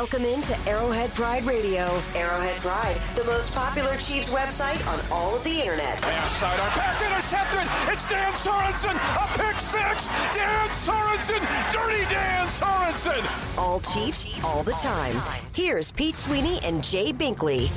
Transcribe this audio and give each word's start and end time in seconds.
Welcome 0.00 0.24
into 0.24 0.58
Arrowhead 0.66 1.12
Pride 1.12 1.44
Radio. 1.44 1.82
Arrowhead 2.14 2.58
Pride, 2.62 2.98
the 3.16 3.24
most 3.24 3.54
popular 3.54 3.98
Chiefs 3.98 4.32
website 4.32 4.80
on 4.88 4.98
all 5.12 5.36
of 5.36 5.44
the 5.44 5.60
internet. 5.60 6.00
Pass 6.00 6.32
sidearm, 6.38 6.70
pass 6.70 7.02
intercepted. 7.02 7.92
It's 7.92 8.06
Dan 8.06 8.32
Sorensen, 8.32 8.96
a 8.96 9.38
pick 9.38 9.60
six. 9.60 10.06
Dan 10.34 10.70
Sorensen, 10.70 11.40
dirty 11.70 12.02
Dan 12.08 12.46
Sorensen. 12.46 13.58
All 13.58 13.78
Chiefs, 13.80 14.42
all 14.42 14.62
the 14.62 14.72
time. 14.72 15.14
Here's 15.54 15.92
Pete 15.92 16.16
Sweeney 16.16 16.58
and 16.64 16.82
Jay 16.82 17.12
Binkley. 17.12 17.70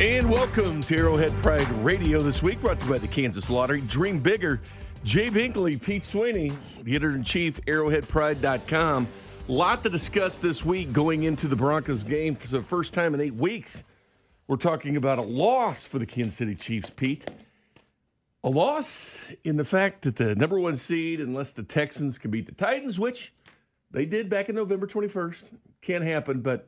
And 0.00 0.30
welcome 0.30 0.80
to 0.82 0.96
Arrowhead 0.96 1.32
Pride 1.42 1.68
Radio 1.84 2.20
this 2.20 2.40
week, 2.40 2.60
brought 2.60 2.78
to 2.78 2.86
you 2.86 2.92
by 2.92 2.98
the 2.98 3.08
Kansas 3.08 3.50
Lottery. 3.50 3.80
Dream 3.80 4.20
bigger. 4.20 4.60
Jay 5.02 5.28
Binkley, 5.28 5.82
Pete 5.82 6.04
Sweeney, 6.04 6.52
the 6.82 6.94
editor 6.94 7.16
in 7.16 7.24
chief, 7.24 7.60
arrowheadpride.com. 7.62 9.08
Lot 9.46 9.82
to 9.82 9.90
discuss 9.90 10.38
this 10.38 10.64
week 10.64 10.90
going 10.94 11.24
into 11.24 11.48
the 11.48 11.56
Broncos 11.56 12.02
game 12.02 12.34
for 12.34 12.48
the 12.48 12.62
first 12.62 12.94
time 12.94 13.12
in 13.12 13.20
eight 13.20 13.34
weeks. 13.34 13.84
We're 14.48 14.56
talking 14.56 14.96
about 14.96 15.18
a 15.18 15.22
loss 15.22 15.84
for 15.84 15.98
the 15.98 16.06
Kansas 16.06 16.36
City 16.36 16.54
Chiefs, 16.54 16.88
Pete. 16.88 17.28
A 18.42 18.48
loss 18.48 19.18
in 19.44 19.58
the 19.58 19.64
fact 19.64 20.00
that 20.02 20.16
the 20.16 20.34
number 20.34 20.58
one 20.58 20.76
seed, 20.76 21.20
unless 21.20 21.52
the 21.52 21.62
Texans 21.62 22.16
can 22.16 22.30
beat 22.30 22.46
the 22.46 22.52
Titans, 22.52 22.98
which 22.98 23.34
they 23.90 24.06
did 24.06 24.30
back 24.30 24.48
in 24.48 24.54
November 24.54 24.86
21st, 24.86 25.44
can't 25.82 26.04
happen, 26.04 26.40
but 26.40 26.66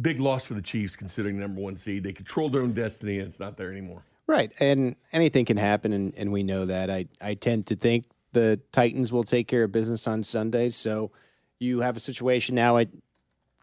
big 0.00 0.18
loss 0.18 0.46
for 0.46 0.54
the 0.54 0.62
Chiefs 0.62 0.96
considering 0.96 1.36
the 1.36 1.42
number 1.42 1.60
one 1.60 1.76
seed. 1.76 2.04
They 2.04 2.14
control 2.14 2.48
their 2.48 2.62
own 2.62 2.72
destiny, 2.72 3.18
and 3.18 3.28
it's 3.28 3.38
not 3.38 3.58
there 3.58 3.70
anymore. 3.70 4.02
Right. 4.26 4.50
And 4.60 4.96
anything 5.12 5.44
can 5.44 5.58
happen, 5.58 5.92
and, 5.92 6.14
and 6.16 6.32
we 6.32 6.42
know 6.42 6.64
that. 6.64 6.88
I, 6.88 7.04
I 7.20 7.34
tend 7.34 7.66
to 7.66 7.76
think 7.76 8.06
the 8.32 8.60
Titans 8.72 9.12
will 9.12 9.24
take 9.24 9.46
care 9.46 9.64
of 9.64 9.72
business 9.72 10.06
on 10.06 10.22
Sunday. 10.22 10.70
So 10.70 11.10
you 11.58 11.80
have 11.80 11.96
a 11.96 12.00
situation 12.00 12.54
now, 12.54 12.76
I 12.76 12.86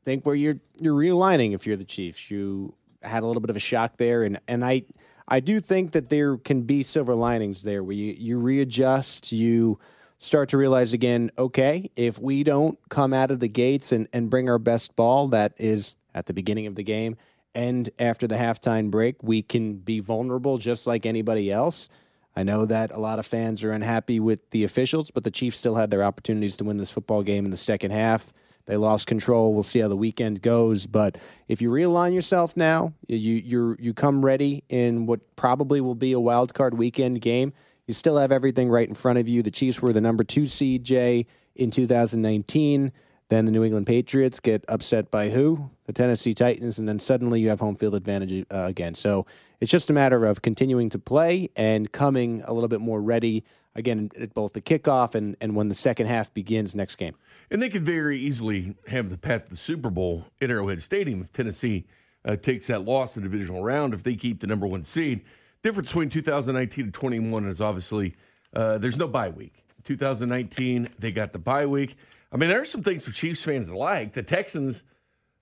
think, 0.04 0.26
where 0.26 0.36
you're 0.36 0.60
you're 0.80 0.96
realigning 0.96 1.54
if 1.54 1.66
you're 1.66 1.78
the 1.78 1.84
Chiefs. 1.84 2.30
You 2.30 2.76
had 3.02 3.24
a 3.24 3.28
little 3.28 3.42
bit 3.42 3.50
of 3.50 3.56
a 3.56 3.62
shock 3.62 3.98
there, 3.98 4.24
and, 4.24 4.40
and 4.48 4.64
I 4.64 4.84
I 5.28 5.40
do 5.40 5.60
think 5.60 5.92
that 5.92 6.10
there 6.10 6.38
can 6.38 6.64
be 6.64 6.84
silver 6.84 7.16
linings 7.16 7.62
there 7.62 7.84
where 7.84 7.96
you, 7.96 8.14
you 8.18 8.38
readjust, 8.38 9.32
you 9.32 9.80
start 10.18 10.50
to 10.50 10.58
realize 10.58 10.94
again, 10.94 11.32
okay, 11.38 11.90
if 11.96 12.20
we 12.20 12.44
don't 12.44 12.78
come 12.90 13.14
out 13.14 13.32
of 13.32 13.40
the 13.40 13.48
gates 13.48 13.92
and, 13.92 14.08
and 14.14 14.30
bring 14.30 14.50
our 14.50 14.60
best 14.60 14.96
ball, 14.96 15.28
that 15.30 15.54
is 15.58 15.96
at 16.14 16.26
the 16.26 16.34
beginning 16.34 16.68
of 16.68 16.76
the 16.76 16.84
game 16.84 17.18
and 17.56 17.90
after 18.00 18.28
the 18.28 18.36
halftime 18.36 18.90
break, 18.90 19.22
we 19.22 19.42
can 19.42 19.76
be 19.76 20.00
vulnerable 20.00 20.58
just 20.58 20.88
like 20.88 21.06
anybody 21.06 21.52
else. 21.52 21.88
I 22.36 22.44
know 22.44 22.66
that 22.66 22.92
a 22.92 23.00
lot 23.00 23.20
of 23.20 23.26
fans 23.26 23.64
are 23.64 23.72
unhappy 23.72 24.20
with 24.20 24.50
the 24.50 24.64
officials, 24.64 25.12
but 25.12 25.24
the 25.24 25.32
Chiefs 25.32 25.58
still 25.58 25.76
had 25.76 25.92
their 25.92 26.04
opportunities 26.04 26.58
to 26.58 26.64
win 26.64 26.78
this 26.78 26.90
football 26.90 27.22
game 27.22 27.46
in 27.46 27.52
the 27.52 27.58
second 27.58 27.92
half. 27.92 28.34
They 28.66 28.78
lost 28.78 29.08
control. 29.08 29.54
We'll 29.54 29.64
see 29.64 29.80
how 29.80 29.90
the 29.90 29.98
weekend 29.98 30.42
goes. 30.42 30.86
But 30.86 31.18
if 31.48 31.62
you 31.62 31.70
realign 31.70 32.14
yourself 32.14 32.56
now, 32.56 32.94
you 33.08 33.18
you 33.18 33.76
you 33.78 33.94
come 33.94 34.24
ready 34.24 34.64
in 34.70 35.06
what 35.06 35.36
probably 35.36 35.82
will 35.82 35.96
be 35.96 36.14
a 36.14 36.20
wild 36.20 36.54
card 36.54 36.76
weekend 36.76 37.22
game. 37.22 37.54
You 37.88 37.94
still 37.94 38.18
have 38.18 38.32
everything 38.32 38.70
right 38.70 38.88
in 38.88 38.96
front 38.96 39.20
of 39.20 39.28
you. 39.28 39.44
The 39.44 39.52
Chiefs 39.52 39.82
were 39.82 39.92
the 39.92 40.02
number 40.02 40.24
two 40.24 40.46
seed, 40.46 40.86
Jay, 40.86 41.26
in 41.56 41.72
2019. 41.72 42.94
Then 43.30 43.46
the 43.46 43.52
New 43.52 43.64
England 43.64 43.88
Patriots 43.88 44.40
get 44.40 44.64
upset 44.68 45.10
by 45.10 45.30
who? 45.30 45.70
The 45.86 45.94
Tennessee 45.94 46.34
Titans, 46.34 46.78
and 46.78 46.88
then 46.88 47.00
suddenly 47.00 47.42
you 47.42 47.50
have 47.50 47.60
home 47.60 47.76
field 47.76 47.96
advantage 47.96 48.46
uh, 48.52 48.66
again. 48.68 48.94
So 48.94 49.26
it's 49.64 49.72
just 49.72 49.90
a 49.90 49.94
matter 49.94 50.26
of 50.26 50.42
continuing 50.42 50.90
to 50.90 51.00
play 51.00 51.48
and 51.56 51.90
coming 51.94 52.42
a 52.42 52.52
little 52.52 52.68
bit 52.68 52.82
more 52.82 53.02
ready 53.02 53.46
again 53.76 54.12
at 54.20 54.34
both 54.34 54.52
the 54.52 54.62
kickoff 54.62 55.16
and, 55.16 55.38
and 55.40 55.56
when 55.56 55.70
the 55.70 55.74
second 55.74 56.08
half 56.08 56.34
begins 56.34 56.76
next 56.76 56.98
game. 56.98 57.16
And 57.50 57.62
they 57.62 57.70
could 57.70 57.86
very 57.86 58.20
easily 58.20 58.76
have 58.90 59.10
the 59.10 59.18
path 59.18 59.46
to 59.46 59.52
the 59.52 59.56
Super 59.56 59.90
Bowl 59.90 60.26
at 60.42 60.50
Arrowhead 60.50 60.82
Stadium 60.82 61.22
if 61.22 61.32
Tennessee 61.32 61.86
uh, 62.26 62.36
takes 62.36 62.68
that 62.68 62.84
loss 62.84 63.16
in 63.16 63.24
the 63.24 63.30
divisional 63.30 63.64
round 63.64 63.94
if 63.94 64.04
they 64.04 64.18
keep 64.18 64.42
the 64.42 64.48
number 64.48 64.68
one 64.68 64.84
seed. 64.84 65.22
Difference 65.62 65.88
between 65.88 66.10
2019 66.10 66.84
and 66.84 66.94
21 66.94 67.48
is 67.48 67.62
obviously 67.62 68.16
uh, 68.54 68.78
there's 68.80 68.98
no 68.98 69.08
bye 69.08 69.30
week. 69.30 69.64
2019, 69.86 70.90
they 71.00 71.14
got 71.14 71.32
the 71.32 71.40
bye 71.40 71.66
week. 71.66 71.96
I 72.34 72.36
mean, 72.36 72.50
there 72.50 72.62
are 72.62 72.66
some 72.66 72.84
things 72.84 73.06
for 73.06 73.12
Chiefs 73.12 73.42
fans 73.42 73.70
to 73.70 73.78
like. 73.78 74.12
The 74.12 74.24
Texans, 74.24 74.84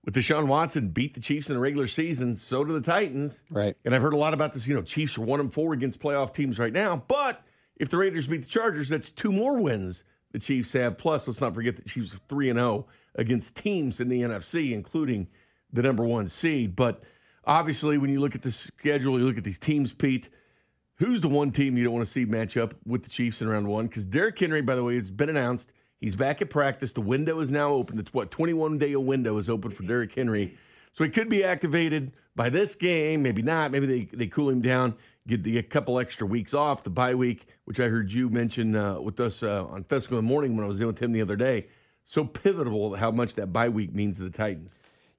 with 0.04 0.16
Deshaun 0.16 0.48
Watson, 0.48 0.90
beat 0.90 1.14
the 1.14 1.20
Chiefs 1.20 1.50
in 1.50 1.56
the 1.56 1.62
regular 1.62 1.88
season. 1.88 2.38
So 2.38 2.64
do 2.64 2.74
the 2.74 2.82
Titans. 2.82 3.40
Right. 3.50 3.76
And 3.86 3.94
I've 3.94 4.02
heard 4.02 4.14
a 4.14 4.18
lot 4.18 4.34
about 4.34 4.54
this. 4.54 4.68
You 4.68 4.76
know, 4.76 4.82
Chiefs 4.82 5.18
are 5.18 5.22
one 5.22 5.40
and 5.40 5.54
four 5.54 5.74
against 5.74 6.00
playoff 6.00 6.34
teams 6.34 6.58
right 6.58 6.74
now. 6.74 7.04
But 7.08 7.44
if 7.76 7.90
the 7.90 7.98
Raiders 7.98 8.28
beat 8.28 8.42
the 8.42 8.48
Chargers, 8.48 8.90
that's 8.90 9.10
two 9.10 9.32
more 9.32 9.58
wins 9.58 10.04
the 10.32 10.40
Chiefs 10.40 10.74
have. 10.74 10.98
Plus, 10.98 11.28
let's 11.28 11.42
not 11.42 11.54
forget 11.54 11.76
that 11.76 11.88
Chiefs 11.88 12.14
are 12.14 12.20
three 12.28 12.50
and 12.50 12.58
zero 12.58 12.88
against 13.16 13.56
teams 13.56 14.00
in 14.00 14.10
the 14.10 14.22
NFC, 14.22 14.72
including 14.72 15.28
the 15.72 15.82
number 15.82 16.04
one 16.04 16.30
seed. 16.30 16.76
But 16.76 17.04
obviously, 17.46 17.98
when 17.98 18.10
you 18.10 18.20
look 18.20 18.36
at 18.36 18.42
the 18.42 18.52
schedule, 18.52 19.20
you 19.20 19.26
look 19.26 19.38
at 19.38 19.44
these 19.44 19.60
teams, 19.60 19.94
Pete. 19.94 20.30
Who's 20.96 21.22
the 21.22 21.30
one 21.30 21.52
team 21.52 21.78
you 21.78 21.84
don't 21.84 21.94
want 21.94 22.06
to 22.06 22.12
see 22.12 22.26
match 22.26 22.58
up 22.58 22.76
with 22.86 23.04
the 23.04 23.10
Chiefs 23.10 23.42
in 23.42 23.48
round 23.48 23.68
one? 23.68 23.88
Because 23.88 24.06
Derrick 24.06 24.38
Henry, 24.38 24.62
by 24.62 24.76
the 24.76 24.84
way, 24.84 24.98
it's 24.98 25.10
been 25.10 25.30
announced 25.30 25.72
He's 26.02 26.16
back 26.16 26.42
at 26.42 26.50
practice. 26.50 26.92
The 26.92 27.02
window 27.02 27.40
is 27.40 27.52
now 27.52 27.70
open. 27.70 28.00
It's 28.00 28.12
what 28.12 28.32
21 28.32 28.80
day 28.80 28.96
window 28.96 29.38
is 29.38 29.48
open 29.48 29.70
for 29.70 29.84
Derrick 29.84 30.16
Henry, 30.16 30.58
so 30.94 31.04
he 31.04 31.12
could 31.12 31.30
be 31.30 31.44
activated 31.44 32.12
by 32.36 32.50
this 32.50 32.74
game. 32.74 33.22
Maybe 33.22 33.44
not. 33.44 33.72
Maybe 33.72 33.86
they, 33.86 34.18
they 34.18 34.26
cool 34.26 34.50
him 34.50 34.62
down, 34.62 34.96
get 35.28 35.44
the, 35.44 35.60
a 35.60 35.64
couple 35.64 36.00
extra 36.00 36.26
weeks 36.26 36.56
off 36.56 36.84
the 36.84 36.90
bye 36.90 37.14
week, 37.14 37.46
which 37.66 37.80
I 37.80 37.88
heard 37.88 38.12
you 38.12 38.30
mention 38.30 38.76
uh, 38.76 39.00
with 39.00 39.20
us 39.20 39.44
uh, 39.44 39.66
on 39.66 39.84
Fescoe 39.84 40.18
in 40.18 40.26
the 40.26 40.30
morning 40.30 40.56
when 40.56 40.66
I 40.66 40.68
was 40.68 40.80
in 40.80 40.88
with 40.88 40.98
him 40.98 41.12
the 41.12 41.22
other 41.22 41.36
day. 41.36 41.68
So 42.04 42.26
pivotal 42.26 42.96
how 42.96 43.12
much 43.12 43.36
that 43.36 43.54
bye 43.54 43.70
week 43.70 43.94
means 43.94 44.18
to 44.18 44.24
the 44.24 44.32
Titans. 44.32 44.72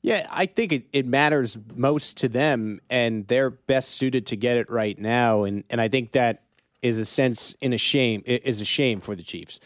Yeah, 0.03 0.26
I 0.32 0.47
think 0.47 0.72
it, 0.72 0.87
it 0.92 1.06
matters 1.06 1.56
most 1.76 2.16
to 2.19 2.28
them, 2.28 2.81
and 2.91 3.28
they're 3.28 3.50
best 3.50 3.92
suited 3.92 4.26
to 4.26 4.37
get 4.37 4.56
it 4.56 4.69
right 4.69 4.98
now. 4.98 5.44
And 5.44 5.62
and 5.71 5.81
I 5.81 5.87
think 5.87 6.10
that 6.10 6.42
is 6.82 6.98
a 6.98 7.04
sense 7.04 7.54
in 7.60 7.72
a 7.72 7.78
shame 7.78 8.25
is 8.26 8.60
a 8.60 8.65
shame 8.65 9.00
for 9.00 9.15
the 9.15 9.22
Chiefs 9.22 9.60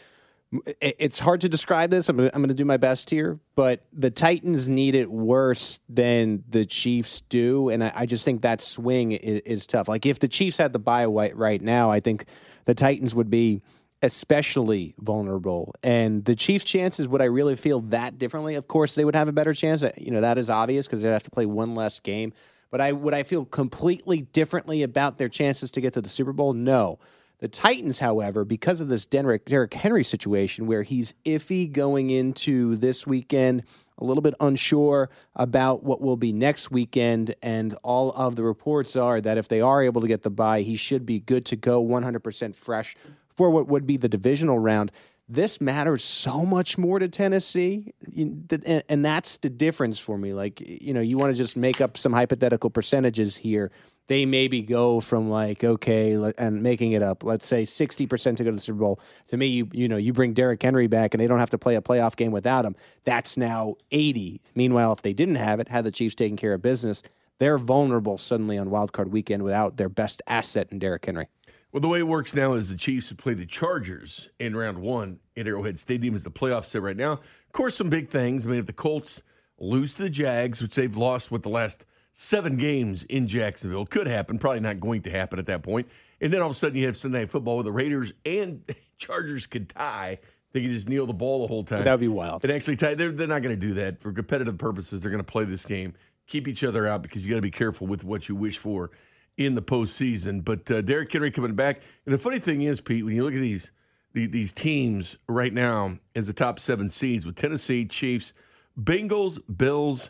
it's 0.79 1.19
hard 1.19 1.41
to 1.41 1.49
describe 1.49 1.89
this. 1.89 2.07
I'm 2.07 2.17
going 2.17 2.47
to 2.47 2.53
do 2.53 2.63
my 2.63 2.77
best 2.77 3.09
here, 3.09 3.39
but 3.55 3.85
the 3.91 4.09
Titans 4.09 4.67
need 4.67 4.95
it 4.95 5.11
worse 5.11 5.81
than 5.89 6.43
the 6.47 6.65
Chiefs 6.65 7.21
do, 7.27 7.69
and 7.69 7.83
I, 7.83 7.91
I 7.93 8.05
just 8.05 8.23
think 8.23 8.43
that 8.43 8.61
swing 8.61 9.11
is, 9.11 9.41
is, 9.41 9.67
tough. 9.67 9.89
Like 9.89 10.05
if 10.05 10.19
the 10.19 10.27
Chiefs 10.27 10.57
had 10.57 10.71
the 10.71 10.79
bye 10.79 11.05
right 11.05 11.61
now, 11.61 11.89
I 11.89 11.99
think 11.99 12.25
the 12.63 12.73
Titans 12.73 13.13
would 13.13 13.29
be 13.29 13.61
especially 14.01 14.95
vulnerable. 14.99 15.73
And 15.83 16.23
the 16.23 16.35
Chiefs' 16.35 16.63
chances, 16.63 17.07
would 17.07 17.21
I 17.21 17.25
really 17.25 17.55
feel 17.55 17.81
that 17.81 18.17
differently? 18.17 18.55
Of 18.55 18.67
course, 18.67 18.95
they 18.95 19.03
would 19.03 19.15
have 19.15 19.27
a 19.27 19.33
better 19.33 19.53
chance. 19.53 19.83
Uh, 19.83 19.91
you 19.97 20.11
know 20.11 20.21
that 20.21 20.37
is 20.37 20.49
obvious 20.49 20.87
because 20.87 21.01
they'd 21.01 21.09
have 21.09 21.23
to 21.23 21.31
play 21.31 21.45
one 21.45 21.75
less 21.75 21.99
game. 21.99 22.31
But 22.69 22.81
I 22.81 22.91
would 22.91 23.13
I 23.13 23.23
feel 23.23 23.45
completely 23.45 24.21
differently 24.21 24.83
about 24.83 25.17
their 25.17 25.29
chances 25.29 25.71
to 25.71 25.81
get 25.81 25.93
to 25.93 26.01
the 26.01 26.09
Super 26.09 26.33
Bowl? 26.33 26.53
No. 26.53 26.99
The 27.39 27.47
Titans, 27.47 27.99
however, 27.99 28.43
because 28.43 28.81
of 28.81 28.87
this 28.87 29.05
Derrick, 29.05 29.45
Derrick 29.45 29.73
Henry 29.73 30.03
situation 30.03 30.65
where 30.65 30.81
he's 30.81 31.13
iffy 31.23 31.71
going 31.71 32.09
into 32.09 32.75
this 32.77 33.05
weekend, 33.05 33.61
a 33.99 34.03
little 34.03 34.23
bit 34.23 34.33
unsure 34.39 35.11
about 35.35 35.83
what 35.83 36.01
will 36.01 36.17
be 36.17 36.33
next 36.33 36.71
weekend, 36.71 37.35
and 37.43 37.75
all 37.83 38.11
of 38.13 38.35
the 38.35 38.43
reports 38.43 38.95
are 38.95 39.21
that 39.21 39.37
if 39.37 39.47
they 39.47 39.61
are 39.61 39.83
able 39.83 40.01
to 40.01 40.07
get 40.07 40.23
the 40.23 40.31
bye, 40.31 40.61
he 40.61 40.75
should 40.75 41.05
be 41.05 41.19
good 41.19 41.45
to 41.45 41.55
go 41.55 41.83
100% 41.83 42.55
fresh 42.55 42.95
for 43.35 43.51
what 43.51 43.67
would 43.67 43.85
be 43.85 43.97
the 43.97 44.09
divisional 44.09 44.57
round. 44.57 44.91
This 45.29 45.61
matters 45.61 46.03
so 46.03 46.43
much 46.43 46.77
more 46.77 46.97
to 46.97 47.07
Tennessee, 47.07 47.93
and 48.15 49.05
that's 49.05 49.37
the 49.37 49.49
difference 49.49 49.99
for 49.99 50.17
me. 50.17 50.33
Like, 50.33 50.59
you 50.61 50.93
know, 50.93 51.01
you 51.01 51.17
want 51.19 51.33
to 51.33 51.37
just 51.37 51.55
make 51.55 51.81
up 51.81 51.97
some 51.97 52.13
hypothetical 52.13 52.71
percentages 52.71 53.37
here 53.37 53.71
they 54.07 54.25
maybe 54.25 54.61
go 54.61 54.99
from 54.99 55.29
like 55.29 55.63
okay 55.63 56.13
and 56.37 56.63
making 56.63 56.93
it 56.93 57.03
up 57.03 57.23
let's 57.23 57.47
say 57.47 57.63
60% 57.63 58.35
to 58.37 58.43
go 58.43 58.49
to 58.49 58.55
the 58.55 58.61
super 58.61 58.79
bowl 58.79 58.99
to 59.27 59.37
me 59.37 59.47
you 59.47 59.69
you 59.71 59.87
know 59.87 59.97
you 59.97 60.13
bring 60.13 60.33
Derrick 60.33 60.61
Henry 60.61 60.87
back 60.87 61.13
and 61.13 61.21
they 61.21 61.27
don't 61.27 61.39
have 61.39 61.49
to 61.51 61.57
play 61.57 61.75
a 61.75 61.81
playoff 61.81 62.15
game 62.15 62.31
without 62.31 62.65
him 62.65 62.75
that's 63.03 63.37
now 63.37 63.75
80 63.91 64.41
meanwhile 64.55 64.93
if 64.93 65.01
they 65.01 65.13
didn't 65.13 65.35
have 65.35 65.59
it 65.59 65.67
had 65.69 65.83
the 65.83 65.91
Chiefs 65.91 66.15
taken 66.15 66.37
care 66.37 66.53
of 66.53 66.61
business 66.61 67.03
they're 67.39 67.57
vulnerable 67.57 68.17
suddenly 68.17 68.57
on 68.57 68.69
Wild 68.69 68.93
Card 68.93 69.11
Weekend 69.11 69.43
without 69.43 69.77
their 69.77 69.89
best 69.89 70.21
asset 70.27 70.69
in 70.71 70.79
Derrick 70.79 71.05
Henry. 71.05 71.27
Well, 71.71 71.81
the 71.81 71.87
way 71.87 71.99
it 71.99 72.07
works 72.07 72.33
now 72.33 72.53
is 72.53 72.69
the 72.69 72.75
Chiefs 72.75 73.09
would 73.09 73.19
play 73.19 73.33
the 73.33 73.45
Chargers 73.45 74.29
in 74.39 74.55
round 74.55 74.79
one 74.79 75.19
at 75.35 75.47
Arrowhead 75.47 75.79
Stadium 75.79 76.15
as 76.15 76.23
the 76.23 76.31
playoff 76.31 76.65
set 76.65 76.81
right 76.81 76.97
now. 76.97 77.13
Of 77.13 77.51
course, 77.51 77.75
some 77.75 77.89
big 77.89 78.09
things. 78.09 78.45
I 78.45 78.49
mean, 78.49 78.59
if 78.59 78.65
the 78.65 78.73
Colts 78.73 79.21
lose 79.59 79.93
to 79.93 80.03
the 80.03 80.09
Jags, 80.09 80.61
which 80.61 80.75
they've 80.75 80.95
lost 80.95 81.29
with 81.29 81.43
the 81.43 81.49
last 81.49 81.85
seven 82.19 82.57
games 82.57 83.03
in 83.03 83.27
Jacksonville, 83.27 83.85
could 83.85 84.07
happen. 84.07 84.39
Probably 84.39 84.59
not 84.59 84.79
going 84.79 85.03
to 85.03 85.11
happen 85.11 85.37
at 85.37 85.45
that 85.45 85.61
point. 85.61 85.87
And 86.19 86.33
then 86.33 86.41
all 86.41 86.49
of 86.49 86.55
a 86.55 86.57
sudden 86.57 86.75
you 86.75 86.87
have 86.87 86.97
Sunday 86.97 87.19
Night 87.19 87.29
Football 87.29 87.57
where 87.57 87.63
the 87.63 87.71
Raiders 87.71 88.11
and 88.25 88.63
Chargers 88.97 89.45
could 89.45 89.69
tie. 89.69 90.17
They 90.51 90.61
could 90.61 90.71
just 90.71 90.89
kneel 90.89 91.05
the 91.05 91.13
ball 91.13 91.41
the 91.41 91.47
whole 91.47 91.63
time. 91.63 91.83
That 91.83 91.91
would 91.91 91.99
be 91.99 92.07
wild. 92.07 92.43
And 92.43 92.51
actually 92.51 92.77
tie. 92.77 92.95
They're, 92.95 93.11
they're 93.11 93.27
not 93.27 93.43
going 93.43 93.53
to 93.53 93.67
do 93.67 93.75
that 93.75 94.01
for 94.01 94.11
competitive 94.11 94.57
purposes. 94.57 94.99
They're 94.99 95.11
going 95.11 95.23
to 95.23 95.31
play 95.31 95.43
this 95.43 95.63
game, 95.63 95.93
keep 96.25 96.47
each 96.47 96.63
other 96.63 96.87
out 96.87 97.03
because 97.03 97.23
you 97.23 97.29
got 97.29 97.35
to 97.37 97.41
be 97.41 97.51
careful 97.51 97.85
with 97.85 98.03
what 98.03 98.27
you 98.27 98.35
wish 98.35 98.57
for 98.57 98.89
in 99.37 99.53
the 99.53 99.61
postseason. 99.61 100.43
But 100.43 100.71
uh, 100.71 100.81
Derrick 100.81 101.13
Henry 101.13 101.29
coming 101.29 101.53
back. 101.53 101.81
And 102.07 102.13
the 102.15 102.17
funny 102.17 102.39
thing 102.39 102.63
is, 102.63 102.81
Pete, 102.81 103.05
when 103.05 103.15
you 103.15 103.23
look 103.23 103.35
at 103.35 103.41
these 103.41 103.69
the, 104.13 104.25
these 104.25 104.51
teams 104.51 105.17
right 105.27 105.53
now 105.53 105.99
as 106.15 106.25
the 106.25 106.33
top 106.33 106.59
seven 106.59 106.89
seeds 106.89 107.27
with 107.27 107.35
Tennessee, 107.35 107.85
Chiefs, 107.85 108.33
Bengals, 108.79 109.39
Bills, 109.55 110.09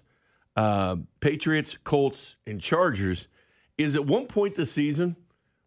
uh, 0.58 0.98
Patriots, 1.22 1.78
Colts, 1.84 2.36
and 2.46 2.60
Chargers, 2.60 3.28
is 3.78 3.96
at 3.96 4.06
one 4.06 4.26
point 4.26 4.56
this 4.56 4.72
season, 4.72 5.16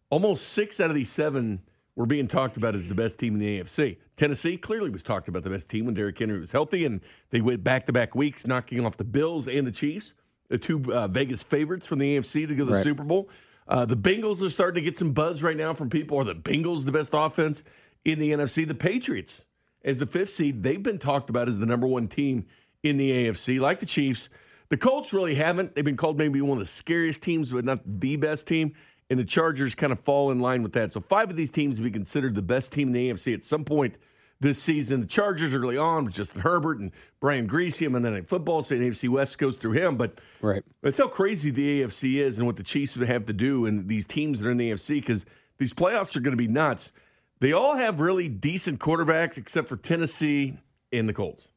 almost 0.09 0.49
six 0.49 0.79
out 0.79 0.89
of 0.89 0.95
these 0.95 1.09
seven 1.09 1.61
were 1.95 2.05
being 2.05 2.27
talked 2.27 2.57
about 2.57 2.75
as 2.75 2.85
the 2.87 2.93
best 2.93 3.17
team 3.17 3.33
in 3.33 3.39
the 3.39 3.59
AFC. 3.59 3.97
Tennessee 4.17 4.57
clearly 4.57 4.89
was 4.89 5.01
talked 5.01 5.27
about 5.27 5.43
the 5.43 5.49
best 5.49 5.69
team 5.69 5.85
when 5.85 5.93
Derrick 5.95 6.19
Henry 6.19 6.39
was 6.39 6.51
healthy, 6.51 6.85
and 6.85 7.01
they 7.29 7.41
went 7.41 7.63
back 7.63 7.85
to 7.85 7.93
back 7.93 8.13
weeks, 8.15 8.45
knocking 8.45 8.85
off 8.85 8.97
the 8.97 9.03
Bills 9.05 9.47
and 9.47 9.65
the 9.65 9.71
Chiefs, 9.71 10.13
the 10.49 10.57
two 10.57 10.93
uh, 10.93 11.07
Vegas 11.07 11.41
favorites 11.41 11.87
from 11.87 11.99
the 11.99 12.17
AFC 12.17 12.47
to 12.47 12.53
go 12.53 12.65
to 12.65 12.65
the 12.65 12.73
Right. 12.73 12.83
Super 12.83 13.03
Bowl. 13.03 13.29
Uh, 13.67 13.85
the 13.85 13.95
Bengals 13.95 14.41
are 14.41 14.49
starting 14.49 14.83
to 14.83 14.89
get 14.89 14.97
some 14.97 15.13
buzz 15.13 15.41
right 15.41 15.55
now 15.55 15.73
from 15.73 15.89
people. 15.89 16.17
Are 16.17 16.25
the 16.25 16.35
Bengals 16.35 16.83
the 16.83 16.91
best 16.91 17.11
offense 17.13 17.63
in 18.03 18.19
the 18.19 18.31
NFC? 18.31 18.67
The 18.67 18.75
Patriots, 18.75 19.41
as 19.85 19.97
the 19.99 20.05
fifth 20.05 20.33
seed, 20.33 20.63
they've 20.63 20.83
been 20.83 20.99
talked 20.99 21.29
about 21.29 21.47
as 21.47 21.59
the 21.59 21.65
number 21.65 21.87
one 21.87 22.09
team 22.09 22.45
in 22.83 22.97
the 22.97 23.11
AFC, 23.11 23.59
like 23.59 23.79
the 23.79 23.85
Chiefs. 23.85 24.27
The 24.71 24.77
Colts 24.77 25.11
really 25.11 25.35
haven't. 25.35 25.75
They've 25.75 25.83
been 25.83 25.97
called 25.97 26.17
maybe 26.17 26.39
one 26.41 26.57
of 26.57 26.59
the 26.59 26.65
scariest 26.65 27.21
teams, 27.21 27.51
but 27.51 27.65
not 27.65 27.81
the 27.85 28.15
best 28.15 28.47
team. 28.47 28.73
And 29.09 29.19
the 29.19 29.25
Chargers 29.25 29.75
kind 29.75 29.91
of 29.91 29.99
fall 29.99 30.31
in 30.31 30.39
line 30.39 30.63
with 30.63 30.71
that. 30.73 30.93
So 30.93 31.01
five 31.01 31.29
of 31.29 31.35
these 31.35 31.49
teams 31.49 31.77
will 31.77 31.83
be 31.83 31.91
considered 31.91 32.35
the 32.35 32.41
best 32.41 32.71
team 32.71 32.87
in 32.87 32.93
the 32.93 33.09
AFC 33.09 33.33
at 33.33 33.43
some 33.43 33.65
point 33.65 33.95
this 34.39 34.63
season. 34.63 35.01
The 35.01 35.07
Chargers 35.07 35.53
early 35.53 35.75
on 35.75 36.05
with 36.05 36.13
Justin 36.13 36.39
Herbert 36.39 36.79
and 36.79 36.91
Brian 37.19 37.47
Greasy, 37.47 37.83
and 37.85 37.93
then 38.05 38.13
in 38.13 38.23
football, 38.23 38.63
so 38.63 38.77
the 38.77 38.87
AFC 38.87 39.09
West 39.09 39.37
goes 39.37 39.57
through 39.57 39.73
him. 39.73 39.97
But 39.97 40.21
Right. 40.41 40.63
that's 40.81 40.97
how 40.97 41.09
crazy 41.09 41.51
the 41.51 41.81
AFC 41.81 42.21
is 42.21 42.37
and 42.37 42.47
what 42.47 42.55
the 42.55 42.63
Chiefs 42.63 42.95
would 42.95 43.09
have 43.09 43.25
to 43.25 43.33
do 43.33 43.65
and 43.65 43.89
these 43.89 44.05
teams 44.05 44.39
that 44.39 44.47
are 44.47 44.51
in 44.51 44.57
the 44.57 44.71
AFC 44.71 45.01
because 45.01 45.25
these 45.57 45.73
playoffs 45.73 46.15
are 46.15 46.21
going 46.21 46.31
to 46.31 46.37
be 46.41 46.47
nuts. 46.47 46.93
They 47.41 47.51
all 47.51 47.75
have 47.75 47.99
really 47.99 48.29
decent 48.29 48.79
quarterbacks 48.79 49.37
except 49.37 49.67
for 49.67 49.75
Tennessee 49.75 50.57
and 50.93 51.09
the 51.09 51.13
Colts. 51.13 51.49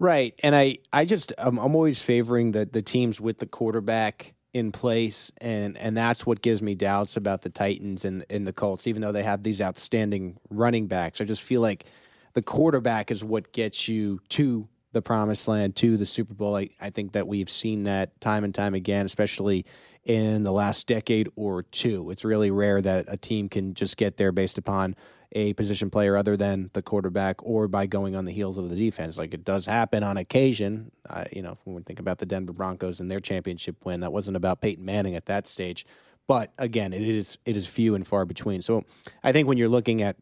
Right, 0.00 0.34
and 0.44 0.54
I, 0.54 0.78
I 0.92 1.04
just, 1.04 1.32
I'm, 1.38 1.58
I'm 1.58 1.74
always 1.74 2.00
favoring 2.00 2.52
the 2.52 2.64
the 2.64 2.82
teams 2.82 3.20
with 3.20 3.38
the 3.38 3.46
quarterback 3.46 4.34
in 4.52 4.70
place, 4.70 5.32
and 5.38 5.76
and 5.76 5.96
that's 5.96 6.24
what 6.24 6.40
gives 6.40 6.62
me 6.62 6.76
doubts 6.76 7.16
about 7.16 7.42
the 7.42 7.50
Titans 7.50 8.04
and 8.04 8.24
and 8.30 8.46
the 8.46 8.52
Colts, 8.52 8.86
even 8.86 9.02
though 9.02 9.10
they 9.10 9.24
have 9.24 9.42
these 9.42 9.60
outstanding 9.60 10.38
running 10.50 10.86
backs. 10.86 11.20
I 11.20 11.24
just 11.24 11.42
feel 11.42 11.60
like 11.60 11.84
the 12.34 12.42
quarterback 12.42 13.10
is 13.10 13.24
what 13.24 13.52
gets 13.52 13.88
you 13.88 14.20
to 14.30 14.68
the 14.92 15.02
promised 15.02 15.48
land, 15.48 15.74
to 15.76 15.96
the 15.96 16.06
Super 16.06 16.34
Bowl. 16.34 16.56
I, 16.56 16.70
I 16.80 16.90
think 16.90 17.12
that 17.12 17.26
we've 17.26 17.50
seen 17.50 17.82
that 17.84 18.20
time 18.20 18.44
and 18.44 18.54
time 18.54 18.74
again, 18.74 19.04
especially 19.04 19.66
in 20.04 20.44
the 20.44 20.52
last 20.52 20.86
decade 20.86 21.28
or 21.36 21.64
two. 21.64 22.10
It's 22.10 22.24
really 22.24 22.50
rare 22.50 22.80
that 22.80 23.06
a 23.08 23.16
team 23.16 23.48
can 23.48 23.74
just 23.74 23.96
get 23.96 24.16
there 24.16 24.32
based 24.32 24.58
upon 24.58 24.96
a 25.32 25.52
position 25.54 25.90
player 25.90 26.16
other 26.16 26.36
than 26.36 26.70
the 26.72 26.82
quarterback 26.82 27.42
or 27.42 27.68
by 27.68 27.86
going 27.86 28.16
on 28.16 28.24
the 28.24 28.32
heels 28.32 28.56
of 28.56 28.70
the 28.70 28.76
defense. 28.76 29.18
Like 29.18 29.34
it 29.34 29.44
does 29.44 29.66
happen 29.66 30.02
on 30.02 30.16
occasion. 30.16 30.90
Uh, 31.08 31.24
you 31.32 31.42
know, 31.42 31.58
when 31.64 31.76
we 31.76 31.82
think 31.82 32.00
about 32.00 32.18
the 32.18 32.26
Denver 32.26 32.52
Broncos 32.52 33.00
and 33.00 33.10
their 33.10 33.20
championship 33.20 33.84
win, 33.84 34.00
that 34.00 34.12
wasn't 34.12 34.36
about 34.36 34.60
Peyton 34.60 34.84
Manning 34.84 35.14
at 35.14 35.26
that 35.26 35.46
stage. 35.46 35.84
But 36.26 36.52
again, 36.58 36.92
it 36.92 37.02
is 37.02 37.38
it 37.44 37.56
is 37.56 37.66
few 37.66 37.94
and 37.94 38.06
far 38.06 38.24
between. 38.24 38.62
So 38.62 38.84
I 39.22 39.32
think 39.32 39.48
when 39.48 39.58
you're 39.58 39.68
looking 39.68 40.02
at 40.02 40.16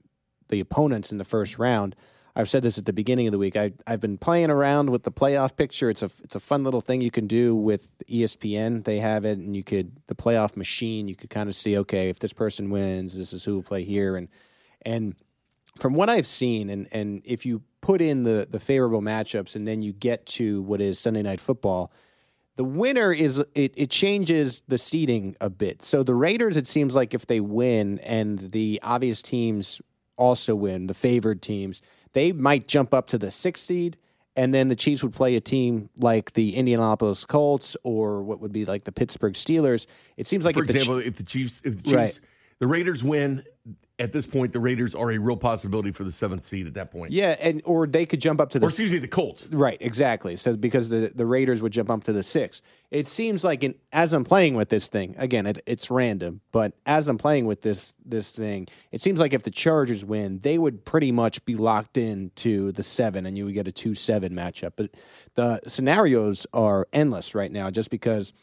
the 0.49 0.61
opponents 0.61 1.11
in 1.11 1.19
the 1.19 1.25
first 1.25 1.59
round, 1.59 1.97
I've 2.37 2.51
said 2.51 2.63
this 2.63 2.77
at 2.77 2.85
the 2.85 2.93
beginning 2.93 3.27
of 3.27 3.33
the 3.33 3.39
week. 3.39 3.57
I, 3.57 3.73
I've 3.87 4.01
been 4.01 4.19
playing 4.19 4.51
around 4.51 4.91
with 4.91 5.05
the 5.05 5.11
playoff 5.11 5.57
picture. 5.57 5.89
It's 5.89 6.03
a 6.03 6.11
it's 6.23 6.37
a 6.37 6.41
fun 6.41 6.65
little 6.65 6.83
thing 6.83 7.01
you 7.01 7.11
can 7.11 7.27
do 7.27 7.57
with 7.57 7.97
ESPN. 8.09 8.85
They 8.85 9.01
have 9.01 9.25
it, 9.25 9.39
and 9.39 9.57
you 9.57 9.65
could 9.65 9.97
the 10.07 10.15
playoff 10.15 10.55
machine. 10.55 11.09
You 11.09 11.17
could 11.17 11.31
kind 11.31 11.49
of 11.49 11.57
see, 11.57 11.79
okay, 11.79 12.09
if 12.09 12.19
this 12.19 12.35
person 12.35 12.71
wins, 12.71 13.17
this 13.17 13.33
is 13.33 13.45
who 13.45 13.55
will 13.55 13.63
play 13.63 13.85
here, 13.85 14.17
and 14.17 14.29
and 14.87 15.15
from 15.79 15.93
what 15.93 16.09
I've 16.09 16.27
seen, 16.27 16.71
and 16.71 16.89
and 16.93 17.21
if 17.27 17.45
you 17.45 17.63
put 17.83 18.01
in 18.01 18.23
the 18.23 18.47
the 18.49 18.59
favorable 18.59 19.03
matchups, 19.03 19.55
and 19.55 19.69
then 19.69 19.83
you 19.83 19.93
get 19.93 20.25
to 20.27 20.63
what 20.63 20.81
is 20.81 20.99
Sunday 20.99 21.23
night 21.23 21.41
football, 21.41 21.93
the 22.57 22.65
winner 22.65 23.13
is 23.13 23.39
it, 23.55 23.75
it 23.77 23.91
changes 23.91 24.63
the 24.67 24.79
seeding 24.79 25.37
a 25.41 25.51
bit. 25.51 25.83
So 25.85 26.03
the 26.03 26.15
Raiders, 26.15 26.57
it 26.57 26.67
seems 26.67 26.95
like 26.95 27.13
if 27.13 27.27
they 27.27 27.41
win 27.41 27.99
and 27.99 28.39
the 28.39 28.81
obvious 28.83 29.21
teams 29.21 29.83
also 30.17 30.55
win, 30.55 30.87
the 30.87 30.95
favored 30.95 31.43
teams, 31.43 31.83
they 32.15 32.33
might 32.33 32.67
jump 32.67 32.95
up 32.95 33.09
to 33.09 33.19
the 33.19 33.31
sixth 33.31 33.65
seed. 33.65 33.99
And 34.39 34.53
then 34.53 34.69
the 34.69 34.77
Chiefs 34.77 35.03
would 35.03 35.15
play 35.15 35.35
a 35.35 35.41
team 35.41 35.89
like 35.99 36.35
the 36.35 36.57
Indianapolis 36.57 37.25
Colts 37.25 37.75
or 37.85 38.23
what 38.23 38.39
would 38.41 38.53
be 38.53 38.67
like 38.67 38.85
the 38.85 38.93
Pittsburgh 38.93 39.33
Steelers. 39.33 39.87
It 40.19 40.27
seems 40.27 40.45
like 40.45 40.57
For 40.57 40.61
if 40.61 40.69
the 40.69 40.75
example, 40.75 40.99
if 40.99 41.17
the 41.17 41.23
Chiefs, 41.23 41.63
if 41.65 41.77
the 41.77 41.83
Chiefs, 41.83 41.95
Right. 41.95 42.21
the 42.59 42.67
Raiders 42.67 43.03
win, 43.03 43.45
at 43.99 44.13
this 44.13 44.27
point, 44.27 44.53
the 44.53 44.61
Raiders 44.61 44.95
are 44.95 45.11
a 45.11 45.19
real 45.19 45.39
possibility 45.39 45.91
for 45.91 46.05
the 46.05 46.13
seventh 46.13 46.45
seed 46.45 46.67
at 46.67 46.75
that 46.75 46.91
point. 46.91 47.13
yeah, 47.13 47.35
and 47.41 47.63
or 47.65 47.87
they 47.87 48.05
could 48.05 48.21
jump 48.21 48.41
up 48.41 48.51
to 48.51 48.59
the 48.59 48.67
Or 48.67 48.69
excuse 48.69 48.93
me, 48.93 48.99
the 48.99 49.09
Colts. 49.09 49.47
Right, 49.47 49.79
exactly. 49.81 50.37
So 50.37 50.55
because 50.55 50.91
the 50.91 51.13
the 51.15 51.25
Raiders 51.25 51.63
would 51.63 51.73
jump 51.73 51.89
up 51.89 52.05
to 52.05 52.13
the 52.13 52.23
six, 52.23 52.61
it 52.91 53.09
seems 53.09 53.43
like 53.43 53.65
in, 53.65 53.75
as 53.93 54.13
I'm 54.13 54.25
playing 54.25 54.55
with 54.55 54.69
this 54.69 54.89
thing 54.91 55.15
again, 55.17 55.47
it, 55.47 55.63
it's 55.67 55.91
random. 55.91 56.43
But 56.53 56.75
as 56.85 57.09
I'm 57.09 57.17
playing 57.17 57.47
with 57.47 57.63
this 57.63 57.97
this 58.05 58.33
thing, 58.33 58.69
it 58.93 59.01
seems 59.01 59.19
like 59.19 59.33
if 59.33 59.45
the 59.45 59.51
Chargers 59.51 60.05
win, 60.05 60.41
they 60.41 60.59
would 60.59 60.85
pretty 60.85 61.11
much 61.11 61.43
be 61.47 61.55
locked 61.55 61.97
in 61.97 62.33
to 62.37 62.73
the 62.73 62.83
seven, 62.83 63.25
and 63.25 63.39
you 63.39 63.47
would 63.47 63.55
get 63.55 63.67
a 63.67 63.73
two 63.73 63.95
seven 63.95 64.35
matchup. 64.35 64.73
But 64.77 64.91
the 65.37 65.61
scenarios 65.67 66.47
are 66.53 66.87
endless 66.93 67.35
right 67.35 67.51
now, 67.51 67.71
just 67.71 67.91
because 67.91 68.35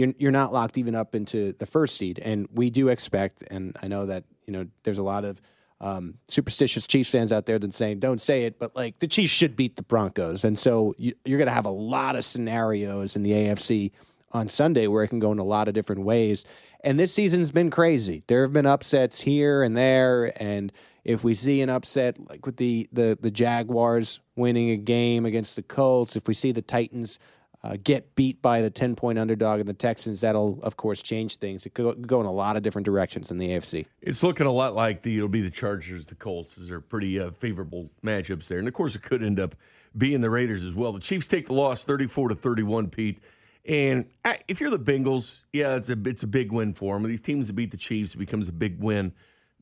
you're 0.00 0.14
you're 0.18 0.32
not 0.32 0.52
locked 0.52 0.78
even 0.78 0.94
up 0.94 1.14
into 1.14 1.54
the 1.58 1.66
first 1.66 1.96
seed, 1.96 2.18
and 2.18 2.48
we 2.52 2.70
do 2.70 2.88
expect, 2.88 3.44
and 3.50 3.76
I 3.82 3.88
know 3.88 4.06
that 4.06 4.24
you 4.46 4.52
know 4.52 4.66
there's 4.82 4.98
a 4.98 5.02
lot 5.02 5.24
of 5.24 5.40
um, 5.80 6.14
superstitious 6.26 6.86
Chiefs 6.86 7.10
fans 7.10 7.32
out 7.32 7.46
there 7.46 7.58
that 7.58 7.74
saying 7.74 8.00
don't 8.00 8.20
say 8.20 8.44
it, 8.44 8.58
but 8.58 8.74
like 8.74 8.98
the 8.98 9.06
Chiefs 9.06 9.32
should 9.32 9.56
beat 9.56 9.76
the 9.76 9.82
Broncos, 9.82 10.42
and 10.42 10.58
so 10.58 10.94
you, 10.96 11.12
you're 11.24 11.38
going 11.38 11.48
to 11.48 11.54
have 11.54 11.66
a 11.66 11.70
lot 11.70 12.16
of 12.16 12.24
scenarios 12.24 13.14
in 13.14 13.22
the 13.22 13.32
AFC 13.32 13.92
on 14.32 14.48
Sunday 14.48 14.86
where 14.86 15.04
it 15.04 15.08
can 15.08 15.18
go 15.18 15.32
in 15.32 15.38
a 15.38 15.44
lot 15.44 15.68
of 15.68 15.74
different 15.74 16.02
ways. 16.02 16.44
And 16.82 16.98
this 16.98 17.12
season's 17.12 17.50
been 17.52 17.68
crazy. 17.68 18.22
There 18.26 18.42
have 18.42 18.54
been 18.54 18.64
upsets 18.64 19.20
here 19.20 19.62
and 19.62 19.76
there, 19.76 20.32
and 20.42 20.72
if 21.04 21.22
we 21.22 21.34
see 21.34 21.60
an 21.60 21.68
upset 21.68 22.16
like 22.30 22.46
with 22.46 22.56
the 22.56 22.88
the 22.90 23.18
the 23.20 23.30
Jaguars 23.30 24.20
winning 24.34 24.70
a 24.70 24.76
game 24.76 25.26
against 25.26 25.56
the 25.56 25.62
Colts, 25.62 26.16
if 26.16 26.26
we 26.26 26.32
see 26.32 26.52
the 26.52 26.62
Titans 26.62 27.18
uh, 27.62 27.76
get 27.82 28.14
beat 28.14 28.40
by 28.40 28.62
the 28.62 28.70
10 28.70 28.96
point 28.96 29.18
underdog 29.18 29.60
and 29.60 29.68
the 29.68 29.74
Texans, 29.74 30.20
that'll, 30.20 30.58
of 30.62 30.76
course, 30.76 31.02
change 31.02 31.36
things. 31.36 31.66
It 31.66 31.74
could 31.74 32.06
go 32.06 32.20
in 32.20 32.26
a 32.26 32.32
lot 32.32 32.56
of 32.56 32.62
different 32.62 32.86
directions 32.86 33.30
in 33.30 33.38
the 33.38 33.48
AFC. 33.50 33.86
It's 34.00 34.22
looking 34.22 34.46
a 34.46 34.52
lot 34.52 34.74
like 34.74 35.02
the 35.02 35.16
it'll 35.16 35.28
be 35.28 35.42
the 35.42 35.50
Chargers, 35.50 36.06
the 36.06 36.14
Colts. 36.14 36.54
These 36.54 36.70
are 36.70 36.80
pretty 36.80 37.20
uh, 37.20 37.32
favorable 37.32 37.90
matchups 38.04 38.46
there, 38.48 38.58
and 38.58 38.66
of 38.68 38.74
course, 38.74 38.94
it 38.94 39.02
could 39.02 39.22
end 39.22 39.38
up 39.38 39.54
being 39.96 40.20
the 40.20 40.30
Raiders 40.30 40.64
as 40.64 40.74
well. 40.74 40.92
The 40.92 41.00
Chiefs 41.00 41.26
take 41.26 41.46
the 41.48 41.52
loss, 41.52 41.84
thirty-four 41.84 42.28
to 42.30 42.34
thirty-one, 42.34 42.88
Pete. 42.88 43.18
And 43.66 44.06
if 44.48 44.58
you're 44.58 44.70
the 44.70 44.78
Bengals, 44.78 45.40
yeah, 45.52 45.76
it's 45.76 45.90
a 45.90 45.98
it's 46.06 46.22
a 46.22 46.26
big 46.26 46.50
win 46.50 46.72
for 46.72 46.94
them. 46.98 47.06
These 47.06 47.20
teams 47.20 47.46
that 47.48 47.52
beat 47.52 47.72
the 47.72 47.76
Chiefs 47.76 48.14
it 48.14 48.18
becomes 48.18 48.48
a 48.48 48.52
big 48.52 48.82
win 48.82 49.12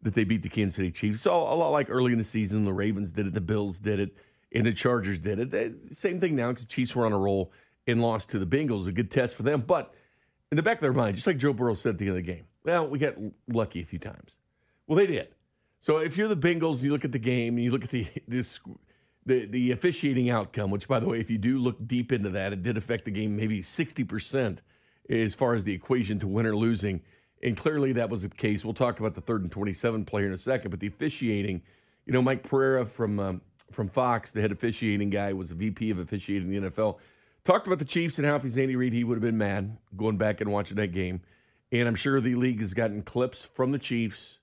that 0.03 0.15
they 0.15 0.23
beat 0.23 0.43
the 0.43 0.49
Kansas 0.49 0.77
City 0.77 0.93
Chiefs. 0.93 1.21
So 1.23 1.33
a 1.33 1.57
lot 1.57 1.71
like 1.71 1.91
early 1.91 2.13
in 2.13 2.19
the 2.19 2.25
season, 2.25 2.65
the 2.65 2.73
Ravens 2.73 3.11
did 3.11 3.27
it, 3.27 3.35
the 3.35 3.41
Bills 3.41 3.79
did 3.79 3.99
it, 3.99 4.15
and 4.53 4.65
the 4.65 4.73
Chargers 4.73 5.19
did 5.19 5.41
it. 5.41 5.51
They- 5.51 5.73
Same 5.91 6.21
thing 6.21 6.37
now 6.37 6.53
because 6.53 6.67
Chiefs 6.67 6.95
were 6.95 7.05
on 7.05 7.13
a 7.13 7.19
roll 7.19 7.51
and 7.89 8.03
lost 8.03 8.31
to 8.31 8.39
the 8.39 8.47
Bengals. 8.47 8.87
A 8.87 8.93
good 8.93 9.11
test 9.11 9.35
for 9.35 9.43
them, 9.43 9.63
but 9.67 9.95
in 10.51 10.57
the 10.57 10.63
back 10.63 10.77
of 10.77 10.83
their 10.83 10.93
mind, 10.93 11.17
just 11.17 11.27
like 11.27 11.39
Joe 11.39 11.53
Burrow 11.53 11.75
said 11.75 11.95
at 11.95 11.99
the 11.99 12.07
end 12.07 12.17
of 12.19 12.25
the 12.25 12.33
game, 12.33 12.45
well, 12.65 12.87
we 12.87 12.99
got 12.99 13.15
lucky 13.49 13.83
a 13.83 13.85
few 13.85 13.99
times. 13.99 14.31
Well, 14.87 14.97
they 14.97 15.07
did. 15.07 15.29
So 15.81 15.99
if 15.99 16.17
you're 16.17 16.29
the 16.29 16.37
Bengals, 16.37 16.77
and 16.77 16.83
you 16.85 16.93
look 16.93 17.05
at 17.05 17.13
the 17.13 17.19
game 17.19 17.57
and 17.57 17.65
you 17.65 17.71
look 17.71 17.85
at 17.85 17.91
the 17.91 18.07
this 18.29 18.61
the 19.27 19.47
the 19.47 19.73
officiating 19.73 20.31
outcome, 20.31 20.71
which 20.71 20.89
by 20.89 21.01
the 21.01 21.07
way, 21.07 21.21
if 21.21 21.31
you 21.31 21.39
do 21.39 21.59
look 21.59 21.87
deep 21.87 22.13
into 22.13 22.31
that, 22.31 22.53
it 22.53 22.63
did 22.63 22.77
affect 22.77 23.05
the 23.05 23.11
game 23.11 23.37
maybe 23.37 23.63
sixty 23.63 24.05
percent 24.05 24.63
as 25.09 25.35
far 25.35 25.55
as 25.55 25.65
the 25.65 25.73
equation 25.73 26.19
to 26.19 26.27
win 26.27 26.47
or 26.47 26.57
losing. 26.57 27.03
And 27.43 27.57
clearly 27.57 27.93
that 27.93 28.11
was 28.11 28.23
the 28.23 28.29
case. 28.29 28.65
We'll 28.65 28.75
talk 28.75 28.99
about 28.99 29.15
the 29.15 29.21
third 29.21 29.43
and 29.43 29.53
twenty-seven 29.53 30.05
player 30.05 30.27
in 30.27 30.33
a 30.33 30.39
second, 30.39 30.71
but 30.71 30.81
the 30.81 30.89
officiating, 30.89 31.63
you 32.05 32.13
know, 32.13 32.21
Mike 32.21 32.43
Pereira 32.43 32.85
from 32.85 33.21
um, 33.21 33.41
from 33.71 33.89
Fox, 33.89 34.33
the 34.33 34.41
head 34.41 34.51
officiating 34.51 35.11
guy, 35.11 35.33
was 35.33 35.51
a 35.51 35.55
VP 35.55 35.91
of 35.91 35.99
officiating 35.99 36.53
in 36.53 36.63
the 36.63 36.71
NFL 36.71 36.99
talked 37.49 37.67
about 37.67 37.79
the 37.79 37.85
Chiefs 37.87 38.19
and 38.19 38.27
how 38.27 38.37
if 38.37 38.43
he's 38.43 38.59
Andy 38.59 38.77
Reid, 38.77 38.93
he 38.93 39.05
would 39.05 39.15
have 39.15 39.23
been 39.23 39.39
mad 39.39 39.79
going 39.97 40.19
back 40.19 40.43
and 40.43 40.53
watching 40.53 40.77
that 40.77 40.89
game. 40.89 41.23
And 41.73 41.89
I'm 41.89 41.95
sure 41.95 42.21
the 42.21 42.35
league 42.35 42.61
has 42.61 42.75
gotten 42.75 43.01
clips 43.03 43.43
from 43.43 43.73
the 43.73 43.79
Chiefs 43.79 44.39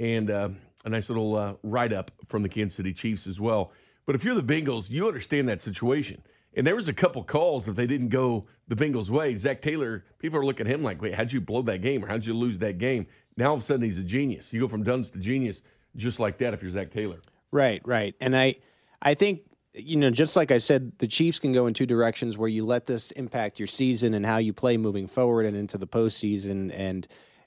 and 0.00 0.28
uh, 0.28 0.48
a 0.84 0.88
nice 0.88 1.08
little 1.08 1.36
uh, 1.36 1.54
write 1.62 1.92
up 1.92 2.10
from 2.26 2.42
the 2.42 2.48
Kansas 2.48 2.76
City 2.76 2.92
Chiefs 2.92 3.28
as 3.28 3.38
well. 3.38 3.70
But 4.06 4.16
if 4.16 4.24
you're 4.24 4.34
the 4.34 4.42
Bengals, 4.42 4.90
you 4.90 5.06
understand 5.06 5.48
that 5.48 5.62
situation. 5.62 6.20
And 6.56 6.66
there 6.66 6.74
was 6.74 6.88
a 6.88 6.92
couple 6.92 7.22
calls 7.22 7.68
if 7.68 7.76
they 7.76 7.86
didn't 7.86 8.08
go 8.08 8.48
the 8.66 8.74
Bengals' 8.74 9.08
way. 9.08 9.36
Zac 9.36 9.62
Taylor, 9.62 10.04
people 10.18 10.40
are 10.40 10.44
looking 10.44 10.66
at 10.66 10.72
him 10.72 10.82
like, 10.82 11.00
wait, 11.00 11.14
how'd 11.14 11.32
you 11.32 11.40
blow 11.40 11.62
that 11.62 11.80
game 11.80 12.04
or 12.04 12.08
how'd 12.08 12.26
you 12.26 12.34
lose 12.34 12.58
that 12.58 12.78
game? 12.78 13.06
Now 13.36 13.50
all 13.50 13.54
of 13.54 13.60
a 13.60 13.64
sudden 13.64 13.82
he's 13.82 14.00
a 14.00 14.04
genius. 14.04 14.52
You 14.52 14.60
go 14.60 14.68
from 14.68 14.82
dunce 14.82 15.10
to 15.10 15.18
genius 15.20 15.62
just 15.94 16.18
like 16.18 16.38
that 16.38 16.54
if 16.54 16.62
you're 16.62 16.72
Zac 16.72 16.90
Taylor. 16.90 17.20
Right, 17.52 17.80
right. 17.84 18.16
And 18.20 18.36
I 18.36 18.56
I 19.00 19.14
think 19.14 19.42
you 19.78 19.96
know, 19.96 20.10
just 20.10 20.36
like 20.36 20.50
I 20.50 20.58
said, 20.58 20.92
the 20.98 21.06
Chiefs 21.06 21.38
can 21.38 21.52
go 21.52 21.66
in 21.66 21.74
two 21.74 21.86
directions 21.86 22.36
where 22.36 22.48
you 22.48 22.64
let 22.64 22.86
this 22.86 23.10
impact 23.12 23.58
your 23.58 23.66
season 23.66 24.14
and 24.14 24.26
how 24.26 24.38
you 24.38 24.52
play 24.52 24.76
moving 24.76 25.06
forward 25.06 25.46
and 25.46 25.56
into 25.56 25.78
the 25.78 25.86
postseason. 25.86 26.72
And 26.74 27.06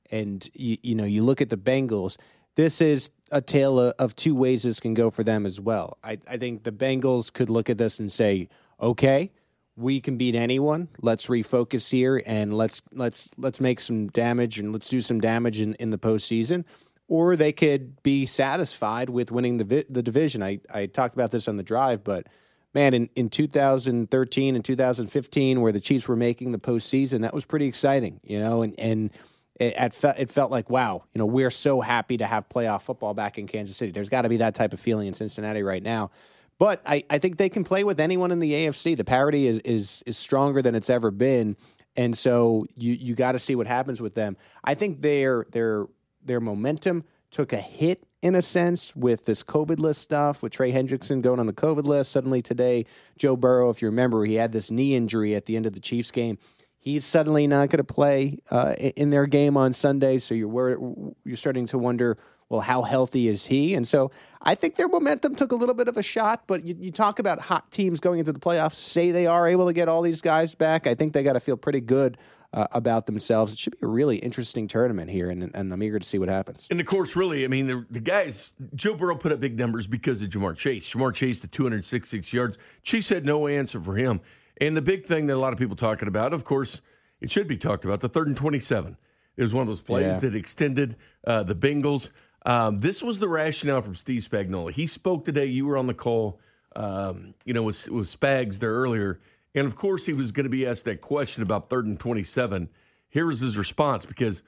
and 0.09 0.47
you, 0.53 0.77
you 0.81 0.95
know, 0.95 1.05
you 1.05 1.23
look 1.23 1.41
at 1.41 1.49
the 1.49 1.57
Bengals. 1.57 2.17
This 2.55 2.81
is 2.81 3.11
a 3.31 3.41
tale 3.41 3.79
of 3.79 4.15
two 4.15 4.35
ways 4.35 4.63
this 4.63 4.79
can 4.79 4.93
go 4.93 5.09
for 5.09 5.23
them 5.23 5.45
as 5.45 5.59
well. 5.59 5.97
I, 6.03 6.19
I 6.27 6.37
think 6.37 6.63
the 6.63 6.71
Bengals 6.71 7.31
could 7.31 7.49
look 7.49 7.69
at 7.69 7.77
this 7.77 7.97
and 7.97 8.11
say, 8.11 8.49
okay, 8.79 9.31
we 9.77 10.01
can 10.01 10.17
beat 10.17 10.35
anyone. 10.35 10.89
Let's 11.01 11.27
refocus 11.27 11.89
here 11.91 12.21
and 12.25 12.53
let's 12.53 12.81
let's 12.91 13.29
let's 13.37 13.61
make 13.61 13.79
some 13.79 14.07
damage 14.09 14.59
and 14.59 14.73
let's 14.73 14.89
do 14.89 14.99
some 15.01 15.21
damage 15.21 15.61
in, 15.61 15.75
in 15.75 15.91
the 15.91 15.97
postseason 15.97 16.65
or 17.11 17.35
they 17.35 17.51
could 17.51 18.01
be 18.03 18.25
satisfied 18.25 19.09
with 19.09 19.31
winning 19.33 19.57
the 19.57 19.85
the 19.89 20.01
division. 20.01 20.41
I, 20.41 20.61
I 20.73 20.85
talked 20.85 21.13
about 21.13 21.31
this 21.31 21.49
on 21.49 21.57
the 21.57 21.63
drive, 21.63 22.05
but 22.05 22.27
man, 22.73 22.93
in, 22.93 23.09
in 23.15 23.29
2013 23.29 24.55
and 24.55 24.63
2015, 24.63 25.59
where 25.59 25.73
the 25.73 25.81
Chiefs 25.81 26.07
were 26.07 26.15
making 26.15 26.53
the 26.53 26.57
postseason, 26.57 27.23
that 27.23 27.33
was 27.33 27.43
pretty 27.43 27.65
exciting, 27.65 28.21
you 28.23 28.39
know, 28.39 28.61
and 28.61 28.79
and 28.79 29.11
it, 29.59 29.75
it 30.17 30.29
felt 30.29 30.51
like 30.51 30.69
wow, 30.69 31.03
you 31.11 31.19
know, 31.19 31.25
we're 31.25 31.51
so 31.51 31.81
happy 31.81 32.15
to 32.15 32.25
have 32.25 32.47
playoff 32.47 32.83
football 32.83 33.13
back 33.13 33.37
in 33.37 33.45
Kansas 33.45 33.75
City. 33.75 33.91
There's 33.91 34.07
got 34.07 34.21
to 34.21 34.29
be 34.29 34.37
that 34.37 34.55
type 34.55 34.71
of 34.71 34.79
feeling 34.79 35.07
in 35.07 35.13
Cincinnati 35.13 35.63
right 35.63 35.83
now. 35.83 36.11
But 36.59 36.81
I, 36.85 37.03
I 37.09 37.17
think 37.17 37.35
they 37.35 37.49
can 37.49 37.65
play 37.65 37.83
with 37.83 37.99
anyone 37.99 38.31
in 38.31 38.39
the 38.39 38.53
AFC. 38.53 38.95
The 38.95 39.03
parity 39.03 39.47
is 39.47 39.57
is 39.65 40.01
is 40.05 40.17
stronger 40.17 40.61
than 40.61 40.75
it's 40.75 40.89
ever 40.89 41.11
been. 41.11 41.57
And 41.97 42.17
so 42.17 42.67
you 42.77 42.93
you 42.93 43.15
got 43.15 43.33
to 43.33 43.39
see 43.39 43.55
what 43.57 43.67
happens 43.67 44.01
with 44.01 44.15
them. 44.15 44.37
I 44.63 44.75
think 44.75 45.01
they're 45.01 45.45
they're 45.51 45.87
their 46.25 46.39
momentum 46.39 47.03
took 47.31 47.53
a 47.53 47.57
hit 47.57 48.03
in 48.21 48.35
a 48.35 48.41
sense 48.41 48.95
with 48.95 49.25
this 49.25 49.41
COVID 49.41 49.79
list 49.79 50.01
stuff, 50.01 50.41
with 50.41 50.51
Trey 50.51 50.71
Hendrickson 50.71 51.21
going 51.21 51.39
on 51.39 51.47
the 51.47 51.53
COVID 51.53 51.85
list. 51.85 52.11
Suddenly 52.11 52.41
today, 52.41 52.85
Joe 53.17 53.35
Burrow, 53.35 53.69
if 53.69 53.81
you 53.81 53.87
remember, 53.87 54.25
he 54.25 54.35
had 54.35 54.51
this 54.51 54.69
knee 54.69 54.95
injury 54.95 55.33
at 55.33 55.45
the 55.45 55.55
end 55.55 55.65
of 55.65 55.73
the 55.73 55.79
Chiefs 55.79 56.11
game. 56.11 56.37
He's 56.77 57.05
suddenly 57.05 57.47
not 57.47 57.69
going 57.69 57.77
to 57.77 57.83
play 57.83 58.39
uh, 58.49 58.73
in 58.73 59.11
their 59.11 59.27
game 59.27 59.55
on 59.55 59.73
Sunday, 59.73 60.17
so 60.17 60.33
you're 60.33 61.13
you're 61.23 61.37
starting 61.37 61.67
to 61.67 61.77
wonder, 61.77 62.17
well, 62.49 62.61
how 62.61 62.81
healthy 62.81 63.27
is 63.27 63.45
he? 63.45 63.75
And 63.75 63.87
so 63.87 64.11
I 64.41 64.55
think 64.55 64.77
their 64.77 64.87
momentum 64.87 65.35
took 65.35 65.51
a 65.51 65.55
little 65.55 65.75
bit 65.75 65.87
of 65.87 65.95
a 65.95 66.03
shot. 66.03 66.43
But 66.47 66.65
you, 66.65 66.75
you 66.79 66.91
talk 66.91 67.19
about 67.19 67.39
hot 67.39 67.71
teams 67.71 67.99
going 67.99 68.17
into 68.17 68.33
the 68.33 68.39
playoffs, 68.39 68.73
say 68.73 69.11
they 69.11 69.27
are 69.27 69.47
able 69.47 69.67
to 69.67 69.73
get 69.73 69.87
all 69.89 70.01
these 70.01 70.21
guys 70.21 70.55
back. 70.55 70.87
I 70.87 70.95
think 70.95 71.13
they 71.13 71.21
got 71.21 71.33
to 71.33 71.39
feel 71.39 71.55
pretty 71.55 71.81
good 71.81 72.17
uh, 72.53 72.67
about 72.71 73.05
themselves. 73.05 73.53
It 73.53 73.59
should 73.59 73.79
be 73.79 73.85
a 73.85 73.87
really 73.87 74.17
interesting 74.17 74.67
tournament 74.67 75.09
here, 75.09 75.29
and, 75.29 75.51
and 75.53 75.73
I'm 75.73 75.83
eager 75.83 75.99
to 75.99 76.05
see 76.05 76.19
what 76.19 76.29
happens. 76.29 76.67
And 76.69 76.79
of 76.79 76.85
course, 76.85 77.15
really, 77.15 77.45
I 77.45 77.47
mean, 77.47 77.67
the, 77.67 77.85
the 77.89 77.99
guys, 77.99 78.51
Joe 78.75 78.95
Burrow 78.95 79.15
put 79.15 79.31
up 79.31 79.39
big 79.39 79.57
numbers 79.57 79.87
because 79.87 80.21
of 80.21 80.29
Ja'Marr 80.29 80.57
Chase. 80.57 80.91
Ja'Marr 80.93 81.13
Chase 81.13 81.39
the 81.39 81.47
266 81.47 82.33
yards. 82.33 82.57
Chase 82.83 83.09
had 83.09 83.25
no 83.25 83.47
answer 83.47 83.79
for 83.79 83.95
him. 83.95 84.21
And 84.59 84.75
the 84.75 84.81
big 84.81 85.05
thing 85.05 85.27
that 85.27 85.35
a 85.35 85.39
lot 85.39 85.53
of 85.53 85.59
people 85.59 85.75
talking 85.75 86.07
about, 86.07 86.33
of 86.33 86.43
course, 86.43 86.81
it 87.19 87.31
should 87.31 87.47
be 87.47 87.57
talked 87.57 87.85
about, 87.85 88.01
the 88.01 88.09
third 88.09 88.27
and 88.27 88.37
27. 88.37 88.97
It 89.37 89.41
was 89.41 89.53
one 89.53 89.61
of 89.61 89.67
those 89.67 89.81
plays 89.81 90.15
yeah. 90.15 90.19
that 90.19 90.35
extended 90.35 90.97
uh, 91.25 91.43
the 91.43 91.55
Bengals. 91.55 92.11
Um, 92.45 92.79
this 92.79 93.01
was 93.01 93.19
the 93.19 93.29
rationale 93.29 93.81
from 93.81 93.95
Steve 93.95 94.27
Spagnuolo. 94.29 94.71
He 94.71 94.87
spoke 94.87 95.25
today. 95.25 95.45
You 95.45 95.67
were 95.67 95.77
on 95.77 95.87
the 95.87 95.93
call, 95.93 96.39
um, 96.75 97.33
you 97.45 97.53
know, 97.53 97.63
with, 97.63 97.87
with 97.89 98.07
Spags 98.07 98.59
there 98.59 98.73
earlier. 98.73 99.19
And 99.53 99.67
of 99.67 99.75
course, 99.75 100.05
he 100.05 100.13
was 100.13 100.31
going 100.31 100.45
to 100.45 100.49
be 100.49 100.65
asked 100.65 100.85
that 100.85 101.01
question 101.01 101.43
about 101.43 101.69
third 101.69 101.85
and 101.85 101.99
27. 101.99 102.69
Here 103.09 103.25
was 103.25 103.41
his 103.41 103.57
response 103.57 104.05
because 104.05 104.39
it 104.39 104.43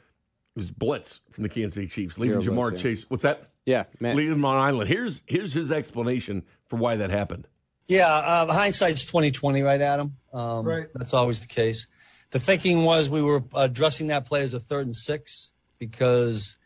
was 0.60 0.72
blitz 0.72 1.19
from 1.31 1.43
the 1.43 1.50
Kansas 1.50 1.75
City 1.75 1.88
Chiefs, 1.88 2.17
leaving 2.17 2.41
Zero 2.41 2.55
Ja'Marr 2.55 2.69
blitz, 2.69 2.83
yeah. 2.83 2.91
Chase. 2.91 3.05
What's 3.10 3.24
that? 3.24 3.50
Yeah, 3.65 3.83
man. 4.00 4.15
Leaving 4.15 4.33
him 4.33 4.45
on 4.45 4.57
island. 4.57 4.89
Here's 4.89 5.24
here's 5.25 5.53
his 5.53 5.72
explanation 5.72 6.43
for 6.67 6.77
why 6.77 6.95
that 6.98 7.10
happened. 7.10 7.48
Yeah, 7.88 8.07
uh, 8.07 8.51
hindsight's 8.53 9.05
2020, 9.05 9.62
right, 9.62 9.81
Adam? 9.81 10.15
Um, 10.33 10.65
right. 10.65 10.88
That's 10.93 11.13
always 11.13 11.41
the 11.41 11.48
case. 11.48 11.88
The 12.31 12.39
thinking 12.39 12.83
was 12.83 13.10
we 13.10 13.22
were 13.22 13.43
addressing 13.53 14.07
that 14.07 14.25
play 14.25 14.41
as 14.41 14.53
a 14.53 14.60
third 14.60 14.86
and 14.86 14.95
six 14.95 15.51
because 15.79 16.57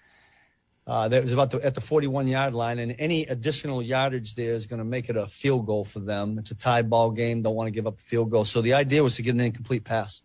uh, 0.87 1.09
that 1.09 1.21
was 1.21 1.33
about 1.33 1.51
the, 1.51 1.63
at 1.65 1.75
the 1.75 1.81
41 1.81 2.27
yard 2.29 2.53
line, 2.53 2.79
and 2.79 2.95
any 2.97 3.25
additional 3.25 3.81
yardage 3.81 4.35
there 4.35 4.53
is 4.53 4.67
going 4.67 4.79
to 4.79 4.85
make 4.85 5.09
it 5.09 5.17
a 5.17 5.27
field 5.27 5.65
goal 5.65 5.83
for 5.83 5.99
them. 5.99 6.39
It's 6.39 6.51
a 6.51 6.55
tie 6.55 6.81
ball 6.81 7.11
game; 7.11 7.41
don't 7.41 7.55
want 7.55 7.67
to 7.67 7.71
give 7.71 7.85
up 7.85 7.99
a 7.99 8.01
field 8.01 8.31
goal. 8.31 8.45
So 8.45 8.61
the 8.61 8.73
idea 8.73 9.03
was 9.03 9.17
to 9.17 9.21
get 9.21 9.33
an 9.35 9.41
incomplete 9.41 9.83
pass. 9.83 10.23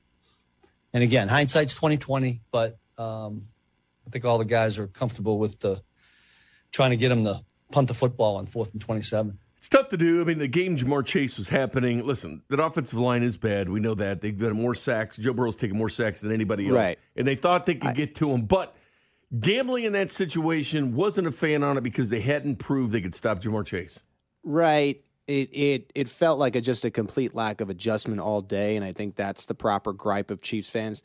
And 0.95 1.02
again, 1.02 1.26
hindsight's 1.26 1.75
2020, 1.75 2.42
but 2.52 2.78
um, 2.97 3.49
I 4.07 4.11
think 4.11 4.25
all 4.25 4.38
the 4.38 4.45
guys 4.45 4.78
are 4.78 4.87
comfortable 4.87 5.38
with 5.38 5.59
the 5.59 5.83
trying 6.71 6.90
to 6.90 6.97
get 6.97 7.09
them 7.09 7.25
to 7.25 7.42
punt 7.73 7.88
the 7.88 7.95
football 7.95 8.37
on 8.37 8.47
fourth 8.47 8.73
and 8.73 8.81
27. 8.81 9.38
It's 9.59 9.69
tough 9.69 9.88
to 9.88 9.97
do. 9.97 10.21
I 10.21 10.25
mean, 10.25 10.38
the 10.38 10.49
game 10.49 10.76
Ja'Marr 10.76 11.04
Chase 11.04 11.38
was 11.38 11.49
happening. 11.49 12.07
Listen, 12.07 12.42
that 12.50 12.61
offensive 12.61 12.99
line 12.99 13.23
is 13.23 13.37
bad. 13.37 13.69
We 13.69 13.81
know 13.81 13.95
that. 13.95 14.21
They've 14.21 14.37
got 14.37 14.52
more 14.52 14.75
sacks. 14.75 15.16
Joe 15.16 15.33
Burrow's 15.33 15.57
taking 15.57 15.78
more 15.78 15.88
sacks 15.88 16.21
than 16.21 16.33
anybody 16.33 16.66
else. 16.66 16.75
Right. 16.75 16.99
And 17.16 17.26
they 17.26 17.37
thought 17.37 17.64
they 17.64 17.75
could 17.75 17.90
I, 17.90 17.95
get 17.95 18.14
to 18.16 18.31
him. 18.31 18.42
But 18.42 18.76
Gambling 19.39 19.85
in 19.85 19.93
that 19.95 20.12
situation 20.12 20.95
wasn't 20.95 21.27
a 21.27 21.33
fan 21.33 21.62
on 21.62 21.79
it 21.79 21.83
because 21.83 22.11
they 22.11 22.21
hadn't 22.21 22.57
proved 22.57 22.93
they 22.93 23.01
could 23.01 23.15
stop 23.15 23.41
Ja'Marr 23.41 23.65
Chase. 23.65 23.99
Right. 24.45 25.03
It 25.27 25.49
it 25.53 25.93
it 25.95 26.09
felt 26.09 26.39
like 26.39 26.57
a, 26.57 26.61
just 26.61 26.85
a 26.85 26.91
complete 26.91 27.35
lack 27.35 27.61
of 27.61 27.71
adjustment 27.71 28.21
all 28.21 28.43
day, 28.43 28.77
and 28.77 28.85
I 28.85 28.93
think 28.93 29.15
that's 29.15 29.47
the 29.47 29.55
proper 29.55 29.93
gripe 29.93 30.31
of 30.31 30.43
Chiefs 30.43 30.69
fans. 30.69 31.03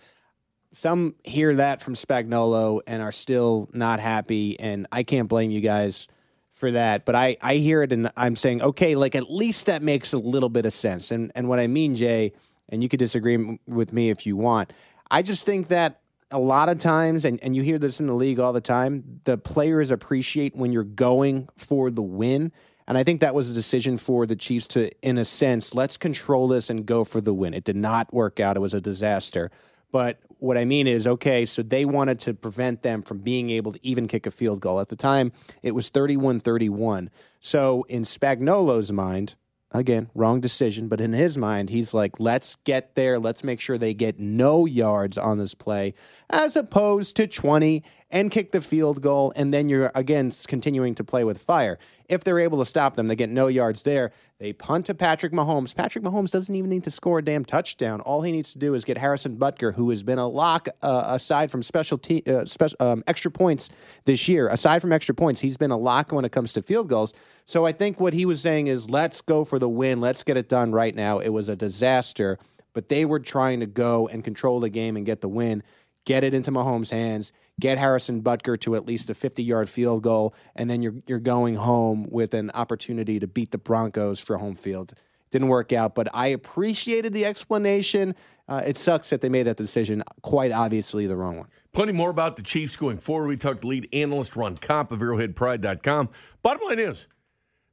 Some 0.72 1.16
hear 1.24 1.56
that 1.56 1.82
from 1.82 1.94
Spagnuolo 1.94 2.82
and 2.88 3.02
are 3.02 3.12
still 3.12 3.70
not 3.74 4.00
happy, 4.00 4.60
and 4.60 4.88
I 4.92 5.04
can't 5.04 5.30
blame 5.30 5.52
you 5.52 5.62
guys 5.62 6.08
for 6.56 6.72
that. 6.72 7.06
But 7.06 7.16
I, 7.16 7.38
I 7.42 7.56
hear 7.56 7.84
it 7.84 7.94
and 7.94 8.12
I'm 8.18 8.36
saying, 8.36 8.62
okay, 8.64 8.96
like 8.96 9.16
at 9.16 9.32
least 9.32 9.68
that 9.68 9.82
makes 9.82 10.12
a 10.12 10.18
little 10.18 10.50
bit 10.50 10.66
of 10.66 10.74
sense. 10.74 11.12
And 11.12 11.32
and 11.36 11.48
what 11.48 11.60
I 11.60 11.68
mean, 11.68 11.96
Jay, 11.96 12.34
and 12.68 12.84
you 12.84 12.90
could 12.90 13.00
disagree 13.00 13.60
with 13.68 13.94
me 13.94 14.10
if 14.10 14.26
you 14.26 14.36
want. 14.36 14.74
I 15.10 15.22
just 15.22 15.46
think 15.46 15.70
that 15.70 16.02
a 16.32 16.40
lot 16.40 16.70
of 16.70 16.78
times, 16.78 17.26
and, 17.26 17.42
and 17.44 17.56
you 17.56 17.62
hear 17.62 17.80
this 17.80 18.00
in 18.00 18.08
the 18.08 18.14
league 18.14 18.40
all 18.40 18.54
the 18.54 18.62
time, 18.62 19.22
the 19.24 19.38
players 19.38 19.92
appreciate 19.92 20.56
when 20.56 20.72
you're 20.72 20.84
going 20.84 21.48
for 21.56 21.90
the 21.90 22.02
win. 22.02 22.52
And 22.88 22.98
I 22.98 23.04
think 23.04 23.22
that 23.22 23.36
was 23.36 23.50
a 23.50 23.54
decision 23.54 23.98
for 23.98 24.26
the 24.26 24.36
Chiefs 24.36 24.68
to, 24.70 24.90
in 25.02 25.18
a 25.18 25.26
sense, 25.26 25.74
let's 25.74 25.98
control 25.98 26.48
this 26.48 26.70
and 26.70 26.86
go 26.86 27.04
for 27.04 27.22
the 27.22 27.34
win. 27.34 27.54
It 27.54 27.64
did 27.64 27.76
not 27.76 28.14
work 28.14 28.40
out. 28.40 28.58
It 28.58 28.62
was 28.62 28.74
a 28.74 28.82
disaster. 28.82 29.52
But 29.92 30.20
what 30.40 30.58
I 30.58 30.66
mean 30.66 30.86
is, 30.86 31.08
okay, 31.08 31.46
so 31.46 31.64
they 31.64 31.86
wanted 31.86 32.20
to 32.20 32.34
prevent 32.34 32.84
them 32.84 33.02
from 33.02 33.20
being 33.20 33.50
able 33.50 33.72
to 33.72 33.80
even 33.86 34.08
kick 34.08 34.26
a 34.26 34.32
field 34.32 34.60
goal. 34.60 34.80
At 34.80 34.90
the 34.90 34.96
time, 34.96 35.32
it 35.64 35.72
was 35.72 35.90
31 35.90 36.40
31. 36.40 37.10
So, 37.40 37.84
in 37.84 38.02
Spagnuolo's 38.02 38.92
mind, 38.92 39.36
Again, 39.72 40.10
wrong 40.16 40.40
decision, 40.40 40.88
but 40.88 41.02
in 41.02 41.12
his 41.12 41.38
mind, 41.38 41.70
he's 41.70 41.94
like, 41.94 42.22
let's 42.22 42.56
get 42.64 42.96
there. 42.96 43.20
Let's 43.20 43.44
make 43.44 43.60
sure 43.60 43.78
they 43.78 43.94
get 43.94 44.18
no 44.18 44.66
yards 44.66 45.18
on 45.18 45.40
this 45.40 45.54
play, 45.54 45.94
as 46.30 46.56
opposed 46.56 47.18
to 47.18 47.28
20 47.28 47.84
and 48.10 48.32
kick 48.32 48.52
the 48.52 48.62
field 48.62 49.02
goal. 49.02 49.34
And 49.36 49.54
then 49.54 49.70
you're 49.70 49.92
again 49.94 50.32
continuing 50.48 50.96
to 50.96 51.04
play 51.04 51.24
with 51.24 51.42
fire. 51.42 51.78
If 52.08 52.24
they're 52.24 52.40
able 52.40 52.60
to 52.60 52.66
stop 52.66 52.96
them, 52.96 53.08
they 53.08 53.18
get 53.18 53.30
no 53.30 53.48
yards 53.48 53.84
there. 53.84 54.14
They 54.40 54.54
punt 54.54 54.86
to 54.86 54.94
Patrick 54.94 55.34
Mahomes. 55.34 55.76
Patrick 55.76 56.04
Mahomes 56.06 56.32
doesn't 56.32 56.54
even 56.54 56.70
need 56.70 56.86
to 56.86 56.92
score 56.92 57.20
a 57.20 57.24
damn 57.24 57.44
touchdown. 57.44 58.00
All 58.02 58.22
he 58.22 58.32
needs 58.32 58.54
to 58.54 58.60
do 58.60 58.76
is 58.76 58.86
get 58.86 58.98
Harrison 58.98 59.36
Butker, 59.36 59.74
who 59.74 59.90
has 59.90 60.04
been 60.04 60.20
a 60.20 60.28
lock 60.28 60.70
uh, 60.82 61.04
aside 61.08 61.52
from 61.52 61.62
special 61.64 61.98
te- 61.98 62.24
uh, 62.26 62.46
spe- 62.46 62.80
um, 62.80 63.04
extra 63.08 63.30
points 63.30 63.70
this 64.06 64.28
year. 64.30 64.48
Aside 64.48 64.80
from 64.80 64.94
extra 64.94 65.14
points, 65.14 65.42
he's 65.42 65.58
been 65.58 65.72
a 65.72 65.78
lock 65.78 66.12
when 66.12 66.24
it 66.24 66.32
comes 66.32 66.54
to 66.54 66.62
field 66.62 66.88
goals. 66.88 67.14
So 67.46 67.66
I 67.66 67.72
think 67.74 68.00
what 68.00 68.14
he 68.14 68.26
was 68.26 68.40
saying 68.40 68.68
is, 68.68 68.90
let's 68.90 69.20
go 69.20 69.44
for 69.44 69.60
the 69.60 69.70
win. 69.70 70.00
Let's 70.00 70.24
get 70.24 70.38
it 70.38 70.48
done 70.48 70.72
right 70.72 70.96
now. 70.96 71.20
It 71.20 71.30
was 71.30 71.50
a 71.50 71.56
disaster, 71.56 72.38
but 72.74 72.88
they 72.88 73.04
were 73.04 73.20
trying 73.20 73.60
to 73.60 73.66
go 73.66 74.08
and 74.08 74.24
control 74.24 74.62
the 74.62 74.70
game 74.70 74.96
and 74.96 75.06
get 75.06 75.20
the 75.20 75.30
win, 75.30 75.62
get 76.06 76.24
it 76.24 76.34
into 76.34 76.52
Mahomes' 76.52 76.92
hands 76.92 77.34
get 77.60 77.78
Harrison 77.78 78.22
Butker 78.22 78.60
to 78.62 78.76
at 78.76 78.86
least 78.86 79.10
a 79.10 79.16
50 79.16 79.44
yard 79.44 79.70
field 79.70 80.04
goal, 80.04 80.34
and 80.56 80.70
then 80.70 80.82
you're, 80.82 80.96
you're 81.08 81.20
going 81.20 81.56
home 81.56 82.08
with 82.10 82.34
an 82.34 82.52
opportunity 82.52 83.20
to 83.20 83.28
beat 83.28 83.52
the 83.52 83.58
Broncos 83.58 84.20
for 84.20 84.38
home 84.38 84.56
field. 84.56 84.94
Didn't 85.30 85.50
work 85.50 85.74
out, 85.74 85.94
but 85.94 86.08
I 86.14 86.28
appreciated 86.28 87.14
the 87.14 87.26
explanation. 87.26 88.16
Uh, 88.48 88.64
it 88.66 88.78
sucks 88.78 89.10
that 89.10 89.20
they 89.20 89.28
made 89.28 89.44
that 89.44 89.58
decision, 89.58 90.04
quite 90.22 90.54
obviously 90.54 91.06
the 91.06 91.18
wrong 91.18 91.38
one. 91.38 91.48
Plenty 91.74 91.92
more 91.92 92.10
about 92.10 92.38
the 92.38 92.42
Chiefs 92.42 92.78
going 92.78 92.98
forward. 92.98 93.28
We 93.28 93.36
talked 93.36 93.62
to 93.62 93.68
lead 93.68 93.90
analyst 93.92 94.36
Ron 94.38 94.58
Kopp 94.58 94.92
of 94.92 95.00
ArrowheadPride.com. 95.00 96.10
Bottom 96.42 96.68
line 96.68 96.80
is, 96.80 97.08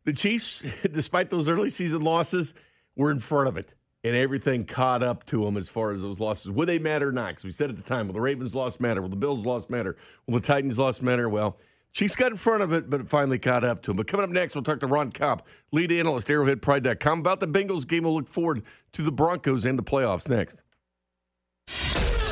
the 0.04 0.12
Chiefs, 0.12 0.64
despite 0.92 1.30
those 1.30 1.48
early 1.48 1.70
season 1.70 2.02
losses, 2.02 2.54
were 2.96 3.10
in 3.12 3.20
front 3.20 3.48
of 3.48 3.56
it. 3.56 3.72
And 4.04 4.14
everything 4.14 4.66
caught 4.66 5.02
up 5.02 5.24
to 5.26 5.44
them 5.44 5.56
as 5.56 5.66
far 5.66 5.92
as 5.92 6.02
those 6.02 6.20
losses. 6.20 6.50
Will 6.50 6.66
they 6.66 6.78
matter 6.78 7.08
or 7.08 7.12
not? 7.12 7.28
Because 7.28 7.44
we 7.44 7.52
said 7.52 7.70
at 7.70 7.76
the 7.76 7.82
time, 7.82 8.06
will 8.06 8.14
the 8.14 8.20
Ravens 8.20 8.54
lost 8.54 8.80
matter? 8.80 9.00
Will 9.00 9.08
the 9.08 9.16
Bills 9.16 9.46
lost 9.46 9.70
matter? 9.70 9.96
Will 10.26 10.38
the 10.38 10.46
Titans 10.46 10.78
lost 10.78 11.02
matter? 11.02 11.28
Well, 11.28 11.56
Chiefs 11.94 12.14
got 12.14 12.30
in 12.30 12.36
front 12.36 12.62
of 12.62 12.72
it, 12.72 12.90
but 12.90 13.00
it 13.00 13.08
finally 13.08 13.38
caught 13.38 13.64
up 13.64 13.82
to 13.82 13.90
them. 13.90 13.96
But 13.96 14.08
coming 14.08 14.24
up 14.24 14.30
next, 14.30 14.54
we'll 14.54 14.64
talk 14.64 14.80
to 14.80 14.86
Ron 14.86 15.10
Kopp, 15.10 15.46
lead 15.72 15.90
analyst, 15.90 16.26
ArrowheadPride.com, 16.26 17.20
about 17.20 17.40
the 17.40 17.46
Bengals 17.46 17.86
game. 17.86 18.02
We'll 18.02 18.14
look 18.14 18.28
forward 18.28 18.62
to 18.92 19.02
the 19.02 19.12
Broncos 19.12 19.64
and 19.64 19.78
the 19.78 19.82
playoffs 19.82 20.28
next. 20.28 20.58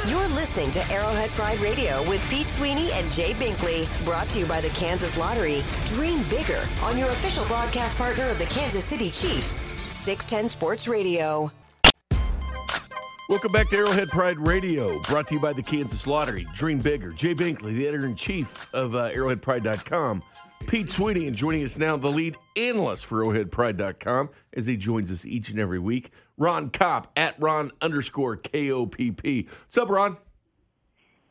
You're 0.08 0.28
listening 0.28 0.72
to 0.72 0.92
Arrowhead 0.92 1.30
Pride 1.30 1.60
Radio 1.60 2.06
with 2.08 2.28
Pete 2.28 2.50
Sweeney 2.50 2.90
and 2.92 3.10
Jay 3.12 3.34
Binkley. 3.34 3.86
Brought 4.04 4.28
to 4.30 4.40
you 4.40 4.46
by 4.46 4.60
the 4.60 4.68
Kansas 4.70 5.16
Lottery. 5.16 5.62
Dream 5.86 6.24
bigger 6.24 6.66
on 6.82 6.98
your 6.98 7.08
official 7.10 7.46
broadcast 7.46 7.96
partner 7.96 8.28
of 8.28 8.38
the 8.38 8.46
Kansas 8.46 8.84
City 8.84 9.06
Chiefs. 9.06 9.60
610 9.90 10.48
Sports 10.48 10.88
Radio. 10.88 11.52
Welcome 13.28 13.52
back 13.52 13.68
to 13.68 13.76
Arrowhead 13.76 14.08
Pride 14.08 14.38
Radio, 14.38 14.98
brought 15.02 15.28
to 15.28 15.34
you 15.34 15.40
by 15.40 15.52
the 15.52 15.62
Kansas 15.62 16.06
Lottery. 16.06 16.46
Dream 16.54 16.80
bigger. 16.80 17.12
Jay 17.12 17.34
Binkley, 17.34 17.74
the 17.74 17.86
editor 17.86 18.06
in 18.06 18.16
chief 18.16 18.72
of 18.74 18.94
uh, 18.94 19.10
ArrowheadPride.com. 19.10 20.22
Pete 20.66 20.90
Sweeney, 20.90 21.28
and 21.28 21.36
joining 21.36 21.64
us 21.64 21.78
now, 21.78 21.96
the 21.96 22.08
lead 22.10 22.36
analyst 22.56 23.06
for 23.06 23.24
ArrowheadPride.com, 23.24 24.28
as 24.54 24.66
he 24.66 24.76
joins 24.76 25.10
us 25.10 25.24
each 25.24 25.50
and 25.50 25.58
every 25.58 25.78
week. 25.78 26.10
Ron 26.36 26.70
Kopp 26.70 27.10
at 27.16 27.40
Ron 27.40 27.70
underscore 27.80 28.36
K 28.36 28.70
O 28.70 28.86
P 28.86 29.12
P. 29.12 29.48
What's 29.66 29.78
up, 29.78 29.88
Ron? 29.88 30.16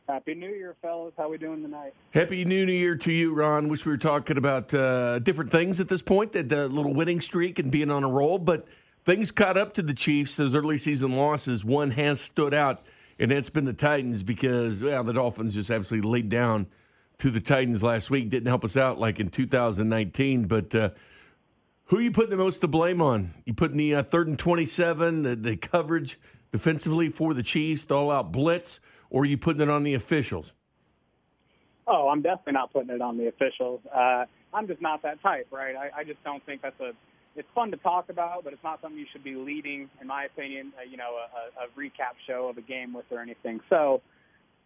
Happy 0.08 0.34
New 0.34 0.50
Year, 0.50 0.74
fellas. 0.82 1.14
How 1.16 1.28
we 1.28 1.38
doing 1.38 1.62
tonight? 1.62 1.94
Happy 2.10 2.44
New 2.44 2.66
Year 2.66 2.96
to 2.96 3.12
you, 3.12 3.32
Ron. 3.32 3.68
Wish 3.68 3.86
we 3.86 3.92
were 3.92 3.98
talking 3.98 4.36
about 4.38 4.72
uh, 4.74 5.18
different 5.20 5.50
things 5.50 5.78
at 5.78 5.88
this 5.88 6.02
point, 6.02 6.32
that 6.32 6.52
uh, 6.52 6.66
little 6.66 6.92
winning 6.92 7.20
streak 7.20 7.58
and 7.58 7.70
being 7.70 7.90
on 7.90 8.02
a 8.02 8.08
roll, 8.08 8.38
but 8.38 8.66
things 9.04 9.30
caught 9.30 9.56
up 9.56 9.74
to 9.74 9.82
the 9.82 9.94
Chiefs. 9.94 10.36
Those 10.36 10.54
early 10.54 10.78
season 10.78 11.16
losses, 11.16 11.64
one 11.64 11.92
has 11.92 12.20
stood 12.20 12.54
out, 12.54 12.82
and 13.18 13.30
that's 13.30 13.50
been 13.50 13.64
the 13.64 13.72
Titans 13.72 14.22
because 14.22 14.82
well, 14.82 15.04
the 15.04 15.12
Dolphins 15.12 15.54
just 15.54 15.70
absolutely 15.70 16.10
laid 16.10 16.28
down 16.28 16.66
to 17.18 17.30
the 17.30 17.40
Titans 17.40 17.82
last 17.82 18.10
week. 18.10 18.30
Didn't 18.30 18.48
help 18.48 18.64
us 18.64 18.76
out 18.76 18.98
like 18.98 19.20
in 19.20 19.28
2019, 19.28 20.44
but. 20.44 20.74
Uh, 20.74 20.90
who 21.86 21.98
are 21.98 22.00
you 22.02 22.10
putting 22.10 22.30
the 22.30 22.38
most 22.38 22.62
to 22.62 22.68
blame 22.68 23.02
on? 23.02 23.34
You 23.44 23.52
putting 23.52 23.76
the 23.76 23.96
uh, 23.96 24.02
third 24.02 24.26
and 24.26 24.38
27, 24.38 25.22
the, 25.22 25.36
the 25.36 25.56
coverage 25.58 26.18
defensively 26.50 27.10
for 27.10 27.34
the 27.34 27.42
Chiefs, 27.42 27.90
all 27.90 28.10
out 28.10 28.32
blitz, 28.32 28.80
or 29.10 29.22
are 29.22 29.26
you 29.26 29.36
putting 29.36 29.60
it 29.60 29.68
on 29.68 29.82
the 29.82 29.92
officials? 29.92 30.52
Oh, 31.86 32.08
I'm 32.08 32.22
definitely 32.22 32.54
not 32.54 32.72
putting 32.72 32.90
it 32.90 33.02
on 33.02 33.18
the 33.18 33.26
officials. 33.28 33.80
Uh, 33.94 34.24
I'm 34.54 34.66
just 34.66 34.80
not 34.80 35.02
that 35.02 35.20
type, 35.22 35.48
right? 35.50 35.76
I, 35.76 36.00
I 36.00 36.04
just 36.04 36.22
don't 36.24 36.44
think 36.46 36.62
that's 36.62 36.80
a. 36.80 36.92
It's 37.34 37.48
fun 37.54 37.70
to 37.70 37.78
talk 37.78 38.10
about, 38.10 38.44
but 38.44 38.52
it's 38.52 38.62
not 38.62 38.80
something 38.82 38.98
you 38.98 39.06
should 39.10 39.24
be 39.24 39.34
leading, 39.34 39.88
in 40.00 40.06
my 40.06 40.24
opinion. 40.24 40.72
Uh, 40.78 40.82
you 40.88 40.96
know, 40.96 41.16
a, 41.16 41.64
a 41.64 41.68
recap 41.78 42.14
show 42.26 42.48
of 42.48 42.58
a 42.58 42.62
game 42.62 42.92
with 42.92 43.06
or 43.10 43.20
anything. 43.20 43.60
So, 43.70 44.02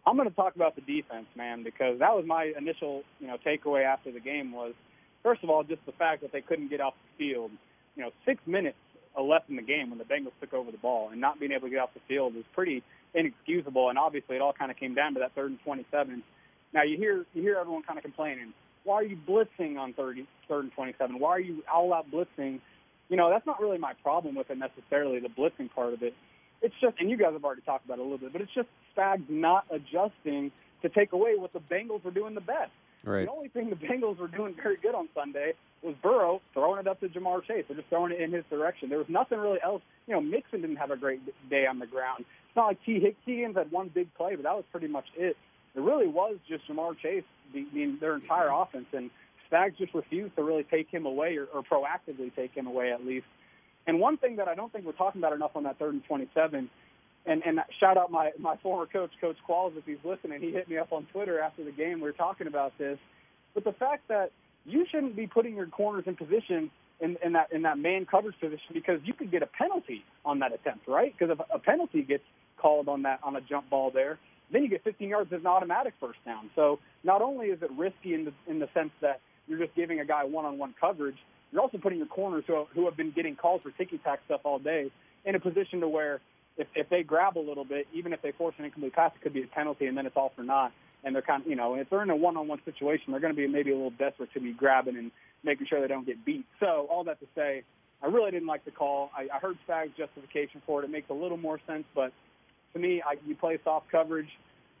I'm 0.05 0.15
going 0.15 0.29
to 0.29 0.35
talk 0.35 0.55
about 0.55 0.75
the 0.75 0.81
defense, 0.81 1.27
man, 1.35 1.63
because 1.63 1.99
that 1.99 2.15
was 2.15 2.25
my 2.25 2.53
initial, 2.57 3.03
you 3.19 3.27
know, 3.27 3.37
takeaway 3.45 3.83
after 3.83 4.11
the 4.11 4.21
game 4.21 4.53
was 4.53 4.73
First 5.27 5.43
of 5.43 5.49
all, 5.49 5.61
just 5.61 5.85
the 5.85 5.91
fact 5.91 6.21
that 6.21 6.31
they 6.31 6.39
couldn't 6.39 6.69
get 6.69 6.79
off 6.79 6.93
the 7.03 7.25
field. 7.25 7.51
You 7.97 8.03
know, 8.03 8.11
six 8.25 8.39
minutes 8.45 8.77
left 9.21 9.49
in 9.49 9.57
the 9.57 9.61
game 9.61 9.89
when 9.89 9.97
the 9.97 10.05
Bengals 10.05 10.31
took 10.39 10.53
over 10.53 10.71
the 10.71 10.77
ball, 10.77 11.09
and 11.09 11.19
not 11.19 11.37
being 11.37 11.51
able 11.51 11.67
to 11.67 11.69
get 11.69 11.79
off 11.79 11.93
the 11.93 11.99
field 12.07 12.33
was 12.33 12.45
pretty 12.53 12.81
inexcusable. 13.13 13.89
And 13.89 13.97
obviously, 13.97 14.37
it 14.37 14.41
all 14.41 14.53
kind 14.53 14.71
of 14.71 14.77
came 14.77 14.93
down 14.93 15.15
to 15.15 15.19
that 15.19 15.33
third 15.33 15.51
and 15.51 15.59
27. 15.65 16.23
Now 16.73 16.83
you 16.83 16.95
hear 16.95 17.25
you 17.33 17.41
hear 17.41 17.57
everyone 17.57 17.83
kind 17.83 17.97
of 17.97 18.03
complaining. 18.03 18.53
Why 18.87 18.95
are 18.95 19.03
you 19.03 19.17
blitzing 19.27 19.77
on 19.77 19.91
30, 19.91 20.25
third 20.47 20.63
and 20.63 20.71
27? 20.71 21.19
Why 21.19 21.31
are 21.31 21.39
you 21.41 21.61
all 21.71 21.93
out 21.93 22.09
blitzing? 22.09 22.61
You 23.09 23.17
know, 23.17 23.29
that's 23.29 23.45
not 23.45 23.59
really 23.59 23.77
my 23.77 23.93
problem 24.01 24.33
with 24.33 24.49
it 24.49 24.57
necessarily, 24.57 25.19
the 25.19 25.27
blitzing 25.27 25.69
part 25.75 25.93
of 25.93 26.03
it. 26.03 26.13
It's 26.61 26.73
just, 26.79 26.95
and 27.01 27.09
you 27.09 27.17
guys 27.17 27.33
have 27.33 27.43
already 27.43 27.63
talked 27.63 27.83
about 27.83 27.99
it 27.99 28.01
a 28.01 28.03
little 28.03 28.17
bit, 28.17 28.31
but 28.31 28.41
it's 28.41 28.53
just 28.53 28.69
Spags 28.95 29.29
not 29.29 29.65
adjusting 29.69 30.51
to 30.83 30.89
take 30.89 31.11
away 31.11 31.35
what 31.37 31.51
the 31.51 31.59
Bengals 31.59 32.05
are 32.05 32.11
doing 32.11 32.33
the 32.33 32.39
best. 32.39 32.71
Right. 33.03 33.25
The 33.25 33.31
only 33.31 33.49
thing 33.49 33.69
the 33.69 33.75
Bengals 33.75 34.19
were 34.19 34.29
doing 34.29 34.55
very 34.55 34.77
good 34.77 34.95
on 34.95 35.09
Sunday 35.13 35.53
was 35.81 35.95
Burrow 36.01 36.41
throwing 36.53 36.79
it 36.79 36.87
up 36.87 37.01
to 37.01 37.09
Ja'Marr 37.09 37.43
Chase. 37.43 37.65
They're 37.67 37.77
just 37.77 37.89
throwing 37.89 38.13
it 38.13 38.21
in 38.21 38.31
his 38.31 38.45
direction. 38.49 38.87
There 38.87 38.97
was 38.99 39.09
nothing 39.09 39.37
really 39.37 39.59
else. 39.63 39.81
You 40.07 40.13
know, 40.13 40.21
Mixon 40.21 40.61
didn't 40.61 40.77
have 40.77 40.91
a 40.91 40.97
great 40.97 41.21
day 41.49 41.65
on 41.67 41.79
the 41.79 41.87
ground. 41.87 42.21
It's 42.47 42.55
not 42.55 42.67
like 42.67 42.83
Tee 42.85 42.99
Higgins 43.25 43.57
had 43.57 43.69
one 43.69 43.89
big 43.93 44.13
play, 44.15 44.35
but 44.35 44.43
that 44.43 44.55
was 44.55 44.65
pretty 44.71 44.87
much 44.87 45.05
it. 45.17 45.35
It 45.75 45.81
really 45.81 46.07
was 46.07 46.37
just 46.49 46.67
Ja'Marr 46.67 46.97
Chase, 46.97 47.23
being 47.53 47.97
their 47.99 48.15
entire 48.15 48.49
offense, 48.49 48.87
and 48.93 49.09
Spags 49.51 49.77
just 49.77 49.93
refused 49.93 50.35
to 50.35 50.43
really 50.43 50.63
take 50.63 50.89
him 50.89 51.05
away 51.05 51.37
or, 51.37 51.45
or 51.45 51.63
proactively 51.63 52.35
take 52.35 52.53
him 52.53 52.67
away 52.67 52.91
at 52.91 53.05
least. 53.05 53.25
And 53.85 53.99
one 53.99 54.17
thing 54.17 54.35
that 54.37 54.47
I 54.47 54.55
don't 54.55 54.71
think 54.71 54.85
we're 54.85 54.91
talking 54.91 55.21
about 55.21 55.33
enough 55.33 55.51
on 55.55 55.63
that 55.63 55.79
third 55.79 55.93
and 55.93 56.03
27 56.05 56.69
and 57.27 57.43
and 57.45 57.59
shout 57.79 57.97
out 57.97 58.09
my 58.09 58.31
my 58.39 58.55
former 58.57 58.85
coach, 58.85 59.11
Coach 59.19 59.37
Qualls, 59.47 59.77
if 59.77 59.85
he's 59.85 59.97
listening. 60.03 60.41
He 60.41 60.51
hit 60.51 60.69
me 60.69 60.77
up 60.77 60.91
on 60.91 61.05
Twitter 61.11 61.39
after 61.39 61.63
the 61.63 61.71
game. 61.71 61.95
We 61.95 62.03
were 62.03 62.13
talking 62.13 62.47
about 62.47 62.77
this, 62.77 62.97
but 63.53 63.63
the 63.63 63.73
fact 63.73 64.07
that 64.07 64.31
you 64.65 64.85
shouldn't 64.89 65.15
be 65.15 65.27
putting 65.27 65.55
your 65.55 65.67
corners 65.67 66.05
in 66.07 66.15
position 66.15 66.71
in, 66.99 67.17
in 67.23 67.33
that 67.33 67.51
in 67.51 67.63
that 67.63 67.77
man 67.77 68.05
coverage 68.05 68.39
position 68.39 68.73
because 68.73 68.99
you 69.03 69.13
could 69.13 69.29
get 69.29 69.43
a 69.43 69.47
penalty 69.47 70.03
on 70.25 70.39
that 70.39 70.53
attempt, 70.53 70.87
right? 70.87 71.13
Because 71.17 71.37
if 71.37 71.45
a 71.53 71.59
penalty 71.59 72.01
gets 72.01 72.23
called 72.57 72.87
on 72.87 73.03
that 73.03 73.19
on 73.23 73.35
a 73.35 73.41
jump 73.41 73.69
ball 73.69 73.91
there, 73.91 74.17
then 74.51 74.63
you 74.63 74.69
get 74.69 74.83
15 74.83 75.09
yards 75.09 75.31
as 75.33 75.41
an 75.41 75.47
automatic 75.47 75.93
first 75.99 76.19
down. 76.25 76.49
So 76.55 76.79
not 77.03 77.21
only 77.21 77.47
is 77.47 77.61
it 77.61 77.71
risky 77.71 78.13
in 78.13 78.25
the 78.25 78.33
in 78.47 78.59
the 78.59 78.69
sense 78.73 78.91
that 79.01 79.19
you're 79.47 79.59
just 79.59 79.75
giving 79.75 79.99
a 79.99 80.05
guy 80.05 80.23
one-on-one 80.23 80.75
coverage, 80.79 81.17
you're 81.51 81.61
also 81.61 81.77
putting 81.77 81.97
your 81.97 82.07
corners 82.07 82.43
who 82.47 82.65
who 82.73 82.85
have 82.85 82.97
been 82.97 83.11
getting 83.11 83.35
calls 83.35 83.61
for 83.61 83.71
ticky 83.71 83.97
tack 83.99 84.19
stuff 84.25 84.41
all 84.43 84.59
day 84.59 84.91
in 85.25 85.35
a 85.35 85.39
position 85.39 85.81
to 85.81 85.87
where 85.87 86.21
if, 86.57 86.67
if 86.75 86.89
they 86.89 87.03
grab 87.03 87.37
a 87.37 87.39
little 87.39 87.65
bit, 87.65 87.87
even 87.93 88.13
if 88.13 88.21
they 88.21 88.31
force 88.31 88.55
an 88.57 88.65
incomplete 88.65 88.93
pass, 88.93 89.11
it 89.15 89.21
could 89.21 89.33
be 89.33 89.43
a 89.43 89.47
penalty, 89.47 89.85
and 89.85 89.97
then 89.97 90.05
it's 90.05 90.17
all 90.17 90.31
for 90.35 90.43
naught. 90.43 90.71
And 91.03 91.13
they're 91.13 91.21
kind 91.21 91.43
of, 91.43 91.47
you 91.47 91.55
know, 91.55 91.75
if 91.75 91.89
they're 91.89 92.01
in 92.01 92.09
a 92.09 92.15
one-on-one 92.15 92.59
situation, 92.65 93.11
they're 93.11 93.19
going 93.19 93.33
to 93.33 93.37
be 93.37 93.47
maybe 93.47 93.71
a 93.71 93.75
little 93.75 93.91
desperate 93.91 94.33
to 94.33 94.39
be 94.39 94.51
grabbing 94.51 94.97
and 94.97 95.11
making 95.43 95.67
sure 95.67 95.79
they 95.79 95.87
don't 95.87 96.05
get 96.05 96.25
beat. 96.25 96.45
So 96.59 96.87
all 96.89 97.03
that 97.03 97.19
to 97.19 97.27
say, 97.35 97.63
I 98.01 98.07
really 98.07 98.31
didn't 98.31 98.47
like 98.47 98.65
the 98.65 98.71
call. 98.71 99.11
I, 99.15 99.27
I 99.33 99.39
heard 99.39 99.57
Spag's 99.63 99.95
justification 99.95 100.61
for 100.65 100.81
it. 100.81 100.85
It 100.85 100.91
makes 100.91 101.09
a 101.09 101.13
little 101.13 101.37
more 101.37 101.59
sense, 101.67 101.85
but 101.93 102.11
to 102.77 102.87
me, 102.87 103.01
I, 103.01 103.17
you 103.25 103.35
play 103.35 103.57
soft 103.63 103.91
coverage 103.91 104.29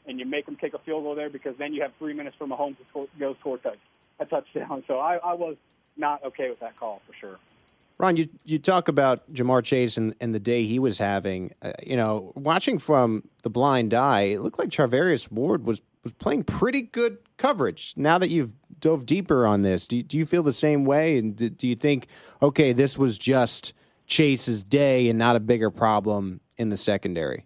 and 0.05 0.19
you 0.19 0.25
make 0.25 0.45
them 0.45 0.55
kick 0.55 0.73
a 0.73 0.79
field 0.79 1.03
goal 1.03 1.15
there 1.15 1.29
because 1.29 1.55
then 1.57 1.73
you 1.73 1.81
have 1.81 1.91
three 1.99 2.13
minutes 2.13 2.35
for 2.37 2.47
Mahomes 2.47 2.77
to 2.93 3.07
go 3.19 3.35
score 3.39 3.57
touch, 3.57 3.79
a 4.19 4.25
touchdown. 4.25 4.83
So 4.87 4.99
I, 4.99 5.17
I 5.17 5.33
was 5.33 5.57
not 5.97 6.23
okay 6.23 6.49
with 6.49 6.59
that 6.61 6.77
call 6.77 7.01
for 7.05 7.13
sure. 7.13 7.37
Ron, 7.99 8.15
you, 8.15 8.29
you 8.45 8.59
talk 8.59 8.87
about 8.87 9.31
Ja'Marr 9.33 9.63
Chase 9.63 9.97
and, 9.97 10.13
and 10.21 10.33
the 10.33 10.39
day 10.39 10.65
he 10.65 10.77
was 10.77 10.99
having. 10.99 11.51
Uh, 11.63 11.73
you 11.83 11.97
know, 11.97 12.31
watching 12.35 12.77
from 12.77 13.27
the 13.41 13.49
blind 13.49 13.93
eye, 13.93 14.21
it 14.21 14.41
looked 14.41 14.59
like 14.59 14.69
Charvarius 14.69 15.31
Ward 15.31 15.65
was, 15.65 15.81
was 16.03 16.13
playing 16.13 16.43
pretty 16.43 16.83
good 16.83 17.17
coverage. 17.37 17.95
Now 17.97 18.19
that 18.19 18.29
you've 18.29 18.53
dove 18.79 19.07
deeper 19.07 19.47
on 19.47 19.63
this, 19.63 19.87
do, 19.87 20.03
do 20.03 20.15
you 20.15 20.27
feel 20.27 20.43
the 20.43 20.53
same 20.53 20.85
way? 20.85 21.17
And 21.17 21.35
do, 21.35 21.49
do 21.49 21.67
you 21.67 21.75
think, 21.75 22.07
okay, 22.41 22.71
this 22.71 22.99
was 22.99 23.17
just 23.17 23.73
Chase's 24.05 24.61
day 24.61 25.09
and 25.09 25.17
not 25.17 25.35
a 25.35 25.39
bigger 25.39 25.71
problem 25.71 26.41
in 26.55 26.69
the 26.69 26.77
secondary? 26.77 27.45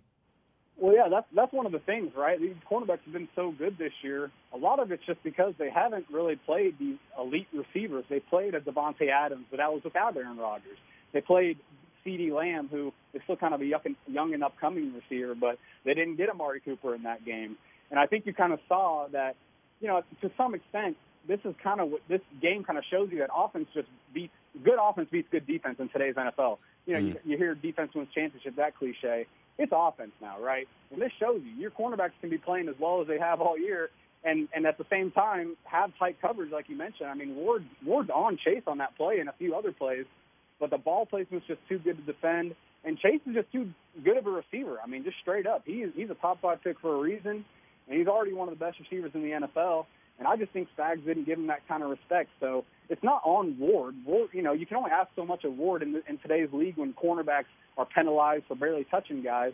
Well, 0.81 0.95
yeah, 0.95 1.09
that's 1.09 1.27
that's 1.35 1.53
one 1.53 1.67
of 1.67 1.71
the 1.71 1.79
things, 1.79 2.11
right? 2.17 2.41
These 2.41 2.55
cornerbacks 2.69 3.03
have 3.05 3.13
been 3.13 3.29
so 3.35 3.53
good 3.55 3.77
this 3.77 3.91
year. 4.01 4.31
A 4.51 4.57
lot 4.57 4.79
of 4.79 4.91
it's 4.91 5.05
just 5.05 5.21
because 5.23 5.53
they 5.59 5.69
haven't 5.69 6.07
really 6.11 6.37
played 6.37 6.79
these 6.79 6.97
elite 7.19 7.47
receivers. 7.53 8.03
They 8.09 8.19
played 8.19 8.55
a 8.55 8.61
Davante 8.61 9.09
Adams, 9.09 9.45
but 9.51 9.57
that 9.57 9.71
was 9.71 9.83
without 9.83 10.17
Aaron 10.17 10.37
Rodgers. 10.37 10.79
They 11.13 11.21
played 11.21 11.59
CeeDee 12.03 12.33
Lamb, 12.33 12.67
who 12.71 12.91
is 13.13 13.21
still 13.25 13.35
kind 13.35 13.53
of 13.53 13.61
a 13.61 13.65
young, 13.65 13.95
young 14.07 14.33
and 14.33 14.43
upcoming 14.43 14.91
receiver, 14.91 15.35
but 15.35 15.59
they 15.85 15.93
didn't 15.93 16.15
get 16.15 16.29
Amari 16.29 16.61
Cooper 16.61 16.95
in 16.95 17.03
that 17.03 17.23
game. 17.23 17.57
And 17.91 17.99
I 17.99 18.07
think 18.07 18.25
you 18.25 18.33
kind 18.33 18.51
of 18.51 18.59
saw 18.67 19.05
that, 19.11 19.35
you 19.81 19.87
know, 19.87 20.01
to 20.21 20.31
some 20.35 20.55
extent, 20.55 20.97
this 21.27 21.39
is 21.45 21.53
kind 21.63 21.79
of 21.79 21.91
what 21.91 22.01
this 22.09 22.21
game 22.41 22.63
kind 22.63 22.79
of 22.79 22.85
shows 22.89 23.09
you 23.11 23.19
that 23.19 23.29
offense 23.35 23.67
just 23.75 23.87
beats 24.15 24.33
good 24.63 24.79
offense 24.81 25.09
beats 25.11 25.27
good 25.29 25.45
defense 25.45 25.75
in 25.79 25.89
today's 25.89 26.15
NFL. 26.15 26.57
You 26.87 26.93
know, 26.93 26.99
mm. 27.01 27.07
you, 27.09 27.15
you 27.25 27.37
hear 27.37 27.53
defense 27.53 27.91
wins 27.93 28.09
championship, 28.15 28.55
that 28.55 28.75
cliche 28.75 29.27
it's 29.61 29.71
offense 29.75 30.11
now, 30.21 30.39
right? 30.39 30.67
And 30.91 31.01
this 31.01 31.11
shows 31.19 31.41
you 31.43 31.51
your 31.59 31.71
cornerbacks 31.71 32.11
can 32.19 32.29
be 32.29 32.37
playing 32.37 32.67
as 32.67 32.75
well 32.79 33.01
as 33.01 33.07
they 33.07 33.19
have 33.19 33.41
all 33.41 33.57
year, 33.57 33.89
and 34.23 34.47
and 34.53 34.65
at 34.65 34.77
the 34.77 34.85
same 34.89 35.11
time 35.11 35.55
have 35.63 35.91
tight 35.97 36.21
coverage 36.21 36.51
like 36.51 36.69
you 36.69 36.75
mentioned. 36.75 37.09
I 37.09 37.13
mean, 37.13 37.35
Ward 37.35 37.65
Ward's 37.85 38.09
on 38.09 38.37
Chase 38.37 38.63
on 38.67 38.79
that 38.79 38.95
play 38.97 39.19
and 39.19 39.29
a 39.29 39.33
few 39.37 39.55
other 39.55 39.71
plays, 39.71 40.05
but 40.59 40.69
the 40.69 40.77
ball 40.77 41.05
placement's 41.05 41.47
just 41.47 41.61
too 41.69 41.79
good 41.79 41.97
to 41.97 42.03
defend, 42.03 42.55
and 42.83 42.97
Chase 42.97 43.21
is 43.27 43.35
just 43.35 43.51
too 43.51 43.71
good 44.03 44.17
of 44.17 44.25
a 44.25 44.31
receiver. 44.31 44.77
I 44.83 44.87
mean, 44.87 45.03
just 45.03 45.17
straight 45.21 45.47
up, 45.47 45.63
he 45.65 45.83
is 45.83 45.91
he's 45.95 46.09
a 46.09 46.15
top 46.15 46.41
five 46.41 46.63
pick 46.63 46.79
for 46.79 46.95
a 46.95 46.99
reason, 46.99 47.45
and 47.87 47.97
he's 47.97 48.07
already 48.07 48.33
one 48.33 48.47
of 48.47 48.57
the 48.57 48.63
best 48.63 48.79
receivers 48.79 49.11
in 49.13 49.21
the 49.21 49.47
NFL. 49.47 49.85
And 50.19 50.27
I 50.27 50.35
just 50.35 50.51
think 50.51 50.67
Spags 50.77 51.03
didn't 51.03 51.25
give 51.25 51.39
him 51.39 51.47
that 51.47 51.67
kind 51.67 51.81
of 51.81 51.89
respect. 51.89 52.29
So 52.39 52.63
it's 52.89 53.01
not 53.01 53.23
on 53.25 53.57
Ward. 53.57 53.95
Ward, 54.05 54.29
you 54.33 54.43
know, 54.43 54.53
you 54.53 54.67
can 54.67 54.77
only 54.77 54.91
ask 54.91 55.09
so 55.15 55.25
much 55.25 55.43
of 55.45 55.57
Ward 55.57 55.81
in, 55.81 55.99
in 56.07 56.19
today's 56.19 56.49
league 56.53 56.77
when 56.77 56.93
cornerbacks 56.93 57.45
are 57.81 57.85
penalized 57.85 58.45
for 58.47 58.55
barely 58.55 58.85
touching 58.85 59.23
guys. 59.23 59.53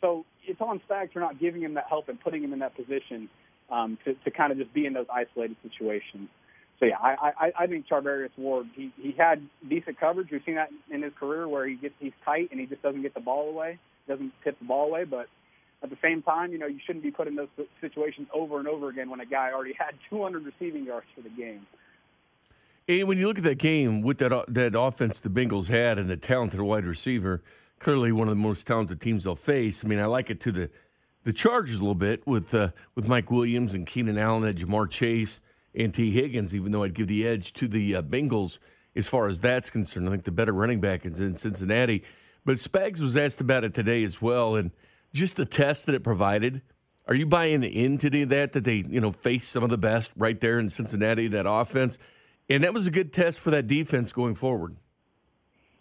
So 0.00 0.24
it's 0.46 0.60
on 0.60 0.80
Spags 0.88 1.12
for 1.12 1.18
not 1.18 1.40
giving 1.40 1.62
him 1.62 1.74
that 1.74 1.86
help 1.88 2.08
and 2.08 2.20
putting 2.20 2.42
him 2.44 2.52
in 2.52 2.60
that 2.60 2.76
position 2.76 3.28
um, 3.70 3.98
to, 4.04 4.14
to 4.14 4.30
kind 4.30 4.52
of 4.52 4.58
just 4.58 4.72
be 4.72 4.86
in 4.86 4.92
those 4.92 5.06
isolated 5.12 5.56
situations. 5.62 6.28
so 6.78 6.86
yeah, 6.86 6.98
I, 7.02 7.32
I, 7.38 7.52
I 7.64 7.66
think 7.66 7.86
Charvarius 7.88 8.30
Ward 8.38 8.66
he 8.74 8.92
he 8.96 9.12
had 9.18 9.42
decent 9.68 9.98
coverage. 9.98 10.28
We've 10.30 10.42
seen 10.46 10.54
that 10.54 10.70
in 10.90 11.02
his 11.02 11.12
career 11.18 11.48
where 11.48 11.66
he 11.66 11.74
gets 11.74 11.94
he's 11.98 12.12
tight 12.24 12.48
and 12.52 12.60
he 12.60 12.66
just 12.66 12.82
doesn't 12.82 13.02
get 13.02 13.14
the 13.14 13.20
ball 13.20 13.48
away, 13.48 13.78
doesn't 14.06 14.32
tip 14.44 14.58
the 14.60 14.64
ball 14.64 14.86
away. 14.86 15.04
But 15.04 15.26
at 15.82 15.90
the 15.90 15.98
same 16.00 16.22
time, 16.22 16.52
you 16.52 16.58
know, 16.58 16.66
you 16.66 16.78
shouldn't 16.86 17.04
be 17.04 17.10
put 17.10 17.26
in 17.26 17.34
those 17.34 17.48
situations 17.80 18.28
over 18.32 18.58
and 18.58 18.68
over 18.68 18.88
again 18.88 19.10
when 19.10 19.20
a 19.20 19.26
guy 19.26 19.50
already 19.52 19.74
had 19.76 19.94
200 20.10 20.44
receiving 20.44 20.84
yards 20.84 21.06
for 21.14 21.22
the 21.22 21.30
game. 21.30 21.66
And 22.88 23.06
when 23.06 23.18
you 23.18 23.28
look 23.28 23.36
at 23.38 23.44
that 23.44 23.58
game 23.58 24.00
with 24.00 24.18
that 24.18 24.44
that 24.48 24.78
offense 24.78 25.18
the 25.18 25.28
Bengals 25.28 25.68
had 25.68 25.98
and 25.98 26.08
the 26.08 26.16
talented 26.16 26.60
wide 26.60 26.86
receiver, 26.86 27.42
clearly 27.78 28.12
one 28.12 28.28
of 28.28 28.32
the 28.32 28.42
most 28.42 28.66
talented 28.66 29.00
teams 29.00 29.24
they'll 29.24 29.36
face. 29.36 29.84
I 29.84 29.88
mean, 29.88 29.98
I 29.98 30.06
like 30.06 30.30
it 30.30 30.40
to 30.40 30.52
the 30.52 30.70
the 31.24 31.32
Chargers 31.34 31.76
a 31.76 31.80
little 31.80 31.94
bit 31.94 32.26
with 32.26 32.54
uh, 32.54 32.70
with 32.94 33.06
Mike 33.06 33.30
Williams 33.30 33.74
and 33.74 33.86
Keenan 33.86 34.16
Allen 34.16 34.44
and 34.44 34.58
Ja'Marr 34.58 34.88
Chase 34.88 35.40
and 35.74 35.92
Tee 35.92 36.10
Higgins. 36.10 36.54
Even 36.54 36.72
though 36.72 36.82
I'd 36.82 36.94
give 36.94 37.08
the 37.08 37.26
edge 37.26 37.52
to 37.54 37.68
the 37.68 37.96
uh, 37.96 38.02
Bengals 38.02 38.58
as 38.96 39.06
far 39.06 39.28
as 39.28 39.40
that's 39.40 39.68
concerned, 39.68 40.08
I 40.08 40.10
think 40.10 40.24
the 40.24 40.32
better 40.32 40.52
running 40.52 40.80
back 40.80 41.04
is 41.04 41.20
in 41.20 41.36
Cincinnati. 41.36 42.02
But 42.46 42.56
Spags 42.56 43.00
was 43.00 43.18
asked 43.18 43.42
about 43.42 43.64
it 43.64 43.74
today 43.74 44.02
as 44.02 44.22
well, 44.22 44.56
and 44.56 44.70
just 45.12 45.36
the 45.36 45.44
test 45.44 45.84
that 45.86 45.94
it 45.94 46.02
provided. 46.02 46.62
Are 47.06 47.14
you 47.14 47.26
buying 47.26 47.62
into 47.62 48.08
that 48.26 48.52
that 48.52 48.64
they 48.64 48.84
you 48.88 49.00
know 49.02 49.12
face 49.12 49.46
some 49.46 49.62
of 49.62 49.68
the 49.68 49.76
best 49.76 50.10
right 50.16 50.40
there 50.40 50.58
in 50.58 50.70
Cincinnati 50.70 51.28
that 51.28 51.46
offense? 51.46 51.98
And 52.48 52.64
that 52.64 52.72
was 52.72 52.86
a 52.86 52.90
good 52.90 53.12
test 53.12 53.40
for 53.40 53.50
that 53.50 53.66
defense 53.66 54.12
going 54.12 54.34
forward. 54.34 54.76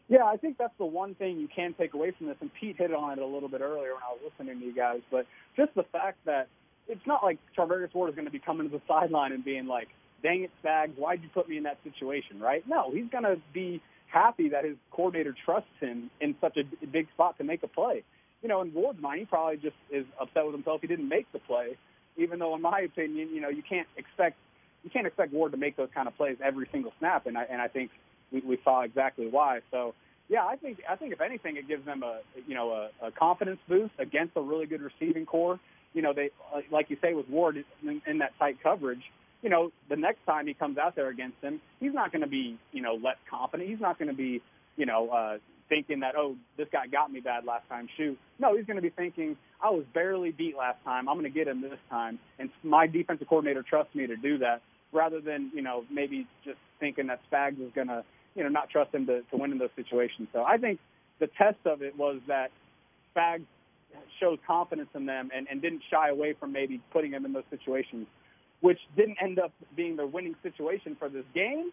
Yeah, 0.09 0.23
I 0.23 0.37
think 0.37 0.57
that's 0.57 0.77
the 0.77 0.85
one 0.85 1.15
thing 1.15 1.39
you 1.39 1.49
can 1.53 1.73
take 1.73 1.93
away 1.93 2.11
from 2.11 2.27
this. 2.27 2.37
And 2.39 2.49
Pete 2.53 2.77
hit 2.77 2.93
on 2.93 3.17
it 3.17 3.21
a 3.21 3.25
little 3.25 3.49
bit 3.49 3.61
earlier 3.61 3.93
when 3.93 4.03
I 4.03 4.13
was 4.13 4.19
listening 4.23 4.59
to 4.59 4.65
you 4.65 4.73
guys. 4.73 5.01
But 5.11 5.25
just 5.55 5.73
the 5.75 5.83
fact 5.83 6.17
that 6.25 6.47
it's 6.87 7.05
not 7.05 7.23
like 7.23 7.39
Charvarius 7.57 7.93
Ward 7.93 8.09
is 8.09 8.15
going 8.15 8.25
to 8.25 8.31
be 8.31 8.39
coming 8.39 8.69
to 8.69 8.77
the 8.77 8.81
sideline 8.87 9.33
and 9.33 9.43
being 9.43 9.67
like, 9.67 9.89
dang 10.23 10.43
it, 10.43 10.51
Spags, 10.63 10.95
why'd 10.95 11.21
you 11.21 11.29
put 11.33 11.49
me 11.49 11.57
in 11.57 11.63
that 11.63 11.77
situation, 11.83 12.39
right? 12.39 12.65
No, 12.67 12.91
he's 12.91 13.09
going 13.11 13.25
to 13.25 13.37
be 13.53 13.81
happy 14.07 14.49
that 14.49 14.63
his 14.63 14.75
coordinator 14.91 15.35
trusts 15.45 15.69
him 15.79 16.09
in 16.21 16.35
such 16.39 16.57
a 16.57 16.85
big 16.85 17.07
spot 17.13 17.37
to 17.37 17.43
make 17.43 17.63
a 17.63 17.67
play. 17.67 18.03
You 18.41 18.49
know, 18.49 18.61
in 18.61 18.73
Ward's 18.73 19.01
mind, 19.01 19.19
he 19.19 19.25
probably 19.25 19.57
just 19.57 19.75
is 19.91 20.05
upset 20.19 20.45
with 20.45 20.55
himself 20.55 20.81
he 20.81 20.87
didn't 20.87 21.09
make 21.09 21.29
the 21.33 21.39
play, 21.39 21.77
even 22.15 22.39
though, 22.39 22.55
in 22.55 22.61
my 22.61 22.79
opinion, 22.79 23.29
you 23.33 23.41
know, 23.41 23.49
you 23.49 23.63
can't 23.67 23.87
expect 23.97 24.37
you 24.87 24.91
can't 24.91 25.05
expect 25.05 25.33
Ward 25.33 25.51
to 25.51 25.57
make 25.57 25.75
those 25.75 25.89
kind 25.93 26.07
of 26.07 26.15
plays 26.15 26.37
every 26.41 26.65
single 26.71 26.93
snap, 26.97 27.25
and 27.25 27.37
I 27.37 27.43
and 27.43 27.61
I 27.61 27.67
think 27.67 27.91
we, 28.31 28.39
we 28.39 28.57
saw 28.63 28.83
exactly 28.83 29.27
why. 29.27 29.59
So 29.69 29.93
yeah, 30.29 30.45
I 30.45 30.55
think 30.55 30.79
I 30.89 30.95
think 30.95 31.11
if 31.11 31.19
anything, 31.19 31.57
it 31.57 31.67
gives 31.67 31.85
them 31.85 32.03
a 32.03 32.21
you 32.47 32.55
know 32.55 32.71
a, 32.71 33.07
a 33.07 33.11
confidence 33.11 33.59
boost 33.67 33.91
against 33.99 34.37
a 34.37 34.41
really 34.41 34.65
good 34.65 34.81
receiving 34.81 35.25
core. 35.25 35.59
You 35.93 36.01
know, 36.01 36.13
they 36.13 36.29
like 36.71 36.89
you 36.89 36.95
say 37.01 37.13
with 37.13 37.27
Ward 37.27 37.57
in, 37.83 38.01
in 38.07 38.19
that 38.19 38.31
tight 38.39 38.63
coverage. 38.63 39.01
You 39.41 39.49
know, 39.49 39.71
the 39.89 39.97
next 39.97 40.25
time 40.25 40.47
he 40.47 40.53
comes 40.53 40.77
out 40.77 40.95
there 40.95 41.09
against 41.09 41.37
him, 41.41 41.59
he's 41.81 41.93
not 41.93 42.13
going 42.13 42.21
to 42.21 42.29
be 42.29 42.57
you 42.71 42.81
know 42.81 42.93
less 42.93 43.17
confident. 43.29 43.69
He's 43.69 43.81
not 43.81 43.99
going 43.99 44.09
to 44.09 44.15
be 44.15 44.41
you 44.77 44.85
know 44.85 45.09
uh, 45.09 45.37
thinking 45.67 45.99
that 45.99 46.15
oh 46.15 46.37
this 46.55 46.69
guy 46.71 46.87
got 46.87 47.11
me 47.11 47.19
bad 47.19 47.43
last 47.43 47.67
time. 47.67 47.89
Shoot, 47.97 48.17
no, 48.39 48.55
he's 48.55 48.65
going 48.65 48.77
to 48.77 48.81
be 48.81 48.89
thinking 48.89 49.35
I 49.61 49.69
was 49.69 49.83
barely 49.93 50.31
beat 50.31 50.55
last 50.55 50.81
time. 50.85 51.09
I'm 51.09 51.15
going 51.15 51.29
to 51.29 51.37
get 51.37 51.45
him 51.45 51.61
this 51.61 51.79
time, 51.89 52.19
and 52.39 52.49
my 52.63 52.87
defensive 52.87 53.27
coordinator 53.27 53.63
trusts 53.63 53.93
me 53.93 54.07
to 54.07 54.15
do 54.15 54.37
that 54.37 54.61
rather 54.91 55.21
than 55.21 55.51
you 55.53 55.61
know 55.61 55.85
maybe 55.91 56.27
just 56.43 56.57
thinking 56.79 57.07
that 57.07 57.19
Spags 57.31 57.59
is 57.59 57.71
going 57.73 57.87
to 57.87 58.03
you 58.35 58.43
know 58.43 58.49
not 58.49 58.69
trust 58.69 58.93
him 58.93 59.05
to, 59.07 59.21
to 59.23 59.37
win 59.37 59.51
in 59.51 59.57
those 59.57 59.69
situations. 59.75 60.27
So 60.33 60.43
I 60.43 60.57
think 60.57 60.79
the 61.19 61.27
test 61.27 61.57
of 61.65 61.81
it 61.81 61.97
was 61.97 62.19
that 62.27 62.51
Spags 63.15 63.45
showed 64.19 64.39
confidence 64.45 64.89
in 64.93 65.05
them 65.05 65.29
and, 65.35 65.47
and 65.49 65.61
didn't 65.61 65.81
shy 65.89 66.09
away 66.09 66.33
from 66.39 66.51
maybe 66.51 66.81
putting 66.91 67.11
them 67.11 67.25
in 67.25 67.33
those 67.33 67.47
situations, 67.49 68.07
which 68.61 68.79
didn't 68.95 69.17
end 69.21 69.39
up 69.39 69.51
being 69.75 69.95
the 69.95 70.05
winning 70.05 70.35
situation 70.43 70.95
for 70.97 71.09
this 71.09 71.25
game. 71.33 71.71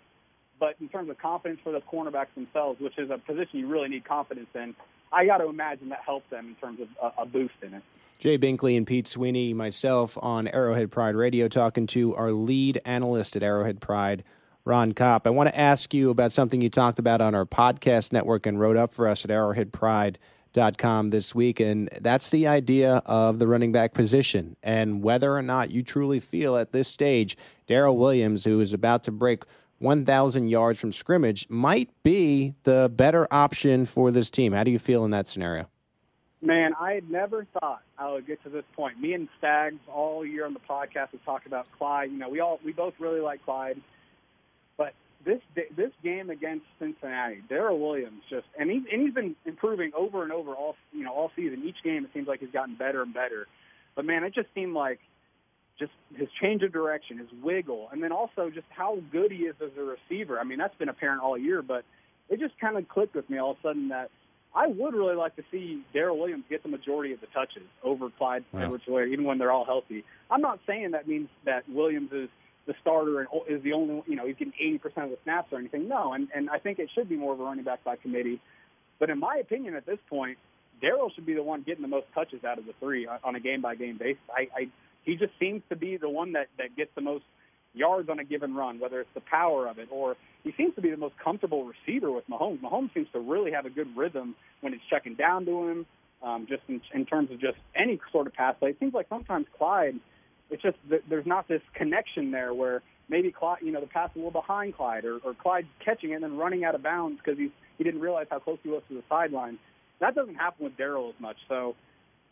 But 0.60 0.76
in 0.80 0.88
terms 0.88 1.10
of 1.10 1.18
confidence 1.18 1.60
for 1.64 1.72
the 1.72 1.80
cornerbacks 1.80 2.34
themselves, 2.34 2.80
which 2.80 2.96
is 2.98 3.10
a 3.10 3.18
position 3.18 3.58
you 3.58 3.66
really 3.66 3.88
need 3.88 4.04
confidence 4.04 4.46
in, 4.54 4.74
I 5.14 5.26
got 5.26 5.38
to 5.38 5.48
imagine 5.48 5.88
that 5.90 6.00
helped 6.04 6.30
them 6.30 6.48
in 6.48 6.54
terms 6.56 6.80
of 6.80 6.88
a, 7.00 7.22
a 7.22 7.26
boost 7.26 7.54
in 7.62 7.74
it. 7.74 7.82
Jay 8.18 8.38
Binkley 8.38 8.76
and 8.76 8.86
Pete 8.86 9.06
Sweeney, 9.06 9.52
myself 9.52 10.16
on 10.22 10.48
Arrowhead 10.48 10.90
Pride 10.90 11.14
Radio, 11.14 11.48
talking 11.48 11.86
to 11.88 12.14
our 12.14 12.32
lead 12.32 12.80
analyst 12.84 13.36
at 13.36 13.42
Arrowhead 13.42 13.80
Pride, 13.80 14.24
Ron 14.64 14.92
Kopp. 14.92 15.26
I 15.26 15.30
want 15.30 15.48
to 15.50 15.58
ask 15.58 15.92
you 15.92 16.10
about 16.10 16.32
something 16.32 16.60
you 16.62 16.70
talked 16.70 16.98
about 16.98 17.20
on 17.20 17.34
our 17.34 17.44
podcast 17.44 18.12
network 18.12 18.46
and 18.46 18.58
wrote 18.58 18.76
up 18.76 18.92
for 18.92 19.06
us 19.06 19.24
at 19.24 19.30
arrowheadpride.com 19.30 21.10
this 21.10 21.34
week, 21.34 21.60
and 21.60 21.88
that's 22.00 22.30
the 22.30 22.46
idea 22.46 23.02
of 23.04 23.38
the 23.38 23.46
running 23.46 23.72
back 23.72 23.92
position 23.92 24.56
and 24.62 25.02
whether 25.02 25.36
or 25.36 25.42
not 25.42 25.70
you 25.70 25.82
truly 25.82 26.20
feel 26.20 26.56
at 26.56 26.72
this 26.72 26.88
stage 26.88 27.36
Darrel 27.66 27.96
Williams, 27.96 28.44
who 28.44 28.60
is 28.60 28.72
about 28.72 29.04
to 29.04 29.10
break 29.10 29.44
1,000 29.84 30.48
yards 30.48 30.80
from 30.80 30.92
scrimmage, 30.92 31.46
might 31.48 31.90
be 32.02 32.54
the 32.64 32.90
better 32.92 33.28
option 33.30 33.86
for 33.86 34.10
this 34.10 34.30
team. 34.30 34.52
How 34.52 34.64
do 34.64 34.72
you 34.72 34.80
feel 34.80 35.04
in 35.04 35.12
that 35.12 35.28
scenario? 35.28 35.68
Man, 36.42 36.72
I 36.78 36.92
had 36.92 37.10
never 37.10 37.46
thought 37.58 37.82
I 37.96 38.10
would 38.12 38.26
get 38.26 38.42
to 38.42 38.50
this 38.50 38.64
point. 38.74 39.00
Me 39.00 39.14
and 39.14 39.28
Stags 39.38 39.78
all 39.90 40.26
year 40.26 40.44
on 40.44 40.52
the 40.52 40.60
podcast 40.60 41.10
have 41.12 41.24
talked 41.24 41.46
about 41.46 41.66
Clyde. 41.78 42.10
You 42.10 42.18
know, 42.18 42.28
we 42.28 42.40
all 42.40 42.60
we 42.62 42.72
both 42.72 42.92
really 42.98 43.20
like 43.20 43.42
Clyde, 43.44 43.80
but 44.76 44.92
this 45.24 45.40
this 45.74 45.90
game 46.02 46.28
against 46.28 46.66
Cincinnati, 46.78 47.42
Darrel 47.48 47.78
Williams 47.78 48.22
just 48.28 48.44
and 48.58 48.70
he 48.70 48.82
and 48.92 49.02
he's 49.02 49.14
been 49.14 49.36
improving 49.46 49.92
over 49.96 50.22
and 50.22 50.32
over 50.32 50.52
all 50.52 50.76
you 50.92 51.02
know 51.02 51.14
all 51.14 51.30
season. 51.34 51.62
Each 51.64 51.82
game 51.82 52.04
it 52.04 52.10
seems 52.12 52.28
like 52.28 52.40
he's 52.40 52.50
gotten 52.50 52.74
better 52.74 53.00
and 53.00 53.14
better. 53.14 53.46
But 53.94 54.04
man, 54.04 54.22
it 54.22 54.34
just 54.34 54.48
seemed 54.54 54.74
like 54.74 55.00
just 55.78 55.92
his 56.14 56.28
change 56.40 56.62
of 56.62 56.72
direction, 56.72 57.18
his 57.18 57.28
wiggle, 57.42 57.88
and 57.92 58.02
then 58.02 58.12
also 58.12 58.50
just 58.50 58.66
how 58.70 58.98
good 59.10 59.32
he 59.32 59.38
is 59.38 59.54
as 59.62 59.70
a 59.78 59.82
receiver. 59.82 60.38
I 60.38 60.44
mean, 60.44 60.58
that's 60.58 60.76
been 60.76 60.88
apparent 60.88 61.22
all 61.22 61.36
year, 61.36 61.62
but 61.62 61.84
it 62.28 62.40
just 62.40 62.58
kind 62.60 62.76
of 62.76 62.88
clicked 62.88 63.14
with 63.14 63.28
me 63.28 63.38
all 63.38 63.52
of 63.52 63.56
a 63.58 63.68
sudden 63.68 63.88
that 63.88 64.10
I 64.54 64.68
would 64.68 64.94
really 64.94 65.16
like 65.16 65.34
to 65.36 65.42
see 65.50 65.82
Darrel 65.92 66.18
Williams 66.18 66.44
get 66.48 66.62
the 66.62 66.68
majority 66.68 67.12
of 67.12 67.20
the 67.20 67.26
touches 67.26 67.64
over 67.82 68.08
Clyde 68.10 68.44
wow. 68.52 68.62
Edwards-Helaire, 68.62 69.12
even 69.12 69.24
when 69.24 69.38
they're 69.38 69.50
all 69.50 69.64
healthy. 69.64 70.04
I'm 70.30 70.40
not 70.40 70.60
saying 70.66 70.92
that 70.92 71.08
means 71.08 71.28
that 71.44 71.68
Williams 71.68 72.12
is 72.12 72.28
the 72.66 72.74
starter 72.80 73.20
and 73.20 73.28
is 73.48 73.62
the 73.62 73.72
only, 73.72 74.02
you 74.06 74.14
know, 74.14 74.26
he's 74.26 74.36
getting 74.36 74.54
80% 74.62 75.04
of 75.04 75.10
the 75.10 75.18
snaps 75.24 75.52
or 75.52 75.58
anything. 75.58 75.88
No, 75.88 76.12
and, 76.12 76.28
and 76.34 76.48
I 76.48 76.58
think 76.58 76.78
it 76.78 76.88
should 76.94 77.08
be 77.08 77.16
more 77.16 77.34
of 77.34 77.40
a 77.40 77.42
running 77.42 77.64
back 77.64 77.82
by 77.82 77.96
committee. 77.96 78.40
But 79.00 79.10
in 79.10 79.18
my 79.18 79.36
opinion, 79.40 79.74
at 79.74 79.86
this 79.86 79.98
point, 80.08 80.38
Darrel 80.80 81.10
should 81.14 81.26
be 81.26 81.34
the 81.34 81.42
one 81.42 81.62
getting 81.62 81.82
the 81.82 81.88
most 81.88 82.06
touches 82.14 82.44
out 82.44 82.58
of 82.58 82.66
the 82.66 82.74
three 82.80 83.06
on 83.06 83.34
a 83.34 83.40
game-by-game 83.40 83.98
basis. 83.98 84.22
I, 84.30 84.48
I 84.56 84.68
he 85.04 85.16
just 85.16 85.32
seems 85.38 85.62
to 85.68 85.76
be 85.76 85.96
the 85.96 86.08
one 86.08 86.32
that 86.32 86.48
that 86.58 86.76
gets 86.76 86.90
the 86.94 87.00
most 87.00 87.24
yards 87.74 88.08
on 88.08 88.18
a 88.18 88.24
given 88.24 88.54
run, 88.54 88.78
whether 88.78 89.00
it's 89.00 89.14
the 89.14 89.20
power 89.20 89.66
of 89.66 89.78
it 89.78 89.88
or 89.90 90.16
he 90.44 90.52
seems 90.56 90.74
to 90.74 90.82
be 90.82 90.90
the 90.90 90.96
most 90.96 91.14
comfortable 91.22 91.64
receiver 91.64 92.12
with 92.12 92.28
Mahomes. 92.28 92.60
Mahomes 92.60 92.92
seems 92.92 93.08
to 93.12 93.18
really 93.18 93.50
have 93.52 93.64
a 93.64 93.70
good 93.70 93.88
rhythm 93.96 94.36
when 94.60 94.74
it's 94.74 94.82
checking 94.90 95.14
down 95.14 95.46
to 95.46 95.68
him, 95.68 95.86
um, 96.22 96.46
just 96.48 96.62
in, 96.68 96.80
in 96.94 97.06
terms 97.06 97.30
of 97.32 97.40
just 97.40 97.56
any 97.74 97.98
sort 98.12 98.26
of 98.26 98.34
pass 98.34 98.54
play. 98.58 98.70
It 98.70 98.76
seems 98.78 98.94
like 98.94 99.06
sometimes 99.08 99.46
Clyde, 99.56 99.94
it's 100.50 100.62
just 100.62 100.76
there's 101.08 101.26
not 101.26 101.48
this 101.48 101.62
connection 101.74 102.30
there 102.30 102.52
where 102.52 102.82
maybe 103.08 103.32
Clyde, 103.32 103.58
you 103.62 103.72
know, 103.72 103.80
the 103.80 103.86
pass 103.86 104.10
a 104.14 104.18
little 104.18 104.30
behind 104.30 104.76
Clyde 104.76 105.06
or, 105.06 105.18
or 105.24 105.34
Clyde 105.34 105.66
catching 105.82 106.10
it 106.10 106.14
and 106.16 106.24
then 106.24 106.36
running 106.36 106.64
out 106.64 106.74
of 106.74 106.82
bounds 106.82 107.18
because 107.24 107.38
he 107.38 107.50
he 107.78 107.84
didn't 107.84 108.00
realize 108.00 108.26
how 108.30 108.38
close 108.38 108.58
he 108.62 108.68
was 108.68 108.82
to 108.88 108.94
the 108.94 109.02
sideline. 109.08 109.58
That 110.00 110.14
doesn't 110.14 110.36
happen 110.36 110.64
with 110.64 110.76
Darrel 110.76 111.08
as 111.08 111.20
much. 111.20 111.36
So, 111.48 111.74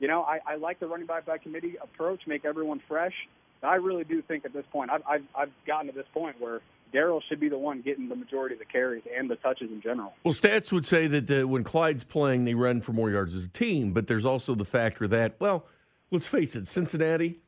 you 0.03 0.09
know, 0.09 0.23
I, 0.23 0.41
I 0.45 0.57
like 0.57 0.81
the 0.81 0.89
running 0.89 1.07
back 1.07 1.25
by 1.25 1.39
committee 1.39 1.77
approach, 1.81 2.23
make 2.27 2.45
everyone 2.45 2.83
fresh. 2.89 3.15
I 3.63 3.77
really 3.77 4.03
do 4.03 4.21
think 4.21 4.45
at 4.45 4.53
this 4.53 4.65
point, 4.73 4.91
I've, 4.91 5.03
I've, 5.09 5.23
I've 5.33 5.51
gotten 5.65 5.87
to 5.87 5.93
this 5.93 6.09
point 6.13 6.41
where 6.41 6.61
Darrel 6.93 7.23
should 7.29 7.39
be 7.39 7.49
the 7.49 7.57
one 7.57 7.83
getting 7.83 8.09
the 8.09 8.17
majority 8.17 8.57
of 8.57 8.59
the 8.59 8.65
carries 8.65 9.05
and 9.17 9.31
the 9.31 9.37
touches 9.37 9.71
in 9.71 9.81
general. 9.81 10.13
Well, 10.25 10.35
stats 10.35 10.73
would 10.73 10.85
say 10.85 11.07
that 11.07 11.31
uh, 11.31 11.47
when 11.47 11.63
Clyde's 11.63 12.03
playing, 12.03 12.45
they 12.45 12.55
run 12.55 12.81
for 12.81 12.93
more 12.93 13.13
yards 13.13 13.33
as 13.37 13.45
a 13.45 13.49
team, 13.49 13.93
but 13.93 14.09
there's 14.09 14.27
also 14.27 14.57
the 14.57 14.65
factor 14.65 15.07
that, 15.07 15.37
well, 15.39 15.67
let's 16.11 16.27
face 16.27 16.57
it, 16.57 16.67
Cincinnati 16.67 17.39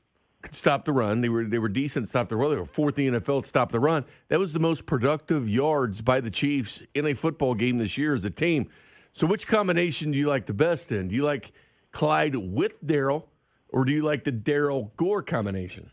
could 0.40 0.54
stop 0.54 0.84
the 0.84 0.92
run. 0.92 1.22
They 1.22 1.28
were 1.30 1.44
they 1.44 1.58
were 1.58 1.68
decent 1.68 2.08
stop 2.08 2.28
the 2.28 2.36
run. 2.36 2.52
They 2.52 2.58
were 2.58 2.66
fourth 2.66 2.98
in 2.98 3.14
the 3.14 3.20
NFL 3.20 3.46
stop 3.46 3.72
the 3.72 3.80
run. 3.80 4.04
That 4.28 4.38
was 4.38 4.52
the 4.52 4.60
most 4.60 4.86
productive 4.86 5.48
yards 5.48 6.02
by 6.02 6.20
the 6.20 6.30
Chiefs 6.30 6.82
in 6.94 7.06
a 7.06 7.14
football 7.14 7.54
game 7.54 7.78
this 7.78 7.98
year 7.98 8.14
as 8.14 8.24
a 8.24 8.30
team. 8.30 8.68
So, 9.12 9.26
which 9.26 9.46
combination 9.46 10.12
do 10.12 10.18
you 10.18 10.28
like 10.28 10.46
the 10.46 10.54
best 10.54 10.92
in? 10.92 11.08
Do 11.08 11.14
you 11.14 11.24
like 11.24 11.52
Clyde 11.94 12.34
with 12.36 12.84
Darrel, 12.84 13.28
or 13.70 13.84
do 13.84 13.92
you 13.92 14.02
like 14.02 14.24
the 14.24 14.32
Darrel 14.32 14.92
Gore 14.96 15.22
combination? 15.22 15.90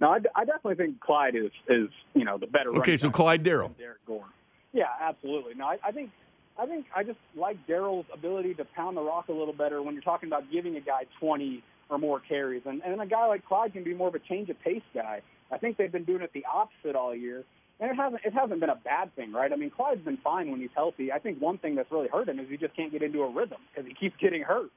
No, 0.00 0.10
I, 0.10 0.18
I 0.36 0.44
definitely 0.44 0.76
think 0.76 1.00
Clyde 1.00 1.34
is 1.34 1.50
is 1.68 1.88
you 2.14 2.24
know 2.24 2.38
the 2.38 2.46
better. 2.46 2.74
Okay, 2.76 2.96
so 2.96 3.10
Clyde 3.10 3.42
Darrel. 3.42 3.74
Derrick 3.76 4.04
Gore. 4.06 4.26
Yeah, 4.72 4.84
absolutely. 5.00 5.54
No, 5.54 5.64
I, 5.64 5.78
I 5.84 5.90
think 5.90 6.10
I 6.58 6.66
think 6.66 6.86
I 6.94 7.02
just 7.02 7.18
like 7.34 7.56
Darrel's 7.66 8.06
ability 8.12 8.54
to 8.54 8.64
pound 8.64 8.96
the 8.96 9.02
rock 9.02 9.28
a 9.28 9.32
little 9.32 9.54
better 9.54 9.82
when 9.82 9.94
you're 9.94 10.02
talking 10.02 10.28
about 10.28 10.44
giving 10.52 10.76
a 10.76 10.80
guy 10.80 11.06
20 11.18 11.62
or 11.88 11.98
more 11.98 12.20
carries, 12.20 12.62
and 12.66 12.82
and 12.82 13.00
a 13.00 13.06
guy 13.06 13.26
like 13.26 13.44
Clyde 13.46 13.72
can 13.72 13.82
be 13.82 13.94
more 13.94 14.08
of 14.08 14.14
a 14.14 14.20
change 14.20 14.48
of 14.50 14.60
pace 14.60 14.82
guy. 14.94 15.22
I 15.50 15.58
think 15.58 15.78
they've 15.78 15.90
been 15.90 16.04
doing 16.04 16.22
it 16.22 16.30
the 16.32 16.44
opposite 16.52 16.94
all 16.94 17.14
year, 17.14 17.44
and 17.80 17.90
it 17.90 17.96
hasn't 17.96 18.20
it 18.24 18.34
hasn't 18.34 18.60
been 18.60 18.70
a 18.70 18.80
bad 18.84 19.14
thing, 19.16 19.32
right? 19.32 19.50
I 19.52 19.56
mean, 19.56 19.70
Clyde's 19.70 20.04
been 20.04 20.18
fine 20.18 20.50
when 20.50 20.60
he's 20.60 20.70
healthy. 20.74 21.10
I 21.10 21.18
think 21.18 21.40
one 21.40 21.56
thing 21.56 21.74
that's 21.74 21.90
really 21.90 22.08
hurt 22.08 22.28
him 22.28 22.38
is 22.38 22.48
he 22.50 22.58
just 22.58 22.76
can't 22.76 22.92
get 22.92 23.02
into 23.02 23.22
a 23.22 23.30
rhythm 23.30 23.58
because 23.74 23.88
he 23.88 23.94
keeps 23.94 24.16
getting 24.20 24.42
hurt. 24.42 24.70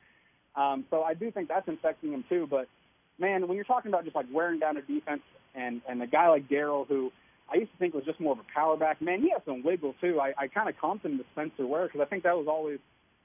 Um, 0.55 0.85
so 0.89 1.03
I 1.03 1.13
do 1.13 1.31
think 1.31 1.49
that's 1.49 1.67
infecting 1.67 2.13
him 2.13 2.23
too, 2.29 2.47
but 2.49 2.67
man, 3.19 3.47
when 3.47 3.55
you're 3.55 3.65
talking 3.65 3.89
about 3.89 4.03
just 4.03 4.15
like 4.15 4.27
wearing 4.31 4.59
down 4.59 4.77
a 4.77 4.81
defense 4.81 5.21
and 5.55 5.81
and 5.87 6.01
a 6.01 6.07
guy 6.07 6.29
like 6.29 6.47
Darrel 6.49 6.85
who 6.85 7.11
I 7.51 7.57
used 7.57 7.71
to 7.71 7.77
think 7.77 7.93
was 7.93 8.05
just 8.05 8.19
more 8.19 8.33
of 8.33 8.39
a 8.39 8.45
power 8.53 8.77
back. 8.77 9.01
Man, 9.01 9.21
he 9.21 9.29
has 9.31 9.41
some 9.45 9.63
wiggle 9.63 9.95
too. 9.99 10.19
I, 10.19 10.33
I 10.37 10.47
kind 10.47 10.69
of 10.69 10.75
comped 10.77 11.05
him 11.05 11.17
to 11.17 11.23
Spencer 11.33 11.65
Ware 11.67 11.85
because 11.85 12.01
I 12.01 12.05
think 12.05 12.23
that 12.23 12.35
was 12.35 12.47
always 12.47 12.79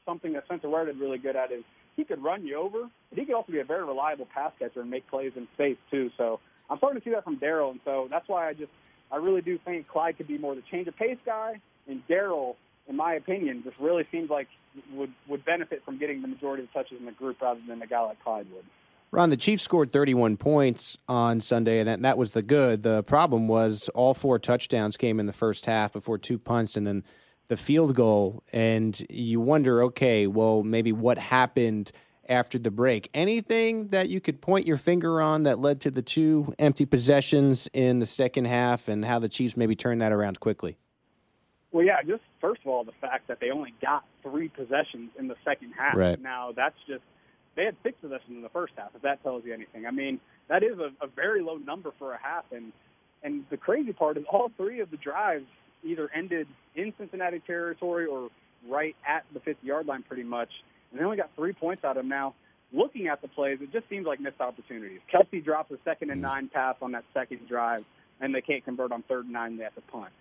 something 0.05 0.33
that 0.33 0.45
Spencer 0.45 0.69
Ware 0.69 0.87
did 0.87 0.99
really 0.99 1.19
good 1.19 1.37
at 1.37 1.53
is 1.53 1.65
he 1.97 2.05
could 2.05 2.23
run 2.23 2.47
you 2.47 2.57
over, 2.57 2.89
he 3.15 3.25
could 3.25 3.35
also 3.35 3.53
be 3.53 3.59
a 3.59 3.65
very 3.65 3.85
reliable 3.85 4.27
pass 4.33 4.53
catcher 4.59 4.81
and 4.81 4.91
make 4.91 5.07
plays 5.09 5.33
in 5.37 5.49
space 5.55 5.77
too. 5.91 6.11
So 6.17 6.41
I'm 6.71 6.79
starting 6.79 7.01
to 7.01 7.05
see 7.05 7.13
that 7.13 7.25
from 7.25 7.39
Darrel, 7.39 7.73
and 7.73 7.81
so 7.85 8.07
that's 8.11 8.29
why 8.29 8.49
I 8.49 8.55
just 8.55 8.71
I 9.11 9.17
really 9.17 9.41
do 9.41 9.59
think 9.65 9.89
Clyde 9.89 10.17
could 10.17 10.29
be 10.29 10.39
more 10.39 10.55
the 10.55 10.63
change 10.71 10.87
of 10.87 10.97
pace 10.97 11.19
guy, 11.27 11.61
and 11.89 12.07
Darrel, 12.07 12.57
in 12.89 12.97
my 12.97 13.15
opinion, 13.15 13.63
just 13.63 13.79
really 13.79 14.07
seems 14.11 14.31
like 14.31 14.49
would 14.93 15.13
would 15.29 15.45
benefit 15.45 15.85
from 15.85 15.99
getting 15.99 16.23
the 16.23 16.29
majority 16.29 16.63
of 16.63 16.69
the 16.73 16.79
touches 16.79 16.99
in 16.99 17.07
the 17.07 17.13
group 17.13 17.41
rather 17.41 17.61
than 17.69 17.81
a 17.83 17.87
guy 17.87 18.01
like 18.01 18.23
Clyde 18.23 18.47
would. 18.53 18.65
Ron, 19.11 19.31
the 19.31 19.39
Chiefs 19.39 19.63
scored 19.63 19.91
31 19.91 20.37
points 20.37 20.99
on 21.09 21.41
Sunday, 21.41 21.79
and 21.79 21.89
that, 21.89 22.03
that 22.03 22.19
was 22.19 22.33
the 22.33 22.43
good. 22.43 22.83
The 22.83 23.03
problem 23.03 23.49
was 23.49 23.89
all 23.95 24.13
four 24.13 24.39
touchdowns 24.39 24.99
came 24.99 25.19
in 25.19 25.25
the 25.25 25.33
first 25.33 25.65
half 25.65 25.95
before 25.95 26.19
two 26.19 26.39
punts, 26.39 26.77
and 26.77 26.87
then 26.87 27.05
the 27.49 27.57
field 27.57 27.95
goal. 27.95 28.43
And 28.53 29.03
you 29.09 29.41
wonder, 29.41 29.83
okay, 29.85 30.27
well, 30.27 30.63
maybe 30.63 30.93
what 30.93 31.17
happened 31.17 31.91
after 32.29 32.59
the 32.59 32.71
break? 32.71 33.09
Anything 33.15 33.89
that 33.89 34.11
you 34.11 34.21
could 34.21 34.43
point 34.43 34.67
your 34.67 34.77
finger 34.77 35.23
on 35.23 35.45
that 35.45 35.59
led 35.59 35.81
to 35.81 35.91
the 35.91 36.03
two 36.03 36.53
empty 36.59 36.85
possessions 36.85 37.67
in 37.73 38.01
the 38.01 38.07
second 38.07 38.45
half, 38.45 38.89
and 38.89 39.07
how 39.07 39.19
the 39.19 39.31
Chiefs 39.31 39.57
maybe 39.57 39.75
turned 39.75 40.03
that 40.03 40.13
around 40.13 40.39
quickly? 40.39 40.77
Well, 41.73 41.85
yeah, 41.85 42.03
just 42.03 42.23
first 42.41 42.61
of 42.63 42.69
all, 42.69 42.85
the 42.85 42.93
fact 43.01 43.29
that 43.29 43.39
they 43.41 43.51
only 43.51 43.75
got 43.81 44.05
three 44.23 44.49
possessions 44.49 45.11
in 45.19 45.29
the 45.29 45.37
second 45.45 45.73
half. 45.77 45.97
Right. 45.97 46.21
Now, 46.21 46.53
that's 46.55 46.77
just 46.87 47.03
they 47.57 47.65
had 47.65 47.77
six 47.83 47.97
possessions 48.01 48.31
in 48.31 48.43
the 48.43 48.49
first 48.49 48.73
half. 48.77 48.91
If 48.95 49.03
that 49.03 49.23
tells 49.23 49.45
you 49.45 49.53
anything, 49.53 49.87
I 49.87 49.91
mean 49.91 50.21
that 50.49 50.63
is 50.63 50.79
a, 50.79 50.91
a 51.05 51.09
very 51.09 51.43
low 51.43 51.57
number 51.57 51.93
for 51.99 52.13
a 52.13 52.19
half. 52.21 52.45
And 52.53 52.73
and 53.23 53.45
the 53.51 53.57
crazy 53.57 53.93
part 53.93 54.17
is 54.17 54.25
all 54.31 54.51
three 54.57 54.81
of 54.81 54.91
the 54.91 54.97
drives 54.97 55.47
either 55.85 56.09
ended 56.15 56.47
in 56.75 56.93
Cincinnati 56.99 57.41
territory 57.41 58.07
or 58.07 58.31
right 58.69 58.97
at 59.07 59.25
the 59.33 59.41
50 59.41 59.67
yard 59.67 59.87
line, 59.87 60.03
pretty 60.03 60.23
much. 60.25 60.51
And 60.91 61.01
they 61.01 61.05
only 61.05 61.17
got 61.17 61.31
three 61.37 61.53
points 61.53 61.85
out 61.85 61.97
of 61.97 62.03
them. 62.03 62.09
Now, 62.09 62.35
looking 62.73 63.09
at 63.09 63.23
the 63.23 63.29
plays, 63.29 63.59
it 63.61 63.73
just 63.73 63.89
seems 63.89 64.07
like 64.07 64.21
missed 64.21 64.41
opportunities. 64.41 65.01
Kelce 65.13 65.45
drops 65.45 65.71
a 65.71 65.79
second 65.85 66.11
and 66.11 66.19
hmm. 66.19 66.27
nine 66.27 66.51
pass 66.53 66.77
on 66.81 66.93
that 66.93 67.05
second 67.15 67.41
drive, 67.49 67.85
and 68.21 68.35
they 68.35 68.41
can't 68.41 68.65
convert 68.65 68.93
on 68.93 69.03
third 69.03 69.25
and 69.25 69.33
nine. 69.33 69.57
They 69.57 69.65
have 69.65 69.75
to 69.75 69.81
punt. 69.83 70.13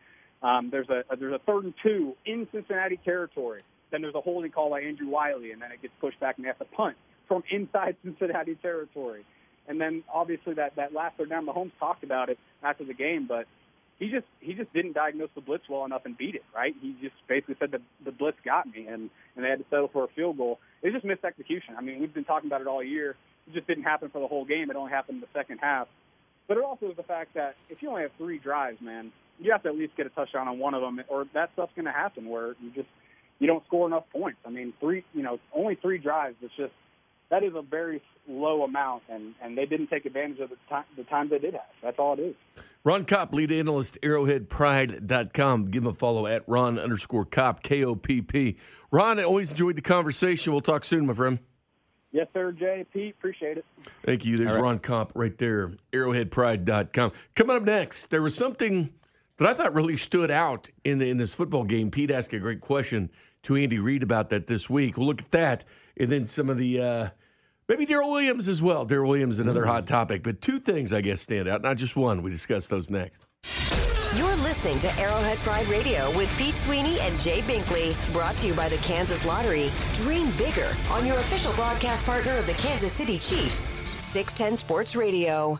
Um, 0.42 0.70
there's 0.72 0.90
a 0.90 1.04
there's 1.18 1.34
a 1.34 1.40
third 1.40 1.66
and 1.66 1.74
two 1.82 2.16
in 2.26 2.48
Cincinnati 2.52 2.98
territory. 3.04 3.64
Then 3.92 4.02
there's 4.02 4.16
a 4.16 4.22
holding 4.22 4.52
call 4.52 4.70
by 4.70 4.82
Andrew 4.82 5.08
Wylie, 5.08 5.52
and 5.52 5.62
then 5.62 5.72
it 5.72 5.82
gets 5.82 5.94
pushed 6.00 6.20
back, 6.20 6.38
and 6.38 6.46
they 6.46 6.48
have 6.48 6.60
to 6.60 6.66
punt 6.66 6.98
from 7.28 7.44
inside 7.50 7.96
Cincinnati 8.04 8.56
territory. 8.56 9.26
And 9.68 9.82
then 9.82 10.04
obviously 10.14 10.54
that 10.56 10.76
that 10.76 10.94
last 10.94 11.18
third 11.18 11.30
down, 11.30 11.46
Mahomes 11.46 11.72
talked 11.80 12.04
about 12.04 12.30
it 12.30 12.38
after 12.64 12.86
the 12.86 12.94
game, 12.94 13.26
but 13.28 13.48
he 14.00 14.10
just 14.10 14.26
he 14.40 14.54
just 14.54 14.72
didn't 14.74 14.94
diagnose 14.94 15.30
the 15.36 15.42
blitz 15.42 15.64
well 15.70 15.86
enough 15.86 16.06
and 16.06 16.18
beat 16.18 16.36
it. 16.36 16.44
Right? 16.56 16.76
He 16.82 16.96
just 17.02 17.16
basically 17.28 17.56
said 17.60 17.72
the 17.72 17.82
the 18.06 18.12
blitz 18.12 18.38
got 18.46 18.68
me, 18.68 18.88
and 18.88 19.10
and 19.36 19.46
they 19.46 19.50
had 19.50 19.60
to 19.60 19.66
settle 19.70 19.88
for 19.88 20.04
a 20.04 20.08
field 20.10 20.38
goal. 20.38 20.60
It 20.84 20.94
just 20.94 21.04
missed 21.04 21.26
execution. 21.26 21.76
I 21.78 21.82
mean, 21.82 22.00
we've 22.00 22.14
been 22.14 22.26
talking 22.26 22.48
about 22.48 22.62
it 22.62 22.68
all 22.68 22.84
year. 22.84 23.16
It 23.48 23.54
just 23.54 23.68
didn't 23.68 23.84
happen 23.84 24.10
for 24.10 24.20
the 24.20 24.28
whole 24.28 24.46
game. 24.46 24.70
It 24.70 24.76
only 24.76 24.92
happened 24.92 25.16
in 25.16 25.22
the 25.22 25.40
second 25.40 25.60
half. 25.60 25.88
But 26.48 26.58
it 26.58 26.64
also 26.64 26.90
is 26.90 26.98
the 26.98 27.04
fact 27.04 27.34
that 27.34 27.56
if 27.70 27.82
you 27.82 27.90
only 27.90 28.04
have 28.04 28.12
three 28.18 28.38
drives, 28.38 28.80
man, 28.82 29.12
you 29.40 29.52
have 29.52 29.64
to 29.64 29.70
at 29.70 29.76
least 29.76 29.96
get 29.98 30.06
a 30.06 30.10
touchdown 30.10 30.48
on 30.48 30.60
one 30.60 30.74
of 30.74 30.82
them, 30.82 31.02
or 31.10 31.26
that 31.34 31.52
stuff's 31.54 31.74
going 31.76 31.86
to 31.86 31.92
happen 31.92 32.30
where 32.30 32.56
you 32.62 32.72
just 32.74 32.88
you 33.40 33.48
don't 33.48 33.64
score 33.66 33.86
enough 33.86 34.06
points. 34.12 34.40
I 34.46 34.50
mean, 34.50 34.74
three, 34.80 35.04
you 35.14 35.22
know, 35.22 35.40
only 35.54 35.76
three 35.76 35.98
drives. 35.98 36.36
It's 36.42 36.56
just 36.56 36.74
that 37.30 37.44
is 37.44 37.54
a 37.56 37.62
very 37.62 38.02
low 38.28 38.64
amount, 38.64 39.04
and, 39.10 39.36
and 39.42 39.58
they 39.58 39.66
didn't 39.66 39.88
take 39.88 40.06
advantage 40.06 40.40
of 40.40 40.50
the 40.50 40.58
time 40.70 40.86
the 40.96 41.04
time 41.04 41.30
they 41.30 41.40
did 41.40 41.54
have. 41.54 41.64
That's 41.84 42.00
all 42.00 42.14
it 42.14 42.20
is. 42.20 42.36
Ron 42.84 43.04
Kopp, 43.06 43.34
lead 43.34 43.52
analyst, 43.52 43.98
arrowheadpride.com. 44.02 45.72
Give 45.72 45.84
him 45.84 45.90
a 45.90 45.94
follow 45.94 46.26
at 46.26 46.48
Ron 46.48 46.80
underscore 46.80 47.26
Kopp, 47.26 47.62
K 47.64 47.84
O 47.84 47.96
P 47.96 48.22
P. 48.22 48.58
Ron, 48.92 49.20
I 49.20 49.24
always 49.24 49.52
enjoyed 49.52 49.76
the 49.76 49.82
conversation. 49.82 50.54
We'll 50.54 50.62
talk 50.62 50.86
soon, 50.86 51.06
my 51.06 51.14
friend. 51.14 51.40
Yes, 52.12 52.28
sir, 52.34 52.52
Jay. 52.52 52.86
Pete, 52.94 53.16
appreciate 53.18 53.58
it. 53.58 53.66
Thank 54.06 54.26
you. 54.26 54.38
There's 54.38 54.52
right. 54.52 54.62
Ron 54.62 54.80
Kopp 54.80 55.12
right 55.14 55.38
there, 55.38 55.74
arrowheadpride.com. 55.92 57.12
Coming 57.36 57.58
up 57.58 57.64
next, 57.64 58.10
there 58.10 58.22
was 58.22 58.36
something 58.36 58.94
that 59.38 59.48
I 59.48 59.54
thought 59.54 59.74
really 59.74 59.98
stood 59.98 60.32
out 60.32 60.70
in, 60.84 61.00
the, 61.00 61.10
in 61.10 61.18
this 61.18 61.34
football 61.34 61.64
game. 61.64 61.92
Pete 61.92 62.10
asked 62.10 62.34
a 62.34 62.40
great 62.40 62.62
question 62.62 63.10
to 63.44 63.56
Andy 63.56 63.80
Reid 63.80 64.04
about 64.04 64.30
that 64.30 64.48
this 64.48 64.70
week. 64.70 64.98
We'll 64.98 65.08
look 65.08 65.22
at 65.22 65.32
that 65.32 65.66
and 65.98 66.12
then 66.12 66.26
some 66.26 66.50
of 66.50 66.58
the. 66.58 66.82
Uh, 66.82 67.10
Maybe 67.68 67.86
Darrel 67.86 68.12
Williams 68.12 68.48
as 68.48 68.62
well. 68.62 68.86
Darrel 68.86 69.10
Williams, 69.10 69.40
another 69.40 69.64
mm. 69.64 69.68
hot 69.68 69.86
topic. 69.86 70.24
But 70.24 70.42
two 70.42 70.58
things, 70.60 70.94
I 70.94 71.02
guess, 71.02 71.20
stand 71.20 71.50
out, 71.50 71.62
not 71.62 71.76
just 71.76 71.98
one. 71.98 72.24
We 72.24 72.32
discuss 72.32 72.68
those 72.68 72.90
next. 72.90 73.27
Listening 74.58 74.80
to 74.80 75.00
Arrowhead 75.00 75.38
Pride 75.38 75.68
Radio 75.68 76.10
with 76.18 76.36
Pete 76.36 76.58
Sweeney 76.58 77.00
and 77.02 77.20
Jay 77.20 77.42
Binkley, 77.42 77.96
brought 78.12 78.38
to 78.38 78.48
you 78.48 78.56
by 78.56 78.68
the 78.68 78.78
Kansas 78.78 79.24
Lottery. 79.24 79.70
Dream 79.94 80.32
bigger 80.32 80.76
on 80.90 81.06
your 81.06 81.18
official 81.18 81.54
broadcast 81.54 82.08
partner 82.08 82.36
of 82.38 82.48
the 82.48 82.54
Kansas 82.54 82.92
City 82.92 83.20
Chiefs, 83.20 83.68
610 84.00 84.58
Sports 84.58 84.96
Radio. 84.96 85.60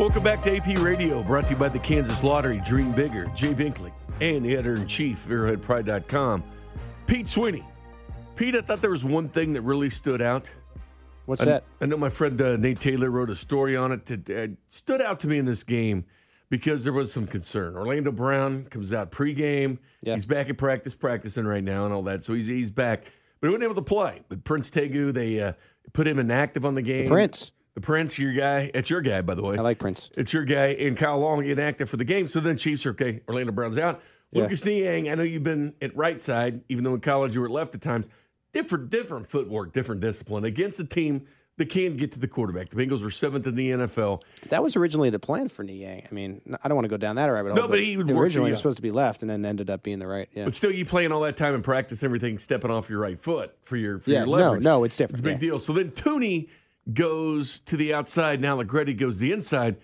Welcome 0.00 0.22
back 0.22 0.40
to 0.44 0.56
AP 0.56 0.78
Radio, 0.78 1.22
brought 1.22 1.44
to 1.44 1.50
you 1.50 1.56
by 1.56 1.68
the 1.68 1.78
Kansas 1.78 2.24
Lottery. 2.24 2.58
Dream 2.64 2.90
Bigger. 2.92 3.26
Jay 3.34 3.52
Binkley 3.52 3.92
and 4.22 4.42
the 4.42 4.54
editor 4.54 4.76
in 4.76 4.86
chief, 4.86 5.26
arrowheadpride.com. 5.28 6.42
Pete 7.06 7.28
Sweeney. 7.28 7.62
Pete, 8.34 8.54
I 8.54 8.62
thought 8.62 8.80
there 8.80 8.92
was 8.92 9.04
one 9.04 9.28
thing 9.28 9.52
that 9.52 9.60
really 9.60 9.90
stood 9.90 10.22
out. 10.22 10.48
What's 11.26 11.42
I, 11.42 11.44
that? 11.44 11.64
I 11.82 11.84
know 11.84 11.98
my 11.98 12.08
friend 12.08 12.40
uh, 12.40 12.56
Nate 12.56 12.80
Taylor 12.80 13.10
wrote 13.10 13.28
a 13.28 13.36
story 13.36 13.76
on 13.76 13.92
it 13.92 14.06
that 14.06 14.30
uh, 14.30 14.54
stood 14.68 15.02
out 15.02 15.20
to 15.20 15.28
me 15.28 15.36
in 15.36 15.44
this 15.44 15.62
game 15.62 16.06
because 16.48 16.82
there 16.82 16.94
was 16.94 17.12
some 17.12 17.26
concern. 17.26 17.76
Orlando 17.76 18.10
Brown 18.10 18.64
comes 18.70 18.94
out 18.94 19.12
pregame. 19.12 19.76
Yeah. 20.00 20.14
He's 20.14 20.24
back 20.24 20.48
at 20.48 20.56
practice, 20.56 20.94
practicing 20.94 21.44
right 21.44 21.62
now, 21.62 21.84
and 21.84 21.92
all 21.92 22.04
that. 22.04 22.24
So 22.24 22.32
he's 22.32 22.46
he's 22.46 22.70
back, 22.70 23.04
but 23.38 23.48
he 23.48 23.50
wasn't 23.50 23.64
able 23.64 23.74
to 23.74 23.82
play. 23.82 24.22
But 24.30 24.44
Prince 24.44 24.70
Tega, 24.70 25.12
they 25.12 25.40
uh, 25.42 25.52
put 25.92 26.06
him 26.06 26.18
inactive 26.18 26.64
on 26.64 26.74
the 26.74 26.80
game. 26.80 27.04
The 27.04 27.10
Prince. 27.10 27.52
The 27.74 27.80
Prince, 27.80 28.18
your 28.18 28.32
guy. 28.32 28.70
It's 28.74 28.90
your 28.90 29.00
guy, 29.00 29.22
by 29.22 29.34
the 29.34 29.42
way. 29.42 29.56
I 29.56 29.60
like 29.60 29.78
Prince. 29.78 30.10
It's 30.16 30.32
your 30.32 30.44
guy. 30.44 30.68
And 30.68 30.96
Kyle 30.96 31.18
Long 31.18 31.44
inactive 31.44 31.88
for 31.88 31.96
the 31.96 32.04
game. 32.04 32.26
So 32.28 32.40
then 32.40 32.56
Chiefs 32.56 32.84
are 32.86 32.90
okay. 32.90 33.20
Orlando 33.28 33.52
Brown's 33.52 33.78
out. 33.78 34.02
Yeah. 34.32 34.42
Lucas 34.42 34.64
Niang, 34.64 35.08
I 35.08 35.14
know 35.14 35.22
you've 35.22 35.42
been 35.42 35.74
at 35.80 35.96
right 35.96 36.20
side, 36.20 36.62
even 36.68 36.84
though 36.84 36.94
in 36.94 37.00
college 37.00 37.34
you 37.34 37.40
were 37.40 37.46
at 37.46 37.52
left 37.52 37.74
at 37.74 37.80
times. 37.80 38.06
Different, 38.52 38.90
different 38.90 39.30
footwork, 39.30 39.72
different 39.72 40.00
discipline 40.00 40.44
against 40.44 40.80
a 40.80 40.84
team 40.84 41.26
that 41.60 41.68
can 41.68 41.96
get 41.96 42.10
to 42.12 42.18
the 42.18 42.26
quarterback. 42.26 42.70
The 42.70 42.76
Bengals 42.76 43.02
were 43.02 43.10
seventh 43.10 43.46
in 43.46 43.54
the 43.54 43.70
NFL. 43.70 44.22
That 44.48 44.62
was 44.62 44.76
originally 44.76 45.10
the 45.10 45.18
plan 45.18 45.48
for 45.48 45.62
Niang. 45.62 46.06
I 46.10 46.14
mean, 46.14 46.40
I 46.64 46.68
don't 46.68 46.74
want 46.74 46.86
to 46.86 46.88
go 46.88 46.96
down 46.96 47.16
that 47.16 47.26
rabbit 47.26 47.50
hole. 47.50 47.56
No, 47.56 47.62
but, 47.62 47.72
but 47.72 47.80
he 47.80 47.96
originally 47.96 48.50
was 48.50 48.60
supposed 48.60 48.76
to 48.76 48.82
be 48.82 48.90
left, 48.90 49.20
and 49.20 49.30
then 49.30 49.44
ended 49.44 49.68
up 49.68 49.82
being 49.82 49.98
the 49.98 50.06
right. 50.06 50.28
Yeah. 50.32 50.46
But 50.46 50.54
still, 50.54 50.72
you 50.72 50.86
playing 50.86 51.12
all 51.12 51.20
that 51.20 51.36
time 51.36 51.54
in 51.54 51.62
practice, 51.62 52.02
everything 52.02 52.38
stepping 52.38 52.70
off 52.70 52.88
your 52.88 52.98
right 52.98 53.20
foot 53.20 53.54
for 53.62 53.76
your 53.76 54.00
for 54.00 54.10
yeah. 54.10 54.20
Your 54.20 54.28
leverage. 54.28 54.64
No, 54.64 54.78
no, 54.78 54.84
it's 54.84 54.96
different. 54.96 55.18
It's 55.18 55.20
a 55.20 55.34
big 55.34 55.42
yeah. 55.42 55.50
deal. 55.50 55.58
So 55.58 55.74
then 55.74 55.90
Thuney 55.90 56.48
goes 56.92 57.60
to 57.60 57.76
the 57.76 57.94
outside. 57.94 58.40
Now 58.40 58.54
Allegretti 58.54 58.94
goes 58.94 59.14
to 59.14 59.20
the 59.20 59.32
inside, 59.32 59.76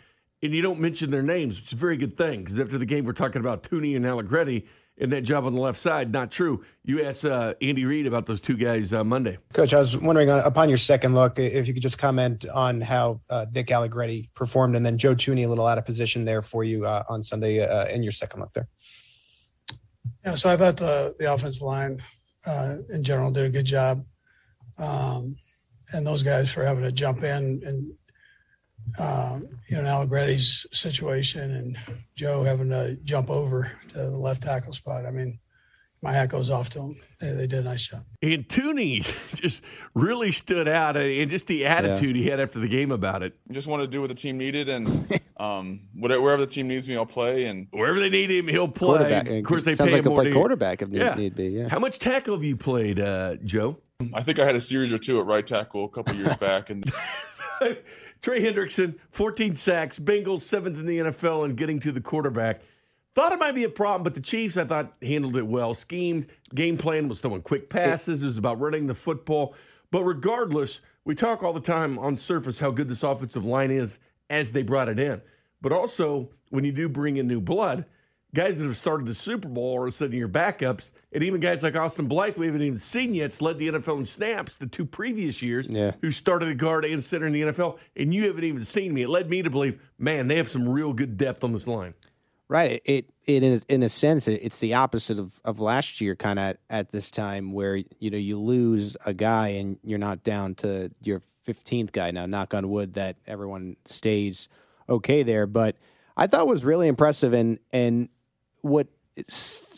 and 0.43 0.53
you 0.53 0.63
don't 0.63 0.81
mention 0.81 1.11
their 1.11 1.23
names, 1.23 1.57
which 1.57 1.69
is 1.69 1.73
a 1.73 1.77
very 1.77 1.97
good 1.97 2.17
thing 2.17 2.41
because 2.41 2.59
after 2.59 2.79
the 2.79 2.87
game, 2.87 3.05
we're 3.05 3.13
talking 3.13 3.41
about 3.41 3.63
Thuney 3.63 3.97
and 3.97 4.07
Allegretti 4.07 4.67
and 4.99 5.13
that 5.13 5.23
job 5.23 5.45
on 5.45 5.55
the 5.55 5.61
left 5.61 5.79
side. 5.79 6.13
Not 6.13 6.31
true. 6.31 6.65
You 6.85 7.05
asked 7.05 7.25
uh, 7.25 7.55
Andy 7.61 7.85
Reid 7.85 8.07
about 8.07 8.27
those 8.27 8.41
two 8.41 8.57
guys 8.57 8.93
uh, 8.93 9.05
Monday. 9.05 9.39
Coach, 9.53 9.75
I 9.75 9.79
was 9.79 9.97
wondering 9.97 10.31
uh, 10.31 10.43
upon 10.45 10.69
your 10.69 10.79
second 10.79 11.15
look, 11.15 11.39
if 11.39 11.69
you 11.69 11.75
could 11.75 11.83
just 11.83 11.99
comment 11.99 12.47
on 12.49 12.81
how 12.81 13.21
uh, 13.29 13.47
Nick 13.53 13.71
Allegretti 13.71 14.31
performed, 14.35 14.77
and 14.77 14.85
then 14.85 14.97
Joe 14.97 15.15
Thuney 15.15 15.45
a 15.45 15.49
little 15.49 15.67
out 15.67 15.79
of 15.79 15.85
position 15.85 16.25
there 16.25 16.43
for 16.43 16.65
you 16.65 16.87
uh, 16.87 17.03
on 17.09 17.23
Sunday 17.23 17.61
uh, 17.61 17.87
in 17.89 18.03
your 18.03 18.13
second 18.13 18.41
look 18.41 18.53
there. 18.55 18.69
Yeah, 20.25 20.35
so 20.35 20.51
I 20.51 20.57
thought 20.57 20.77
the 20.77 21.15
the 21.19 21.33
offensive 21.33 21.63
line 21.63 22.03
in 22.93 23.03
general 23.03 23.31
did 23.31 23.45
a 23.45 23.51
good 23.51 23.67
job. 23.67 24.05
Um, 24.79 25.37
and 25.93 26.07
those 26.07 26.23
guys 26.23 26.53
for 26.53 26.65
having 26.65 26.83
to 26.83 26.93
jump 26.93 27.23
in 27.23 27.63
and 27.65 27.93
um, 29.01 29.49
you 29.69 29.77
know 29.77 29.85
Allegretti's 29.85 30.67
situation 30.73 31.55
and 31.55 31.79
Joe 32.15 32.45
having 32.45 32.71
to 32.71 32.97
jump 33.03 33.31
over 33.31 33.73
to 33.89 33.99
the 33.99 34.17
left 34.17 34.43
tackle 34.43 34.73
spot. 34.73 35.07
I 35.07 35.11
mean, 35.11 35.39
my 36.03 36.13
hat 36.13 36.29
goes 36.29 36.51
off 36.51 36.71
to 36.71 36.79
them. 36.79 36.97
They, 37.21 37.33
they 37.33 37.47
did 37.47 37.61
a 37.61 37.63
nice 37.63 37.89
job. 37.89 38.03
And 38.23 38.47
Thuney 38.49 39.03
just 39.35 39.63
really 39.95 40.31
stood 40.31 40.69
out, 40.69 40.97
and 40.97 41.31
just 41.31 41.47
the 41.47 41.67
attitude 41.67 42.17
yeah. 42.17 42.23
he 42.23 42.29
had 42.29 42.41
after 42.41 42.61
the 42.61 42.69
game 42.69 42.93
about 42.93 43.23
it. 43.23 43.37
Just 43.51 43.67
wanted 43.67 43.85
to 43.85 43.91
do 43.91 44.01
what 44.01 44.09
the 44.09 44.15
team 44.15 44.39
needed, 44.39 44.69
and 44.69 45.21
um, 45.37 45.81
whatever, 45.95 46.23
wherever 46.23 46.45
the 46.45 46.51
team 46.51 46.69
needs 46.69 46.89
me, 46.89 46.97
I'll 46.97 47.07
play. 47.07 47.47
And 47.47 47.67
wherever 47.71 47.99
they 47.99 48.11
need 48.11 48.31
him, 48.31 48.47
he'll 48.49 48.69
play. 48.69 49.39
Of 49.39 49.45
course, 49.45 49.65
they 49.65 49.75
Sounds 49.75 49.91
pay 49.91 49.97
like 49.97 50.07
him 50.07 50.13
he'll 50.13 50.23
play 50.23 50.33
quarterback 50.33 50.83
if 50.83 50.91
yeah. 50.91 51.15
need 51.15 51.35
be. 51.35 51.49
Yeah. 51.49 51.69
How 51.69 51.79
much 51.79 51.99
tackle 51.99 52.35
have 52.35 52.45
you 52.45 52.57
played, 52.57 53.01
uh, 53.01 53.37
Joe? 53.45 53.79
I 54.13 54.23
think 54.23 54.39
I 54.39 54.45
had 54.45 54.55
a 54.55 54.61
series 54.61 54.93
or 54.93 54.99
two 54.99 55.21
at 55.21 55.27
right 55.27 55.47
tackle 55.47 55.85
a 55.85 55.89
couple 55.89 56.15
years 56.15 56.37
back, 56.37 56.71
and. 56.71 56.91
Trey 58.23 58.41
Hendrickson, 58.41 58.99
14 59.11 59.55
sacks, 59.55 59.99
Bengals 59.99 60.41
seventh 60.41 60.79
in 60.79 60.87
the 60.87 60.99
NFL, 60.99 61.45
and 61.45 61.57
getting 61.57 61.79
to 61.81 61.93
the 61.93 62.01
quarterback. 62.01 62.63
Thought 63.15 63.33
it 63.33 63.39
might 63.39 63.55
be 63.55 63.65
a 63.65 63.69
problem, 63.69 64.03
but 64.03 64.15
the 64.15 64.21
Chiefs, 64.21 64.57
I 64.57 64.65
thought, 64.65 64.95
handled 65.01 65.37
it 65.37 65.47
well. 65.47 65.75
Schemed, 65.75 66.27
game 66.55 66.77
plan 66.77 67.09
was 67.09 67.21
throwing 67.21 67.43
quick 67.43 67.71
passes. 67.71 68.23
It 68.23 68.27
was 68.27 68.39
about 68.39 68.61
running 68.61 68.87
the 68.87 68.95
football. 68.95 69.55
But 69.91 70.03
regardless, 70.03 70.81
we 71.05 71.15
talk 71.15 71.43
all 71.43 71.53
the 71.53 71.61
time 71.61 71.99
on 71.99 72.19
surface 72.19 72.59
how 72.59 72.71
good 72.71 72.89
this 72.89 73.03
offensive 73.03 73.45
line 73.45 73.71
is 73.71 73.99
as 74.29 74.53
they 74.53 74.63
brought 74.63 74.89
it 74.89 74.99
in. 74.99 75.23
But 75.63 75.73
also, 75.73 76.31
when 76.51 76.65
you 76.65 76.73
do 76.73 76.89
bring 76.89 77.17
in 77.17 77.29
new 77.29 77.41
blood, 77.41 77.87
guys 78.37 78.59
that 78.59 78.67
have 78.67 78.77
started 78.77 79.07
the 79.07 79.15
Super 79.15 79.49
Bowl 79.49 79.65
all 79.65 79.89
of 79.89 80.13
a 80.13 80.17
your 80.17 80.29
backups, 80.29 80.91
and 81.11 81.25
even 81.25 81.41
guys 81.41 81.63
like 81.63 81.75
Austin 81.75 82.07
Blythe, 82.07 82.37
we 82.37 82.45
haven't 82.45 82.61
even 82.61 82.79
seen 82.79 83.15
yet, 83.15 83.25
it's 83.27 83.41
led 83.41 83.59
the 83.59 83.69
NFL 83.69 83.99
in 83.99 84.05
snaps 84.05 84.57
the 84.57 84.67
two 84.67 84.85
previous 84.85 85.41
years, 85.41 85.67
yeah. 85.69 85.93
who 86.03 86.11
started 86.11 86.51
a 86.51 86.55
guard 86.55 86.85
and 86.85 87.03
center 87.03 87.27
in 87.27 87.33
the 87.33 87.41
NFL, 87.41 87.79
and 87.97 88.13
you 88.13 88.27
haven't 88.27 88.45
even 88.45 88.63
seen 88.63 88.93
me. 88.93 89.03
It 89.03 89.09
led 89.09 89.31
me 89.31 89.41
to 89.41 89.49
believe, 89.49 89.81
man, 89.99 90.29
they 90.29 90.37
have 90.37 90.51
some 90.51 90.69
real 90.69 90.93
good 90.93 91.17
depth 91.17 91.45
on 91.45 91.53
this 91.55 91.67
line. 91.67 91.95
Right. 92.49 92.83
It 92.85 93.11
it 93.25 93.43
is 93.43 93.65
in 93.69 93.83
a 93.83 93.89
sense 93.89 94.29
it's 94.29 94.61
the 94.61 94.75
opposite 94.75 95.19
of, 95.19 95.41
of 95.45 95.59
last 95.59 96.01
year 96.01 96.15
kind 96.15 96.39
of 96.39 96.57
at 96.71 96.93
this 96.93 97.11
time 97.11 97.53
where 97.53 97.75
you 97.75 98.11
know 98.11 98.19
you 98.19 98.39
lose 98.39 98.97
a 99.05 99.13
guy 99.13 99.49
and 99.49 99.79
you're 99.83 99.99
not 99.99 100.23
down 100.23 100.55
to 100.57 100.93
your 101.03 101.23
15th 101.45 101.91
guy 101.91 102.13
now 102.13 102.25
knock 102.25 102.55
on 102.55 102.69
wood 102.69 102.95
that 102.95 103.17
everyone 103.27 103.77
stays 103.85 104.49
okay 104.89 105.25
there 105.25 105.49
but 105.49 105.75
I 106.17 106.29
thought 106.29 106.47
was 106.47 106.65
really 106.65 106.87
impressive 106.87 107.33
and 107.33 107.59
and 107.73 108.11
what 108.67 108.89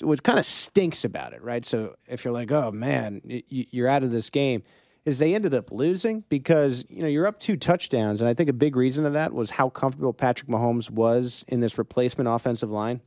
what 0.01 0.23
kind 0.25 0.39
of 0.39 0.45
stinks 0.45 1.05
about 1.05 1.33
it 1.33 1.43
right 1.43 1.65
so 1.65 1.95
if 2.09 2.25
you're 2.25 2.35
like 2.35 2.51
oh 2.51 2.73
man 2.73 3.21
you're 3.25 3.87
out 3.87 4.03
of 4.03 4.11
this 4.11 4.31
game 4.31 4.63
is 5.09 5.19
they 5.19 5.35
ended 5.35 5.55
up 5.55 5.73
losing 5.73 6.23
because 6.29 6.85
you 6.91 7.01
know 7.01 7.09
you're 7.09 7.27
up 7.27 7.41
two 7.41 7.57
touchdowns, 7.57 8.21
and 8.21 8.29
I 8.29 8.35
think 8.35 8.51
a 8.51 8.53
big 8.53 8.77
reason 8.77 9.07
of 9.07 9.15
that 9.15 9.33
was 9.33 9.51
how 9.51 9.71
comfortable 9.71 10.13
Patrick 10.13 10.51
Mahomes 10.51 10.91
was 10.91 11.47
in 11.49 11.61
this 11.61 11.79
replacement 11.79 12.29
offensive 12.29 12.71
line, 12.71 13.01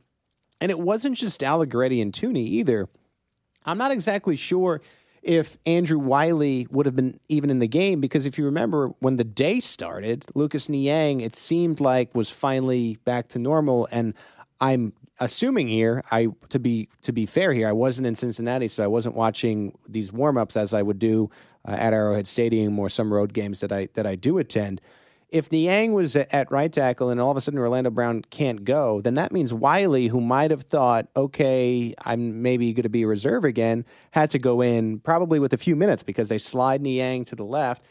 and 0.60 0.70
it 0.70 0.80
wasn't 0.80 1.16
just 1.16 1.44
Allegretti 1.44 2.00
and 2.00 2.12
Thuney 2.12 2.44
either. 2.44 2.88
I'm 3.64 3.78
not 3.78 3.92
exactly 3.92 4.34
sure 4.34 4.82
if 5.22 5.56
Andrew 5.64 6.00
Wiley 6.00 6.66
would 6.72 6.86
have 6.86 6.96
been 6.96 7.20
even 7.28 7.50
in 7.50 7.60
the 7.60 7.68
game 7.68 8.00
because 8.00 8.26
if 8.26 8.36
you 8.36 8.44
remember 8.44 8.88
when 8.98 9.16
the 9.16 9.22
day 9.22 9.60
started, 9.60 10.24
Lucas 10.34 10.68
Niang 10.68 11.20
it 11.20 11.36
seemed 11.36 11.78
like 11.78 12.12
was 12.16 12.30
finally 12.30 12.98
back 13.04 13.28
to 13.28 13.38
normal, 13.38 13.86
and 13.92 14.14
I'm 14.60 14.92
assuming 15.20 15.68
here 15.68 16.02
I 16.10 16.28
to 16.48 16.58
be 16.58 16.88
to 17.02 17.12
be 17.12 17.26
fair 17.26 17.52
here 17.52 17.68
I 17.68 17.72
wasn't 17.72 18.06
in 18.06 18.16
Cincinnati 18.16 18.68
so 18.68 18.82
I 18.82 18.86
wasn't 18.86 19.14
watching 19.14 19.76
these 19.88 20.12
warm-ups 20.12 20.56
as 20.56 20.72
I 20.72 20.82
would 20.82 20.98
do 20.98 21.30
uh, 21.66 21.72
at 21.72 21.92
Arrowhead 21.92 22.26
Stadium 22.26 22.78
or 22.78 22.88
some 22.88 23.12
road 23.12 23.32
games 23.32 23.60
that 23.60 23.72
I 23.72 23.88
that 23.94 24.06
I 24.06 24.14
do 24.14 24.38
attend. 24.38 24.80
If 25.28 25.50
Niang 25.50 25.94
was 25.94 26.14
at 26.14 26.50
right 26.50 26.70
tackle 26.70 27.08
and 27.08 27.18
all 27.18 27.30
of 27.30 27.38
a 27.38 27.40
sudden 27.40 27.58
Orlando 27.58 27.88
Brown 27.88 28.20
can't 28.28 28.64
go, 28.64 29.00
then 29.00 29.14
that 29.14 29.32
means 29.32 29.54
Wiley, 29.54 30.08
who 30.08 30.20
might 30.20 30.50
have 30.50 30.64
thought, 30.64 31.08
okay, 31.16 31.94
I'm 32.04 32.42
maybe 32.42 32.70
going 32.74 32.82
to 32.82 32.90
be 32.90 33.04
a 33.04 33.06
reserve 33.06 33.46
again, 33.46 33.86
had 34.10 34.28
to 34.30 34.38
go 34.38 34.60
in 34.60 34.98
probably 34.98 35.38
with 35.38 35.54
a 35.54 35.56
few 35.56 35.74
minutes 35.74 36.02
because 36.02 36.28
they 36.28 36.36
slide 36.36 36.82
Niang 36.82 37.24
to 37.24 37.34
the 37.34 37.46
left 37.46 37.82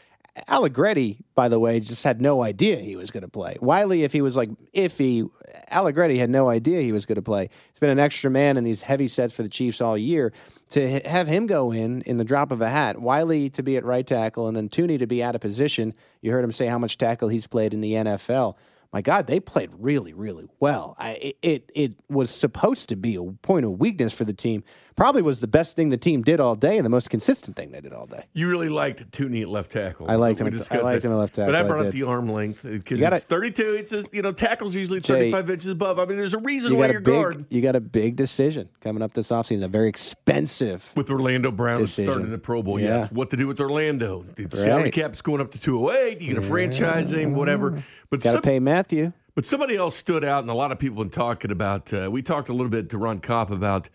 Allegretti, 0.48 1.18
by 1.34 1.48
the 1.48 1.58
way, 1.58 1.78
just 1.78 2.04
had 2.04 2.22
no 2.22 2.42
idea 2.42 2.76
he 2.76 2.96
was 2.96 3.10
going 3.10 3.22
to 3.22 3.28
play. 3.28 3.56
Wiley, 3.60 4.02
if 4.02 4.12
he 4.12 4.22
was 4.22 4.36
like 4.36 4.48
iffy, 4.74 5.28
Allegretti 5.70 6.18
had 6.18 6.30
no 6.30 6.48
idea 6.48 6.80
he 6.80 6.92
was 6.92 7.04
going 7.04 7.16
to 7.16 7.22
play. 7.22 7.50
He's 7.70 7.80
been 7.80 7.90
an 7.90 7.98
extra 7.98 8.30
man 8.30 8.56
in 8.56 8.64
these 8.64 8.82
heavy 8.82 9.08
sets 9.08 9.34
for 9.34 9.42
the 9.42 9.48
Chiefs 9.48 9.80
all 9.80 9.96
year. 9.96 10.32
To 10.70 11.00
have 11.00 11.28
him 11.28 11.46
go 11.46 11.70
in 11.70 12.00
in 12.02 12.16
the 12.16 12.24
drop 12.24 12.50
of 12.50 12.62
a 12.62 12.70
hat, 12.70 12.98
Wiley 12.98 13.50
to 13.50 13.62
be 13.62 13.76
at 13.76 13.84
right 13.84 14.06
tackle, 14.06 14.48
and 14.48 14.56
then 14.56 14.70
Thuney 14.70 14.98
to 14.98 15.06
be 15.06 15.22
out 15.22 15.34
of 15.34 15.42
position. 15.42 15.92
You 16.22 16.32
heard 16.32 16.44
him 16.44 16.52
say 16.52 16.66
how 16.66 16.78
much 16.78 16.96
tackle 16.96 17.28
he's 17.28 17.46
played 17.46 17.74
in 17.74 17.82
the 17.82 17.92
NFL 17.92 18.56
my 18.92 19.00
God, 19.00 19.26
they 19.26 19.40
played 19.40 19.70
really, 19.78 20.12
really 20.12 20.46
well. 20.60 20.94
I, 20.98 21.32
it 21.40 21.70
it 21.74 21.94
was 22.10 22.28
supposed 22.28 22.90
to 22.90 22.96
be 22.96 23.16
a 23.16 23.22
point 23.22 23.64
of 23.64 23.80
weakness 23.80 24.12
for 24.12 24.26
the 24.26 24.34
team. 24.34 24.64
Probably 24.96 25.22
was 25.22 25.40
the 25.40 25.46
best 25.46 25.76
thing 25.76 25.90
the 25.90 25.96
team 25.96 26.22
did 26.22 26.40
all 26.40 26.54
day 26.54 26.76
and 26.76 26.84
the 26.84 26.90
most 26.90 27.10
consistent 27.10 27.56
thing 27.56 27.72
they 27.72 27.80
did 27.80 27.92
all 27.92 28.06
day. 28.06 28.24
You 28.32 28.48
really 28.48 28.68
liked 28.68 29.10
Thuney 29.10 29.42
at 29.42 29.48
left 29.48 29.72
tackle. 29.72 30.10
I 30.10 30.16
liked 30.16 30.40
him. 30.40 30.46
At, 30.48 30.72
I 30.72 30.80
liked 30.80 31.04
him 31.04 31.12
at 31.12 31.16
left 31.16 31.34
tackle. 31.34 31.52
But 31.52 31.58
I 31.58 31.62
brought 31.62 31.84
I 31.84 31.88
up 31.88 31.92
the 31.92 32.02
arm 32.04 32.28
length 32.28 32.62
because 32.62 33.00
it's 33.00 33.24
32. 33.24 33.72
It's 33.74 33.92
a, 33.92 34.04
you 34.12 34.22
know 34.22 34.32
tackles 34.32 34.74
usually 34.74 35.00
35 35.00 35.46
Jay, 35.46 35.52
inches 35.52 35.68
above. 35.68 35.98
I 35.98 36.04
mean, 36.04 36.16
there's 36.16 36.34
a 36.34 36.38
reason 36.38 36.72
you 36.72 36.78
why 36.78 36.90
you're 36.90 37.00
big, 37.00 37.14
guard. 37.14 37.46
You 37.50 37.62
got 37.62 37.76
a 37.76 37.80
big 37.80 38.16
decision 38.16 38.68
coming 38.80 39.02
up 39.02 39.14
this 39.14 39.28
offseason. 39.28 39.64
A 39.64 39.68
very 39.68 39.88
expensive 39.88 40.92
with 40.96 41.10
Orlando 41.10 41.50
Brown 41.50 41.80
decision. 41.80 42.12
starting 42.12 42.30
the 42.30 42.38
Pro 42.38 42.62
Bowl. 42.62 42.80
Yeah. 42.80 43.00
Yes, 43.00 43.12
what 43.12 43.30
to 43.30 43.36
do 43.36 43.46
with 43.46 43.60
Orlando? 43.60 44.24
The 44.36 44.44
right. 44.44 44.54
salary 44.54 44.90
cap's 44.90 45.22
going 45.22 45.40
up 45.40 45.52
to 45.52 45.58
208. 45.58 46.20
You 46.20 46.34
get 46.34 46.38
a 46.38 46.42
yeah. 46.42 46.48
franchise 46.48 47.10
him, 47.10 47.34
whatever. 47.34 47.82
But 48.10 48.20
got 48.20 48.32
to 48.32 48.42
pay 48.42 48.58
Mathieu. 48.58 49.12
But 49.34 49.46
somebody 49.46 49.76
else 49.76 49.96
stood 49.96 50.24
out, 50.24 50.42
and 50.42 50.50
a 50.50 50.54
lot 50.54 50.72
of 50.72 50.78
people 50.78 50.98
have 50.98 51.10
been 51.10 51.18
talking 51.18 51.50
about. 51.50 51.92
Uh, 51.92 52.10
we 52.10 52.20
talked 52.20 52.50
a 52.50 52.52
little 52.52 52.68
bit 52.68 52.90
to 52.90 52.98
Ron 52.98 53.20
Kopp 53.20 53.50
about 53.50 53.88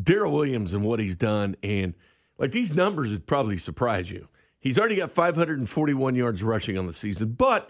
Darrel 0.00 0.32
Williams 0.32 0.72
and 0.72 0.82
what 0.84 1.00
he's 1.00 1.16
done, 1.16 1.56
and 1.62 1.94
like 2.38 2.50
these 2.50 2.72
numbers 2.72 3.10
would 3.10 3.26
probably 3.26 3.56
surprise 3.56 4.10
you. 4.10 4.28
He's 4.58 4.78
already 4.78 4.96
got 4.96 5.10
541 5.10 6.14
yards 6.14 6.42
rushing 6.42 6.78
on 6.78 6.86
the 6.86 6.92
season, 6.92 7.32
but 7.32 7.68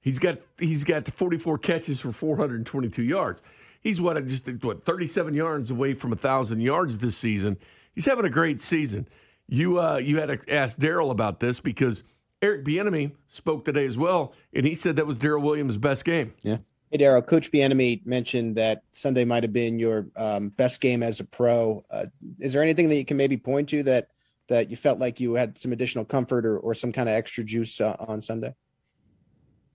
he's 0.00 0.18
got 0.18 0.38
he's 0.58 0.84
got 0.84 1.06
44 1.08 1.58
catches 1.58 2.00
for 2.00 2.12
422 2.12 3.02
yards. 3.02 3.40
He's 3.80 4.00
what 4.00 4.24
just 4.26 4.48
what 4.62 4.84
37 4.84 5.34
yards 5.34 5.70
away 5.70 5.94
from 5.94 6.12
a 6.12 6.16
thousand 6.16 6.60
yards 6.60 6.98
this 6.98 7.16
season. 7.16 7.58
He's 7.94 8.06
having 8.06 8.24
a 8.24 8.30
great 8.30 8.60
season. 8.60 9.08
You 9.48 9.80
uh, 9.80 9.96
you 9.96 10.18
had 10.18 10.26
to 10.26 10.54
ask 10.54 10.78
Darrel 10.78 11.10
about 11.10 11.40
this 11.40 11.60
because 11.60 12.02
Eric 12.40 12.64
Bieniemy 12.64 13.12
spoke 13.28 13.64
today 13.64 13.86
as 13.86 13.96
well, 13.96 14.32
and 14.52 14.66
he 14.66 14.74
said 14.74 14.96
that 14.96 15.06
was 15.06 15.16
Darrel 15.16 15.42
Williams' 15.42 15.76
best 15.76 16.04
game. 16.04 16.34
Yeah. 16.42 16.58
Hey, 16.90 16.98
Darrel, 16.98 17.22
Coach 17.22 17.50
Bieniemy 17.50 18.06
mentioned 18.06 18.56
that 18.56 18.82
Sunday 18.92 19.24
might 19.24 19.42
have 19.42 19.52
been 19.52 19.78
your 19.78 20.06
um, 20.16 20.50
best 20.50 20.80
game 20.80 21.02
as 21.02 21.18
a 21.18 21.24
pro. 21.24 21.84
Uh, 21.90 22.06
is 22.38 22.52
there 22.52 22.62
anything 22.62 22.88
that 22.88 22.96
you 22.96 23.04
can 23.04 23.16
maybe 23.16 23.36
point 23.36 23.68
to 23.70 23.82
that 23.84 24.08
that 24.48 24.70
you 24.70 24.76
felt 24.76 24.98
like 24.98 25.18
you 25.18 25.34
had 25.34 25.58
some 25.58 25.72
additional 25.72 26.04
comfort 26.04 26.46
or, 26.46 26.58
or 26.58 26.74
some 26.74 26.92
kind 26.92 27.08
of 27.08 27.14
extra 27.14 27.42
juice 27.42 27.80
uh, 27.80 27.96
on 27.98 28.20
Sunday? 28.20 28.54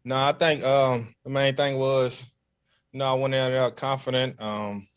No, 0.06 0.16
I 0.16 0.32
think 0.32 0.64
um, 0.64 1.14
the 1.24 1.30
main 1.30 1.56
thing 1.56 1.78
was, 1.78 2.26
you 2.94 3.00
know, 3.00 3.06
I 3.06 3.14
went 3.16 3.34
in 3.34 3.52
there 3.52 3.72
confident, 3.72 4.42
um, 4.42 4.88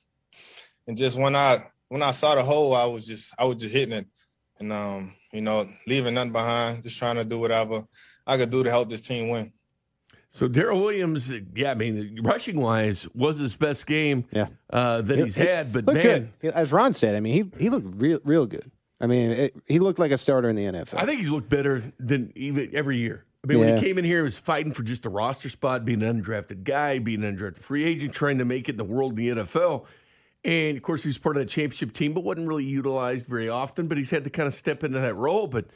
and 0.86 0.96
just 0.96 1.18
when 1.18 1.34
I 1.34 1.66
when 1.88 2.02
I 2.02 2.12
saw 2.12 2.34
the 2.34 2.42
hole, 2.42 2.74
I 2.74 2.84
was 2.84 3.06
just 3.06 3.34
I 3.38 3.44
was 3.44 3.56
just 3.58 3.72
hitting 3.72 3.94
it, 3.94 4.06
and 4.60 4.72
um, 4.72 5.14
you 5.32 5.40
know, 5.40 5.68
leaving 5.86 6.14
nothing 6.14 6.32
behind, 6.32 6.84
just 6.84 6.98
trying 6.98 7.16
to 7.16 7.24
do 7.24 7.38
whatever 7.38 7.84
I 8.26 8.36
could 8.36 8.50
do 8.50 8.62
to 8.62 8.70
help 8.70 8.90
this 8.90 9.00
team 9.00 9.28
win. 9.28 9.52
So 10.32 10.48
Darrel 10.48 10.80
Williams, 10.80 11.30
yeah, 11.54 11.72
I 11.72 11.74
mean, 11.74 12.20
rushing 12.22 12.58
wise, 12.58 13.06
was 13.14 13.36
his 13.36 13.54
best 13.54 13.86
game 13.86 14.24
yeah. 14.32 14.46
uh, 14.70 15.02
that 15.02 15.18
he's 15.18 15.36
had. 15.36 15.72
But 15.72 15.84
man, 15.84 16.32
good. 16.40 16.54
as 16.54 16.72
Ron 16.72 16.94
said, 16.94 17.14
I 17.14 17.20
mean, 17.20 17.34
he 17.34 17.64
he 17.64 17.68
looked 17.68 18.00
real 18.00 18.18
real 18.24 18.46
good. 18.46 18.70
I 18.98 19.06
mean, 19.06 19.30
it, 19.32 19.56
he 19.66 19.78
looked 19.78 19.98
like 19.98 20.10
a 20.10 20.16
starter 20.16 20.48
in 20.48 20.56
the 20.56 20.64
NFL. 20.64 20.94
I 20.94 21.04
think 21.04 21.18
he's 21.18 21.28
looked 21.28 21.50
better 21.50 21.82
than 22.00 22.32
even 22.34 22.70
every 22.72 22.96
year. 22.96 23.26
I 23.44 23.46
mean, 23.46 23.58
yeah. 23.58 23.64
when 23.66 23.78
he 23.78 23.84
came 23.84 23.98
in 23.98 24.04
here, 24.04 24.18
he 24.18 24.22
was 24.22 24.38
fighting 24.38 24.72
for 24.72 24.84
just 24.84 25.04
a 25.04 25.10
roster 25.10 25.50
spot, 25.50 25.84
being 25.84 26.02
an 26.02 26.22
undrafted 26.22 26.64
guy, 26.64 26.98
being 26.98 27.24
an 27.24 27.36
undrafted 27.36 27.58
free 27.58 27.84
agent, 27.84 28.14
trying 28.14 28.38
to 28.38 28.46
make 28.46 28.68
it 28.68 28.72
in 28.72 28.76
the 28.78 28.84
world 28.84 29.18
in 29.18 29.36
the 29.36 29.42
NFL. 29.42 29.84
And 30.44 30.78
of 30.78 30.82
course, 30.82 31.02
he 31.02 31.08
was 31.08 31.18
part 31.18 31.36
of 31.36 31.42
that 31.42 31.50
championship 31.50 31.92
team, 31.92 32.14
but 32.14 32.24
wasn't 32.24 32.48
really 32.48 32.64
utilized 32.64 33.26
very 33.26 33.50
often. 33.50 33.86
But 33.86 33.98
he's 33.98 34.10
had 34.10 34.24
to 34.24 34.30
kind 34.30 34.46
of 34.46 34.54
step 34.54 34.82
into 34.82 34.98
that 34.98 35.14
role. 35.14 35.46
But 35.46 35.66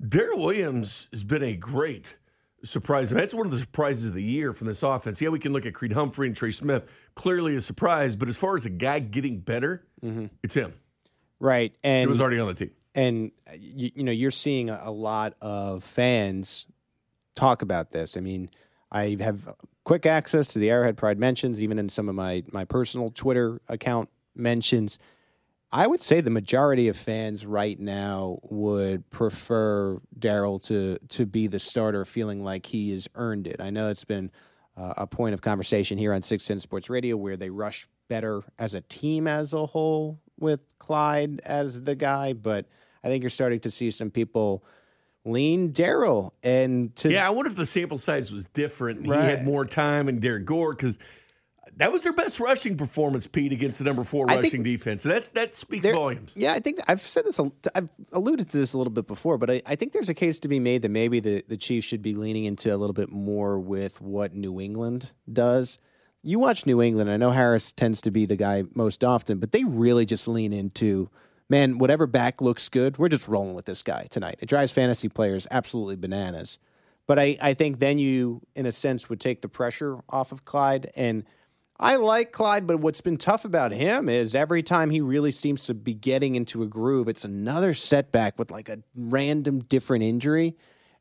Darrel 0.00 0.38
Williams 0.38 1.08
has 1.10 1.22
been 1.22 1.42
a 1.42 1.54
great 1.54 2.16
surprise. 2.64 3.10
That's 3.10 3.34
one 3.34 3.46
of 3.46 3.52
the 3.52 3.58
surprises 3.58 4.06
of 4.06 4.14
the 4.14 4.22
year 4.22 4.52
from 4.52 4.66
this 4.66 4.82
offense. 4.82 5.20
Yeah, 5.20 5.30
we 5.30 5.38
can 5.38 5.52
look 5.52 5.66
at 5.66 5.74
Creed 5.74 5.92
Humphrey 5.92 6.26
and 6.26 6.36
Trey 6.36 6.50
Smith, 6.50 6.84
clearly 7.14 7.54
a 7.56 7.60
surprise. 7.60 8.16
But 8.16 8.28
as 8.28 8.36
far 8.36 8.56
as 8.56 8.66
a 8.66 8.70
guy 8.70 8.98
getting 8.98 9.40
better, 9.40 9.86
mm-hmm. 10.02 10.26
it's 10.42 10.54
him. 10.54 10.74
Right, 11.38 11.74
and 11.82 12.02
he 12.02 12.06
was 12.06 12.20
already 12.20 12.38
on 12.38 12.48
the 12.48 12.54
team. 12.54 12.70
And 12.94 13.32
you, 13.56 13.90
you 13.94 14.02
know, 14.02 14.12
you're 14.12 14.30
seeing 14.30 14.68
a, 14.68 14.80
a 14.84 14.90
lot 14.90 15.34
of 15.40 15.84
fans 15.84 16.66
talk 17.34 17.62
about 17.62 17.92
this. 17.92 18.16
I 18.16 18.20
mean, 18.20 18.50
I 18.92 19.16
have 19.20 19.54
quick 19.84 20.06
access 20.06 20.48
to 20.48 20.58
the 20.58 20.70
Arrowhead 20.70 20.96
Pride 20.96 21.18
mentions, 21.18 21.60
even 21.60 21.78
in 21.78 21.88
some 21.88 22.08
of 22.08 22.14
my 22.14 22.42
my 22.50 22.64
personal 22.64 23.10
Twitter 23.10 23.60
account 23.68 24.08
mentions. 24.34 24.98
I 25.72 25.86
would 25.86 26.02
say 26.02 26.20
the 26.20 26.30
majority 26.30 26.88
of 26.88 26.96
fans 26.96 27.46
right 27.46 27.78
now 27.78 28.40
would 28.42 29.08
prefer 29.10 30.00
Darrel 30.18 30.58
to 30.60 30.98
to 31.10 31.26
be 31.26 31.46
the 31.46 31.60
starter, 31.60 32.04
feeling 32.04 32.42
like 32.42 32.66
he 32.66 32.92
has 32.92 33.08
earned 33.14 33.46
it. 33.46 33.60
I 33.60 33.70
know 33.70 33.88
it's 33.88 34.04
been 34.04 34.30
uh, 34.76 34.94
a 34.96 35.06
point 35.06 35.34
of 35.34 35.42
conversation 35.42 35.96
here 35.96 36.12
on 36.12 36.22
Six 36.22 36.46
Ten 36.46 36.58
Sports 36.58 36.90
Radio 36.90 37.16
where 37.16 37.36
they 37.36 37.50
rush 37.50 37.86
better 38.08 38.42
as 38.58 38.74
a 38.74 38.80
team 38.80 39.28
as 39.28 39.52
a 39.52 39.66
whole 39.66 40.18
with 40.38 40.60
Clyde 40.78 41.40
as 41.44 41.82
the 41.82 41.94
guy, 41.94 42.32
but 42.32 42.66
I 43.04 43.08
think 43.08 43.22
you're 43.22 43.30
starting 43.30 43.60
to 43.60 43.70
see 43.70 43.90
some 43.90 44.10
people 44.10 44.64
lean 45.24 45.70
Darrel 45.70 46.32
and 46.42 46.94
to 46.96 47.12
yeah. 47.12 47.26
I 47.26 47.30
wonder 47.30 47.50
if 47.50 47.56
the 47.56 47.66
sample 47.66 47.98
size 47.98 48.32
was 48.32 48.44
different. 48.46 49.06
Right. 49.06 49.22
He 49.22 49.30
had 49.30 49.44
more 49.44 49.64
time 49.64 50.08
and 50.08 50.20
Derrick 50.20 50.46
Gore 50.46 50.72
because 50.72 50.98
that 51.80 51.92
was 51.92 52.02
their 52.02 52.12
best 52.12 52.40
rushing 52.40 52.76
performance, 52.76 53.26
Pete, 53.26 53.52
against 53.52 53.78
the 53.78 53.84
number 53.84 54.04
four 54.04 54.28
I 54.28 54.34
think 54.34 54.44
rushing 54.44 54.62
defense. 54.62 55.02
That's 55.02 55.30
that 55.30 55.56
speaks 55.56 55.86
volumes. 55.86 56.30
Yeah, 56.34 56.52
I 56.52 56.60
think 56.60 56.78
I've 56.86 57.00
said 57.00 57.24
this. 57.24 57.40
I've 57.74 57.88
alluded 58.12 58.50
to 58.50 58.58
this 58.58 58.74
a 58.74 58.78
little 58.78 58.92
bit 58.92 59.06
before, 59.06 59.38
but 59.38 59.50
I, 59.50 59.62
I 59.64 59.76
think 59.76 59.92
there's 59.92 60.10
a 60.10 60.14
case 60.14 60.38
to 60.40 60.48
be 60.48 60.60
made 60.60 60.82
that 60.82 60.90
maybe 60.90 61.20
the, 61.20 61.42
the 61.48 61.56
Chiefs 61.56 61.86
should 61.86 62.02
be 62.02 62.14
leaning 62.14 62.44
into 62.44 62.74
a 62.74 62.76
little 62.76 62.92
bit 62.92 63.10
more 63.10 63.58
with 63.58 64.00
what 64.00 64.34
New 64.34 64.60
England 64.60 65.12
does. 65.32 65.78
You 66.22 66.38
watch 66.38 66.66
New 66.66 66.82
England. 66.82 67.10
I 67.10 67.16
know 67.16 67.30
Harris 67.30 67.72
tends 67.72 68.02
to 68.02 68.10
be 68.10 68.26
the 68.26 68.36
guy 68.36 68.64
most 68.74 69.02
often, 69.02 69.38
but 69.38 69.52
they 69.52 69.64
really 69.64 70.04
just 70.04 70.28
lean 70.28 70.52
into 70.52 71.08
man. 71.48 71.78
Whatever 71.78 72.06
back 72.06 72.42
looks 72.42 72.68
good, 72.68 72.98
we're 72.98 73.08
just 73.08 73.26
rolling 73.26 73.54
with 73.54 73.64
this 73.64 73.82
guy 73.82 74.06
tonight. 74.10 74.36
It 74.40 74.50
drives 74.50 74.70
fantasy 74.72 75.08
players 75.08 75.46
absolutely 75.50 75.96
bananas. 75.96 76.58
But 77.06 77.18
I, 77.18 77.38
I 77.40 77.54
think 77.54 77.78
then 77.78 77.98
you, 77.98 78.42
in 78.54 78.66
a 78.66 78.72
sense, 78.72 79.08
would 79.08 79.18
take 79.18 79.40
the 79.40 79.48
pressure 79.48 80.00
off 80.10 80.30
of 80.30 80.44
Clyde 80.44 80.90
and. 80.94 81.24
I 81.82 81.96
like 81.96 82.30
Clyde, 82.30 82.66
but 82.66 82.80
what's 82.80 83.00
been 83.00 83.16
tough 83.16 83.46
about 83.46 83.72
him 83.72 84.10
is 84.10 84.34
every 84.34 84.62
time 84.62 84.90
he 84.90 85.00
really 85.00 85.32
seems 85.32 85.64
to 85.64 85.72
be 85.72 85.94
getting 85.94 86.34
into 86.34 86.62
a 86.62 86.66
groove, 86.66 87.08
it's 87.08 87.24
another 87.24 87.72
setback 87.72 88.38
with 88.38 88.50
like 88.50 88.68
a 88.68 88.80
random 88.94 89.60
different 89.60 90.04
injury, 90.04 90.56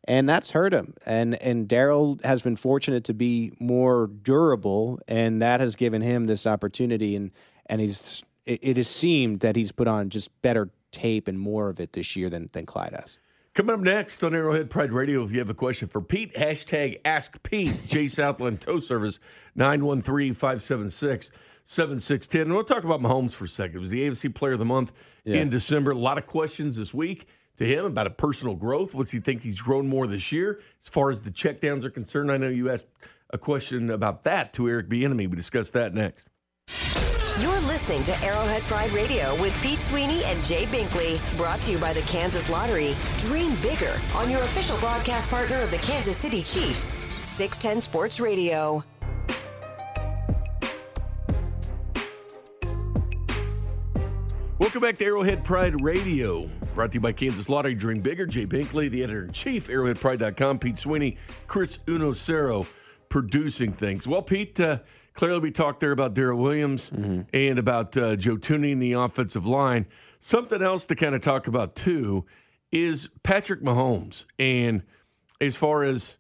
and 0.06 0.28
that's 0.28 0.52
hurt 0.52 0.74
him. 0.74 0.94
And 1.06 1.36
and 1.42 1.68
Darrel 1.68 2.18
has 2.24 2.42
been 2.42 2.56
fortunate 2.56 3.04
to 3.04 3.14
be 3.14 3.52
more 3.60 4.08
durable, 4.08 5.02
and 5.06 5.42
that 5.42 5.60
has 5.60 5.76
given 5.76 6.02
him 6.02 6.28
this 6.28 6.48
opportunity. 6.48 7.14
And 7.14 7.32
and 7.66 7.82
he's 7.82 8.24
it, 8.46 8.60
it 8.62 8.78
has 8.78 8.88
seemed 8.88 9.42
that 9.42 9.58
he's 9.58 9.74
put 9.74 9.90
on 9.90 10.10
just 10.10 10.30
better 10.42 10.70
tape 10.94 11.28
and 11.28 11.38
more 11.38 11.68
of 11.68 11.82
it 11.82 11.92
this 11.92 12.16
year 12.16 12.30
than 12.30 12.50
than 12.54 12.66
Clyde 12.66 12.94
has. 12.94 13.19
Coming 13.60 13.74
up 13.74 13.82
next 13.82 14.24
on 14.24 14.34
Arrowhead 14.34 14.70
Pride 14.70 14.94
Radio, 14.94 15.22
if 15.26 15.34
you 15.34 15.40
have 15.40 15.50
a 15.50 15.54
question 15.54 15.90
for 15.90 16.00
Pete, 16.00 16.34
hashtag 16.34 17.02
Ask 17.04 17.44
Pete, 17.44 17.86
Jay 17.88 18.08
Southland 18.08 18.62
Tow 18.62 18.80
Service, 18.80 19.20
913 19.54 20.34
576 20.34 21.30
7610. 21.66 22.44
And 22.44 22.54
we'll 22.54 22.64
talk 22.64 22.86
about 22.86 23.02
Mahomes 23.02 23.34
for 23.34 23.44
a 23.44 23.50
second. 23.50 23.76
It 23.76 23.80
was 23.82 23.90
the 23.90 24.08
AFC 24.08 24.34
Player 24.34 24.54
of 24.54 24.60
the 24.60 24.66
Month 24.66 24.94
Yeah. 25.26 25.42
in 25.42 25.50
December. 25.50 25.92
A 25.92 25.96
lot 25.96 26.18
of 26.18 26.26
questions 26.26 26.78
this 26.78 26.94
week 26.94 27.28
to 27.58 27.66
him 27.66 27.84
about 27.84 28.08
a 28.08 28.12
personal 28.12 28.56
growth. 28.56 28.96
What's 28.96 29.12
he 29.12 29.20
think 29.20 29.42
he's 29.42 29.60
grown 29.60 29.90
more 29.90 30.08
this 30.08 30.32
year? 30.32 30.62
As 30.82 30.88
far 30.88 31.10
as 31.10 31.20
the 31.20 31.30
checkdowns 31.30 31.84
are 31.84 31.90
concerned, 31.90 32.32
I 32.32 32.38
know 32.38 32.48
you 32.48 32.72
asked 32.72 32.88
a 33.32 33.38
question 33.38 33.90
about 33.90 34.24
that 34.24 34.54
to 34.54 34.70
Eric 34.70 34.88
Bieniemy. 34.88 35.30
We 35.30 35.36
discuss 35.36 35.70
that 35.72 35.94
next. 35.94 36.30
You're 37.40 37.62
listening 37.62 38.04
to 38.04 38.12
Arrowhead 38.26 38.64
Pride 38.64 38.92
Radio 38.92 39.34
with 39.42 39.58
Pete 39.62 39.82
Sweeney 39.82 40.22
and 40.26 40.44
Jay 40.44 40.66
Binkley, 40.66 41.22
brought 41.38 41.62
to 41.62 41.72
you 41.72 41.78
by 41.78 41.94
the 41.94 42.02
Kansas 42.02 42.50
Lottery. 42.50 42.98
Dream 43.18 43.56
bigger 43.62 43.96
on 44.14 44.30
your 44.30 44.42
official 44.42 44.78
broadcast 44.80 45.32
partner 45.32 45.56
of 45.62 45.72
the 45.72 45.78
Kansas 45.78 46.18
City 46.18 46.40
Chiefs, 46.40 46.92
610 47.22 47.80
Sports 47.80 48.20
Radio. 48.20 48.84
Welcome 54.58 54.82
back 54.82 54.96
to 54.96 55.06
Arrowhead 55.06 55.46
Pride 55.46 55.82
Radio, 55.82 56.50
brought 56.76 56.92
to 56.92 56.96
you 56.96 57.02
by 57.02 57.14
Kansas 57.14 57.48
Lottery. 57.48 57.74
Dream 57.74 58.02
Bigger, 58.02 58.26
Jay 58.26 58.46
Binkley, 58.48 58.92
the 58.92 59.02
editor 59.02 59.24
in 59.24 59.32
chief, 59.32 59.70
arrowheadpride.com, 59.70 60.60
Pete 60.60 60.78
Sweeney, 60.78 61.16
Chris 61.48 61.78
Unocero, 61.88 62.68
producing 63.08 63.72
things. 63.72 64.06
Well, 64.06 64.22
Pete, 64.22 64.60
uh, 64.60 64.80
clearly 65.20 65.40
we 65.40 65.52
talked 65.52 65.82
there 65.82 65.92
about 65.92 66.14
Darrel 66.14 66.40
Williams 66.40 66.90
and 67.34 67.60
about 67.60 67.98
uh, 67.98 68.16
Joe 68.16 68.38
Thuney 68.38 68.72
and 68.72 68.82
the 68.82 68.94
offensive 68.94 69.46
line. 69.46 69.86
Something 70.22 70.62
else 70.62 70.86
to 70.86 70.96
kind 70.96 71.14
of 71.14 71.22
talk 71.22 71.46
about, 71.46 71.76
too, 71.76 72.26
is 72.72 73.10
Patrick 73.22 73.62
Mahomes. 73.62 74.24
And 74.40 74.82
as 75.42 75.58
far 75.58 75.84
as, 75.84 76.16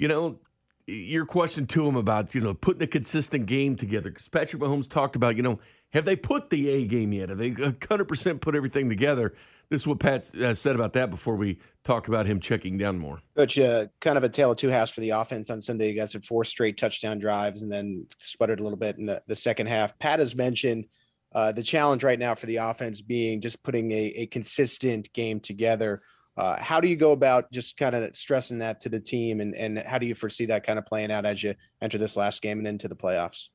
you 0.00 0.08
know, 0.08 0.40
your 0.88 1.26
question 1.26 1.68
to 1.68 1.86
him 1.86 1.94
about, 1.94 2.34
you 2.34 2.40
know, 2.40 2.52
putting 2.52 2.82
a 2.82 2.88
consistent 2.88 3.46
game 3.46 3.76
together, 3.76 4.10
because 4.10 4.26
Patrick 4.26 4.60
Mahomes 4.60 4.90
talked 4.90 5.14
about, 5.14 5.36
you 5.36 5.44
know, 5.44 5.60
have 5.90 6.04
they 6.04 6.16
put 6.16 6.50
the 6.50 6.70
A 6.70 6.86
game 6.86 7.12
yet? 7.12 7.28
Have 7.28 7.38
they 7.38 7.52
100% 7.52 8.40
put 8.40 8.56
everything 8.56 8.88
together? 8.88 9.32
This 9.70 9.82
is 9.82 9.86
what 9.86 10.00
Pat 10.00 10.34
uh, 10.34 10.52
said 10.52 10.74
about 10.74 10.92
that 10.94 11.10
before 11.10 11.36
we 11.36 11.60
talk 11.84 12.08
about 12.08 12.26
him 12.26 12.40
checking 12.40 12.76
down 12.76 12.98
more. 12.98 13.20
But 13.34 13.56
uh, 13.56 13.86
kind 14.00 14.18
of 14.18 14.24
a 14.24 14.28
tale 14.28 14.50
of 14.50 14.56
two 14.56 14.68
halves 14.68 14.90
for 14.90 15.00
the 15.00 15.10
offense 15.10 15.48
on 15.48 15.60
Sunday. 15.60 15.88
You 15.88 15.94
guys 15.94 16.12
had 16.12 16.24
four 16.24 16.42
straight 16.44 16.76
touchdown 16.76 17.20
drives 17.20 17.62
and 17.62 17.70
then 17.70 18.06
sputtered 18.18 18.58
a 18.58 18.64
little 18.64 18.78
bit 18.78 18.98
in 18.98 19.06
the, 19.06 19.22
the 19.28 19.36
second 19.36 19.68
half. 19.68 19.96
Pat 20.00 20.18
has 20.18 20.34
mentioned 20.34 20.86
uh, 21.32 21.52
the 21.52 21.62
challenge 21.62 22.02
right 22.02 22.18
now 22.18 22.34
for 22.34 22.46
the 22.46 22.56
offense 22.56 23.00
being 23.00 23.40
just 23.40 23.62
putting 23.62 23.92
a, 23.92 24.12
a 24.16 24.26
consistent 24.26 25.12
game 25.12 25.38
together. 25.38 26.02
Uh, 26.36 26.60
how 26.60 26.80
do 26.80 26.88
you 26.88 26.96
go 26.96 27.12
about 27.12 27.52
just 27.52 27.76
kind 27.76 27.94
of 27.94 28.16
stressing 28.16 28.58
that 28.58 28.80
to 28.80 28.88
the 28.88 29.00
team, 29.00 29.40
and, 29.40 29.54
and 29.54 29.78
how 29.78 29.98
do 29.98 30.06
you 30.06 30.14
foresee 30.14 30.46
that 30.46 30.66
kind 30.66 30.78
of 30.78 30.86
playing 30.86 31.12
out 31.12 31.26
as 31.26 31.42
you 31.42 31.54
enter 31.80 31.98
this 31.98 32.16
last 32.16 32.42
game 32.42 32.58
and 32.58 32.66
into 32.66 32.88
the 32.88 32.96
playoffs? 32.96 33.50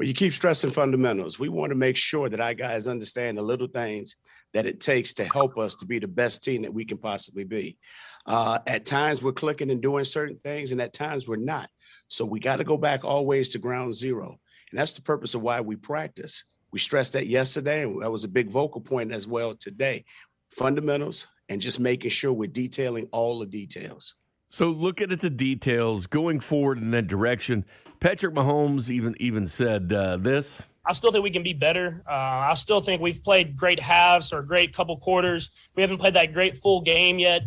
Well, 0.00 0.08
you 0.08 0.14
keep 0.14 0.32
stressing 0.32 0.70
fundamentals. 0.70 1.38
We 1.38 1.50
want 1.50 1.72
to 1.72 1.76
make 1.76 1.94
sure 1.94 2.30
that 2.30 2.40
our 2.40 2.54
guys 2.54 2.88
understand 2.88 3.36
the 3.36 3.42
little 3.42 3.66
things 3.66 4.16
that 4.54 4.64
it 4.64 4.80
takes 4.80 5.12
to 5.12 5.24
help 5.24 5.58
us 5.58 5.74
to 5.74 5.84
be 5.84 5.98
the 5.98 6.08
best 6.08 6.42
team 6.42 6.62
that 6.62 6.72
we 6.72 6.86
can 6.86 6.96
possibly 6.96 7.44
be. 7.44 7.76
Uh, 8.24 8.60
at 8.66 8.86
times 8.86 9.22
we're 9.22 9.32
clicking 9.32 9.70
and 9.70 9.82
doing 9.82 10.06
certain 10.06 10.38
things, 10.42 10.72
and 10.72 10.80
at 10.80 10.94
times 10.94 11.28
we're 11.28 11.36
not. 11.36 11.68
So 12.08 12.24
we 12.24 12.40
got 12.40 12.56
to 12.56 12.64
go 12.64 12.78
back 12.78 13.04
always 13.04 13.50
to 13.50 13.58
ground 13.58 13.94
zero. 13.94 14.38
And 14.70 14.80
that's 14.80 14.94
the 14.94 15.02
purpose 15.02 15.34
of 15.34 15.42
why 15.42 15.60
we 15.60 15.76
practice. 15.76 16.44
We 16.72 16.78
stressed 16.78 17.12
that 17.12 17.26
yesterday, 17.26 17.82
and 17.82 18.00
that 18.02 18.10
was 18.10 18.24
a 18.24 18.28
big 18.28 18.50
vocal 18.50 18.80
point 18.80 19.12
as 19.12 19.26
well 19.26 19.54
today. 19.54 20.06
Fundamentals 20.50 21.28
and 21.50 21.60
just 21.60 21.78
making 21.78 22.12
sure 22.12 22.32
we're 22.32 22.48
detailing 22.48 23.06
all 23.12 23.38
the 23.38 23.46
details. 23.46 24.14
So 24.50 24.70
looking 24.70 25.12
at 25.12 25.20
the 25.20 25.30
details 25.30 26.06
going 26.06 26.40
forward 26.40 26.78
in 26.78 26.90
that 26.90 27.06
direction, 27.06 27.64
Patrick 28.00 28.34
Mahomes 28.34 28.90
even 28.90 29.14
even 29.20 29.46
said 29.46 29.92
uh, 29.92 30.16
this. 30.16 30.62
I 30.84 30.92
still 30.92 31.12
think 31.12 31.22
we 31.22 31.30
can 31.30 31.44
be 31.44 31.52
better. 31.52 32.02
Uh, 32.08 32.12
I 32.50 32.54
still 32.54 32.80
think 32.80 33.00
we've 33.00 33.22
played 33.22 33.56
great 33.56 33.78
halves 33.78 34.32
or 34.32 34.42
great 34.42 34.74
couple 34.74 34.96
quarters. 34.96 35.50
We 35.76 35.82
haven't 35.82 35.98
played 35.98 36.14
that 36.14 36.32
great 36.32 36.58
full 36.58 36.80
game 36.80 37.18
yet. 37.18 37.42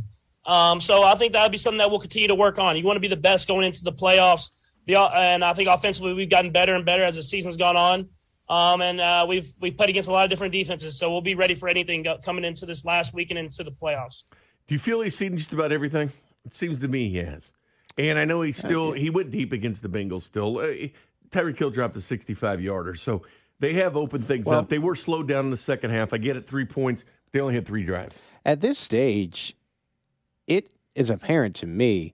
Um, 0.46 0.80
so 0.80 1.04
I 1.04 1.16
think 1.16 1.34
that'll 1.34 1.50
be 1.50 1.58
something 1.58 1.80
that 1.80 1.90
we'll 1.90 2.00
continue 2.00 2.28
to 2.30 2.36
work 2.36 2.58
on. 2.58 2.78
You 2.78 2.84
want 2.84 2.96
to 2.96 3.02
be 3.02 3.08
the 3.08 3.18
best 3.18 3.48
going 3.48 3.66
into 3.66 3.84
the 3.84 3.92
playoffs. 3.92 4.52
The, 4.86 4.96
and 4.98 5.44
I 5.44 5.54
think 5.54 5.70
offensively 5.70 6.14
we've 6.14 6.30
gotten 6.30 6.52
better 6.52 6.76
and 6.76 6.86
better 6.86 7.04
as 7.04 7.16
the 7.16 7.24
season's 7.24 7.58
gone 7.58 7.76
on. 7.76 8.10
Um, 8.50 8.82
and 8.82 9.02
uh, 9.02 9.26
we've 9.28 9.48
we've 9.62 9.76
played 9.76 9.90
against 9.90 10.10
a 10.10 10.12
lot 10.12 10.26
of 10.26 10.30
different 10.30 10.54
defenses, 10.54 10.98
so 10.98 11.12
we'll 11.12 11.22
be 11.22 11.36
ready 11.36 11.56
for 11.56 11.68
anything 11.70 12.06
coming 12.24 12.44
into 12.46 12.66
this 12.66 12.86
last 12.86 13.14
week 13.14 13.30
and 13.32 13.40
into 13.40 13.64
the 13.64 13.72
playoffs. 13.72 14.24
Do 14.68 14.76
you 14.76 14.80
feel 14.80 15.02
he's 15.02 15.16
seen 15.18 15.38
just 15.38 15.54
about 15.54 15.72
everything? 15.72 16.12
It 16.46 16.54
seems 16.54 16.80
to 16.80 16.88
me 16.88 17.10
he 17.10 17.18
has. 17.18 17.52
And 17.98 18.18
I 18.18 18.26
know 18.26 18.42
he 18.42 18.52
still 18.52 18.92
he 18.92 19.10
went 19.10 19.32
deep 19.32 19.52
against 19.54 19.82
the 19.82 19.90
Bengals. 19.90 20.24
Still, 20.24 20.58
uh, 20.60 20.88
Tyreek 21.30 21.58
Hill 21.58 21.70
dropped 21.70 21.96
a 21.98 22.02
65 22.02 22.62
yarder, 22.62 22.96
so 22.96 23.22
they 23.60 23.74
have 23.74 23.96
opened 23.96 24.28
things 24.28 24.48
Well- 24.48 24.60
up. 24.60 24.70
They 24.70 24.80
were 24.80 24.96
slowed 24.96 25.28
down 25.28 25.46
in 25.46 25.52
the 25.52 25.58
second 25.58 25.92
half. 25.92 26.12
I 26.14 26.18
get 26.18 26.36
it, 26.36 26.48
three 26.48 26.66
points. 26.66 27.04
They 27.32 27.40
only 27.40 27.56
had 27.56 27.66
three 27.66 27.84
drives. 27.84 28.16
At 28.46 28.62
this 28.62 28.78
stage, 28.78 29.56
it 30.48 30.72
is 30.96 31.10
apparent 31.10 31.56
to 31.58 31.68
me 31.68 32.14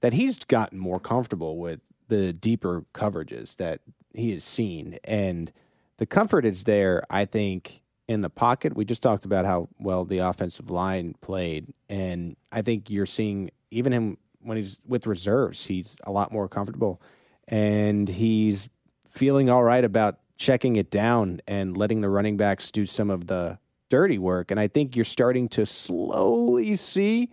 that 0.00 0.12
he's 0.12 0.38
gotten 0.38 0.78
more 0.78 0.98
comfortable 1.00 1.58
with 1.58 1.80
the 2.08 2.32
deeper 2.32 2.84
coverages 2.94 3.56
that 3.56 3.80
he 4.14 4.32
has 4.32 4.44
seen. 4.44 4.98
And 5.04 5.52
the 5.98 6.06
comfort 6.06 6.44
is 6.44 6.64
there, 6.64 7.04
I 7.10 7.24
think, 7.24 7.82
in 8.08 8.20
the 8.20 8.30
pocket. 8.30 8.74
We 8.74 8.84
just 8.84 9.02
talked 9.02 9.24
about 9.24 9.44
how 9.46 9.68
well 9.78 10.04
the 10.04 10.18
offensive 10.18 10.70
line 10.70 11.14
played. 11.20 11.72
And 11.88 12.36
I 12.50 12.62
think 12.62 12.90
you're 12.90 13.06
seeing 13.06 13.50
even 13.70 13.92
him 13.92 14.16
when 14.42 14.56
he's 14.56 14.78
with 14.86 15.06
reserves, 15.06 15.66
he's 15.66 15.96
a 16.04 16.10
lot 16.10 16.32
more 16.32 16.48
comfortable. 16.48 17.00
And 17.48 18.08
he's 18.08 18.68
feeling 19.08 19.50
all 19.50 19.62
right 19.62 19.84
about 19.84 20.18
checking 20.36 20.76
it 20.76 20.90
down 20.90 21.40
and 21.46 21.76
letting 21.76 22.00
the 22.00 22.08
running 22.08 22.36
backs 22.36 22.70
do 22.70 22.86
some 22.86 23.10
of 23.10 23.26
the 23.26 23.58
dirty 23.90 24.18
work. 24.18 24.50
And 24.50 24.58
I 24.58 24.68
think 24.68 24.96
you're 24.96 25.04
starting 25.04 25.48
to 25.50 25.66
slowly 25.66 26.76
see 26.76 27.30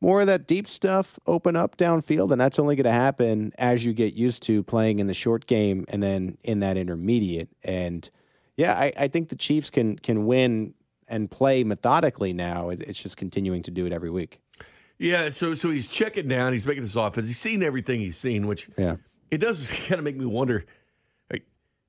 more 0.00 0.20
of 0.20 0.26
that 0.26 0.46
deep 0.48 0.66
stuff 0.66 1.18
open 1.26 1.56
up 1.56 1.76
downfield. 1.76 2.32
And 2.32 2.40
that's 2.40 2.58
only 2.58 2.76
going 2.76 2.84
to 2.84 2.90
happen 2.90 3.52
as 3.56 3.84
you 3.84 3.94
get 3.94 4.14
used 4.14 4.42
to 4.44 4.62
playing 4.64 4.98
in 4.98 5.06
the 5.06 5.14
short 5.14 5.46
game 5.46 5.84
and 5.88 6.02
then 6.02 6.36
in 6.42 6.60
that 6.60 6.76
intermediate. 6.76 7.48
And 7.62 8.10
yeah, 8.56 8.74
I, 8.74 8.92
I 8.98 9.08
think 9.08 9.28
the 9.28 9.36
Chiefs 9.36 9.70
can 9.70 9.96
can 9.96 10.26
win 10.26 10.74
and 11.08 11.30
play 11.30 11.62
methodically 11.62 12.32
now. 12.32 12.70
It's 12.70 13.02
just 13.02 13.16
continuing 13.16 13.62
to 13.62 13.70
do 13.70 13.86
it 13.86 13.92
every 13.92 14.10
week. 14.10 14.40
Yeah, 14.98 15.30
so 15.30 15.54
so 15.54 15.70
he's 15.70 15.90
checking 15.90 16.28
down. 16.28 16.52
He's 16.52 16.66
making 16.66 16.82
this 16.84 16.94
offense. 16.96 17.26
He's 17.26 17.38
seen 17.38 17.62
everything 17.62 18.00
he's 18.00 18.16
seen, 18.16 18.46
which 18.46 18.68
yeah, 18.78 18.96
it 19.30 19.38
does 19.38 19.70
kind 19.88 19.98
of 19.98 20.04
make 20.04 20.16
me 20.16 20.26
wonder. 20.26 20.64
Like, 21.30 21.44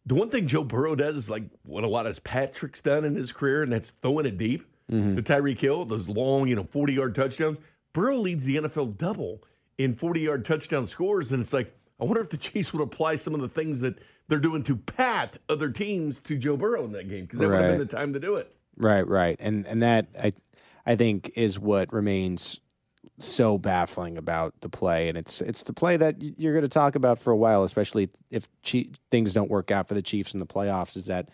the 0.05 0.15
one 0.15 0.29
thing 0.29 0.47
Joe 0.47 0.63
Burrow 0.63 0.95
does 0.95 1.15
is 1.15 1.29
like 1.29 1.43
what 1.63 1.83
a 1.83 1.87
lot 1.87 2.07
of 2.07 2.23
Patrick's 2.23 2.81
done 2.81 3.05
in 3.05 3.15
his 3.15 3.31
career, 3.31 3.63
and 3.63 3.71
that's 3.71 3.91
throwing 4.01 4.25
it 4.25 4.37
deep. 4.37 4.65
Mhm. 4.91 5.15
The 5.15 5.23
Tyreek 5.23 5.59
Hill, 5.59 5.85
those 5.85 6.07
long, 6.07 6.47
you 6.47 6.55
know, 6.55 6.63
forty 6.63 6.93
yard 6.93 7.15
touchdowns. 7.15 7.57
Burrow 7.93 8.17
leads 8.17 8.43
the 8.45 8.55
NFL 8.57 8.97
double 8.97 9.43
in 9.77 9.93
forty 9.95 10.21
yard 10.21 10.45
touchdown 10.45 10.87
scores, 10.87 11.31
and 11.31 11.41
it's 11.41 11.53
like 11.53 11.75
I 11.99 12.05
wonder 12.05 12.21
if 12.21 12.29
the 12.29 12.37
Chiefs 12.37 12.73
would 12.73 12.81
apply 12.81 13.15
some 13.17 13.35
of 13.35 13.41
the 13.41 13.47
things 13.49 13.79
that 13.81 13.99
they're 14.27 14.39
doing 14.39 14.63
to 14.63 14.75
pat 14.75 15.37
other 15.49 15.69
teams 15.69 16.19
to 16.21 16.37
Joe 16.37 16.57
Burrow 16.57 16.83
in 16.85 16.91
that 16.93 17.07
game 17.07 17.25
because 17.25 17.39
that 17.39 17.47
would 17.49 17.61
have 17.61 17.77
been 17.77 17.79
the 17.79 17.85
time 17.85 18.13
to 18.13 18.19
do 18.19 18.35
it. 18.37 18.53
Right, 18.75 19.07
right, 19.07 19.35
and 19.39 19.67
and 19.67 19.83
that 19.83 20.07
I 20.21 20.33
I 20.85 20.95
think 20.95 21.31
is 21.35 21.59
what 21.59 21.93
remains 21.93 22.59
so 23.19 23.57
baffling 23.57 24.17
about 24.17 24.61
the 24.61 24.69
play, 24.69 25.07
and 25.07 25.17
it's 25.17 25.41
it's 25.41 25.63
the 25.63 25.73
play 25.73 25.97
that 25.97 26.21
you're 26.21 26.53
going 26.53 26.63
to 26.63 26.69
talk 26.69 26.95
about 26.95 27.19
for 27.19 27.31
a 27.31 27.37
while, 27.37 27.63
especially 27.63 28.09
if 28.29 28.47
things 29.11 29.33
don't 29.33 29.51
work 29.51 29.71
out 29.71 29.87
for 29.87 29.93
the 29.93 30.01
Chiefs 30.01 30.33
in 30.33 30.39
the 30.39 30.45
playoffs. 30.45 30.97
Is 30.97 31.05
that 31.05 31.29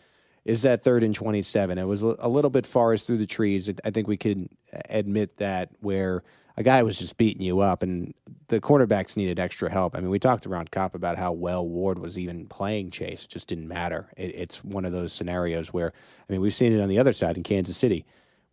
is 0.46 0.62
that 0.64 0.84
third 0.84 1.04
and 1.04 1.16
twenty 1.16 1.42
seven? 1.42 1.78
It 1.78 1.86
was 1.86 2.02
a 2.02 2.28
little 2.28 2.50
bit 2.50 2.66
far 2.66 2.92
as 2.92 3.04
through 3.04 3.18
the 3.18 3.26
trees. 3.26 3.70
I 3.84 3.92
think 3.92 4.08
we 4.08 4.18
can 4.18 4.50
admit 4.90 5.38
that 5.38 5.72
where 5.80 6.24
a 6.58 6.64
guy 6.64 6.84
was 6.84 7.00
just 7.00 7.16
beating 7.16 7.42
you 7.42 7.62
up, 7.62 7.82
and 7.82 8.14
the 8.50 8.60
cornerbacks 8.60 9.16
needed 9.16 9.40
extra 9.40 9.72
help. 9.72 9.96
I 9.96 10.02
mean, 10.02 10.10
we 10.10 10.20
talked 10.20 10.46
around 10.46 10.72
Kopp 10.72 10.94
about 10.94 11.18
how 11.18 11.32
well 11.32 11.66
Ward 11.66 12.00
was 12.00 12.18
even 12.18 12.48
playing 12.48 12.92
Chase. 12.92 13.24
It 13.24 13.30
just 13.30 13.48
didn't 13.48 13.70
matter. 13.70 14.10
It, 14.18 14.36
it's 14.36 14.64
one 14.64 14.84
of 14.84 14.92
those 14.92 15.14
scenarios 15.14 15.72
where, 15.72 15.94
I 16.28 16.34
mean, 16.34 16.42
we've 16.42 16.54
seen 16.54 16.74
it 16.74 16.82
on 16.82 16.90
the 16.90 17.00
other 17.00 17.14
side 17.14 17.38
in 17.38 17.44
Kansas 17.44 17.78
City, 17.78 18.06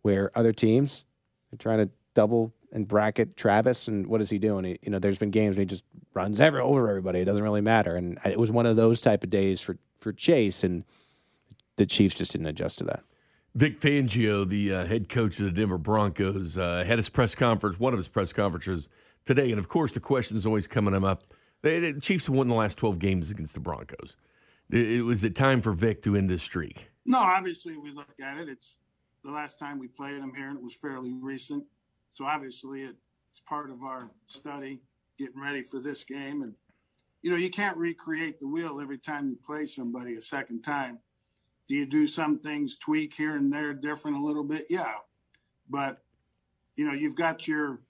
where 0.03 0.31
other 0.35 0.53
teams 0.53 1.03
are 1.51 1.57
trying 1.57 1.79
to 1.79 1.89
double 2.13 2.53
and 2.71 2.87
bracket 2.87 3.37
Travis, 3.37 3.87
and 3.87 4.07
what 4.07 4.21
is 4.21 4.29
he 4.29 4.37
doing? 4.37 4.65
He, 4.65 4.79
you 4.81 4.91
know, 4.91 4.99
there's 4.99 5.17
been 5.17 5.31
games 5.31 5.55
where 5.55 5.61
he 5.61 5.65
just 5.65 5.83
runs 6.13 6.39
every, 6.39 6.61
over 6.61 6.89
everybody. 6.89 7.19
It 7.19 7.25
doesn't 7.25 7.43
really 7.43 7.61
matter, 7.61 7.95
and 7.95 8.19
it 8.25 8.39
was 8.39 8.51
one 8.51 8.65
of 8.65 8.75
those 8.75 9.01
type 9.01 9.23
of 9.23 9.29
days 9.29 9.61
for 9.61 9.77
for 9.99 10.13
Chase, 10.13 10.63
and 10.63 10.83
the 11.77 11.85
Chiefs 11.85 12.15
just 12.15 12.31
didn't 12.31 12.47
adjust 12.47 12.77
to 12.79 12.83
that. 12.85 13.03
Vic 13.55 13.79
Fangio, 13.79 14.47
the 14.47 14.71
uh, 14.71 14.85
head 14.85 15.09
coach 15.09 15.39
of 15.39 15.45
the 15.45 15.51
Denver 15.51 15.79
Broncos, 15.79 16.57
uh, 16.57 16.83
had 16.85 16.99
his 16.99 17.09
press 17.09 17.33
conference, 17.33 17.79
one 17.79 17.93
of 17.93 17.97
his 17.97 18.07
press 18.07 18.31
conferences 18.31 18.87
today. 19.25 19.49
And 19.49 19.57
of 19.57 19.67
course, 19.67 19.91
the 19.91 19.99
questions 19.99 20.45
always 20.45 20.67
coming 20.67 20.93
up. 20.93 21.23
They, 21.63 21.79
the 21.79 21.99
Chiefs 21.99 22.27
have 22.27 22.35
won 22.35 22.49
the 22.49 22.55
last 22.55 22.77
12 22.77 22.99
games 22.99 23.31
against 23.31 23.55
the 23.55 23.59
Broncos. 23.59 24.15
It, 24.69 24.91
it 24.91 25.01
was 25.01 25.23
it 25.23 25.35
time 25.35 25.61
for 25.61 25.73
Vic 25.73 26.03
to 26.03 26.15
end 26.15 26.29
this 26.29 26.43
streak? 26.43 26.89
No, 27.05 27.17
obviously, 27.17 27.77
we 27.77 27.91
look 27.91 28.13
at 28.21 28.37
it. 28.37 28.47
It's 28.47 28.77
the 29.23 29.31
last 29.31 29.57
time 29.57 29.79
we 29.79 29.87
played 29.87 30.21
them 30.21 30.33
here, 30.35 30.49
and 30.49 30.57
it 30.57 30.63
was 30.63 30.75
fairly 30.75 31.13
recent. 31.13 31.63
So 32.11 32.25
obviously, 32.25 32.81
it's 32.81 33.41
part 33.47 33.69
of 33.69 33.83
our 33.83 34.11
study, 34.25 34.81
getting 35.17 35.39
ready 35.39 35.61
for 35.61 35.79
this 35.79 36.03
game. 36.03 36.41
And, 36.41 36.53
you 37.21 37.31
know, 37.31 37.37
you 37.37 37.49
can't 37.49 37.77
recreate 37.77 38.39
the 38.39 38.47
wheel 38.47 38.79
every 38.81 38.97
time 38.97 39.29
you 39.29 39.37
play 39.45 39.65
somebody 39.65 40.15
a 40.15 40.21
second 40.21 40.63
time. 40.63 40.99
Do 41.67 41.75
you 41.75 41.85
do 41.85 42.07
some 42.07 42.39
things 42.39 42.77
tweak 42.77 43.13
here 43.13 43.35
and 43.35 43.51
there 43.51 43.73
different 43.73 44.17
a 44.17 44.21
little 44.21 44.43
bit? 44.43 44.65
Yeah. 44.69 44.93
But, 45.69 46.01
you 46.75 46.85
know, 46.85 46.93
you've 46.93 47.15
got 47.15 47.47
your 47.47 47.81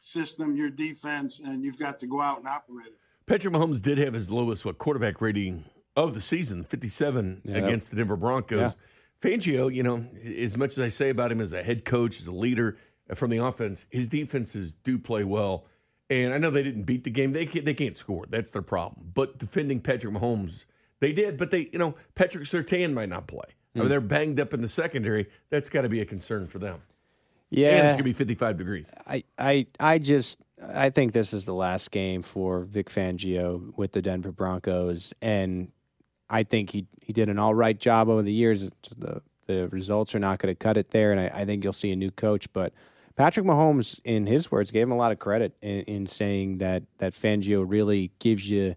system, 0.00 0.56
your 0.56 0.70
defense, 0.70 1.40
and 1.44 1.64
you've 1.64 1.78
got 1.78 2.00
to 2.00 2.06
go 2.06 2.20
out 2.20 2.38
and 2.38 2.48
operate 2.48 2.88
it. 2.88 2.98
Patrick 3.26 3.54
Mahomes 3.54 3.80
did 3.80 3.98
have 3.98 4.14
his 4.14 4.30
lowest 4.30 4.64
what 4.64 4.78
quarterback 4.78 5.20
rating 5.20 5.64
of 5.96 6.14
the 6.14 6.20
season, 6.20 6.62
57 6.64 7.42
yep. 7.44 7.64
against 7.64 7.90
the 7.90 7.96
Denver 7.96 8.16
Broncos. 8.16 8.58
Yeah. 8.58 8.72
Fangio, 9.20 9.72
you 9.72 9.82
know, 9.82 10.04
as 10.24 10.56
much 10.56 10.72
as 10.72 10.78
I 10.78 10.88
say 10.90 11.08
about 11.08 11.32
him 11.32 11.40
as 11.40 11.52
a 11.52 11.62
head 11.62 11.84
coach, 11.84 12.20
as 12.20 12.26
a 12.26 12.32
leader 12.32 12.76
from 13.14 13.30
the 13.30 13.38
offense, 13.38 13.86
his 13.90 14.08
defenses 14.08 14.72
do 14.84 14.98
play 14.98 15.24
well. 15.24 15.64
And 16.08 16.32
I 16.32 16.38
know 16.38 16.50
they 16.50 16.62
didn't 16.62 16.84
beat 16.84 17.04
the 17.04 17.10
game; 17.10 17.32
they 17.32 17.46
can't, 17.46 17.64
they 17.64 17.74
can't 17.74 17.96
score. 17.96 18.26
That's 18.28 18.50
their 18.50 18.62
problem. 18.62 19.10
But 19.12 19.38
defending 19.38 19.80
Patrick 19.80 20.14
Mahomes 20.14 20.64
they 21.00 21.12
did, 21.12 21.36
but 21.36 21.50
they, 21.50 21.68
you 21.72 21.78
know, 21.78 21.94
Patrick 22.14 22.44
Surtain 22.44 22.92
might 22.92 23.08
not 23.08 23.26
play. 23.26 23.40
Mm. 23.40 23.44
I 23.44 23.78
mean, 23.78 23.84
hmm. 23.84 23.88
they're 23.90 24.00
banged 24.00 24.40
up 24.40 24.54
in 24.54 24.62
the 24.62 24.68
secondary. 24.68 25.28
That's 25.50 25.68
got 25.68 25.82
to 25.82 25.88
be 25.88 26.00
a 26.00 26.06
concern 26.06 26.46
for 26.46 26.58
them. 26.58 26.82
Yeah, 27.50 27.76
and 27.76 27.86
it's 27.86 27.96
gonna 27.96 28.04
be 28.04 28.12
55 28.12 28.58
degrees. 28.58 28.90
I, 29.06 29.22
I, 29.38 29.66
I 29.78 29.98
just, 29.98 30.38
I 30.60 30.90
think 30.90 31.12
this 31.12 31.32
is 31.32 31.44
the 31.44 31.54
last 31.54 31.92
game 31.92 32.22
for 32.22 32.64
Vic 32.64 32.90
Fangio 32.90 33.76
with 33.76 33.92
the 33.92 34.02
Denver 34.02 34.32
Broncos, 34.32 35.12
and 35.22 35.70
I 36.28 36.42
think 36.42 36.70
he 36.70 36.86
he 37.00 37.12
did 37.12 37.28
an 37.28 37.38
all 37.38 37.54
right 37.54 37.78
job 37.78 38.08
over 38.08 38.22
the 38.22 38.32
years. 38.32 38.70
The 38.96 39.22
the 39.46 39.68
results 39.68 40.12
are 40.12 40.18
not 40.18 40.40
going 40.40 40.52
to 40.52 40.58
cut 40.58 40.76
it 40.76 40.90
there, 40.90 41.12
and 41.12 41.20
I, 41.20 41.42
I, 41.42 41.44
think 41.44 41.62
you'll 41.62 41.72
see 41.72 41.92
a 41.92 41.96
new 41.96 42.10
coach. 42.10 42.52
But 42.52 42.72
Patrick 43.16 43.46
Mahomes, 43.46 43.98
in 44.04 44.26
his 44.26 44.50
words, 44.50 44.70
gave 44.70 44.82
him 44.82 44.92
a 44.92 44.96
lot 44.96 45.10
of 45.10 45.18
credit 45.18 45.56
in, 45.62 45.80
in 45.82 46.06
saying 46.06 46.58
that 46.58 46.84
that 46.98 47.14
Fangio 47.14 47.64
really 47.66 48.12
gives 48.18 48.48
you 48.48 48.76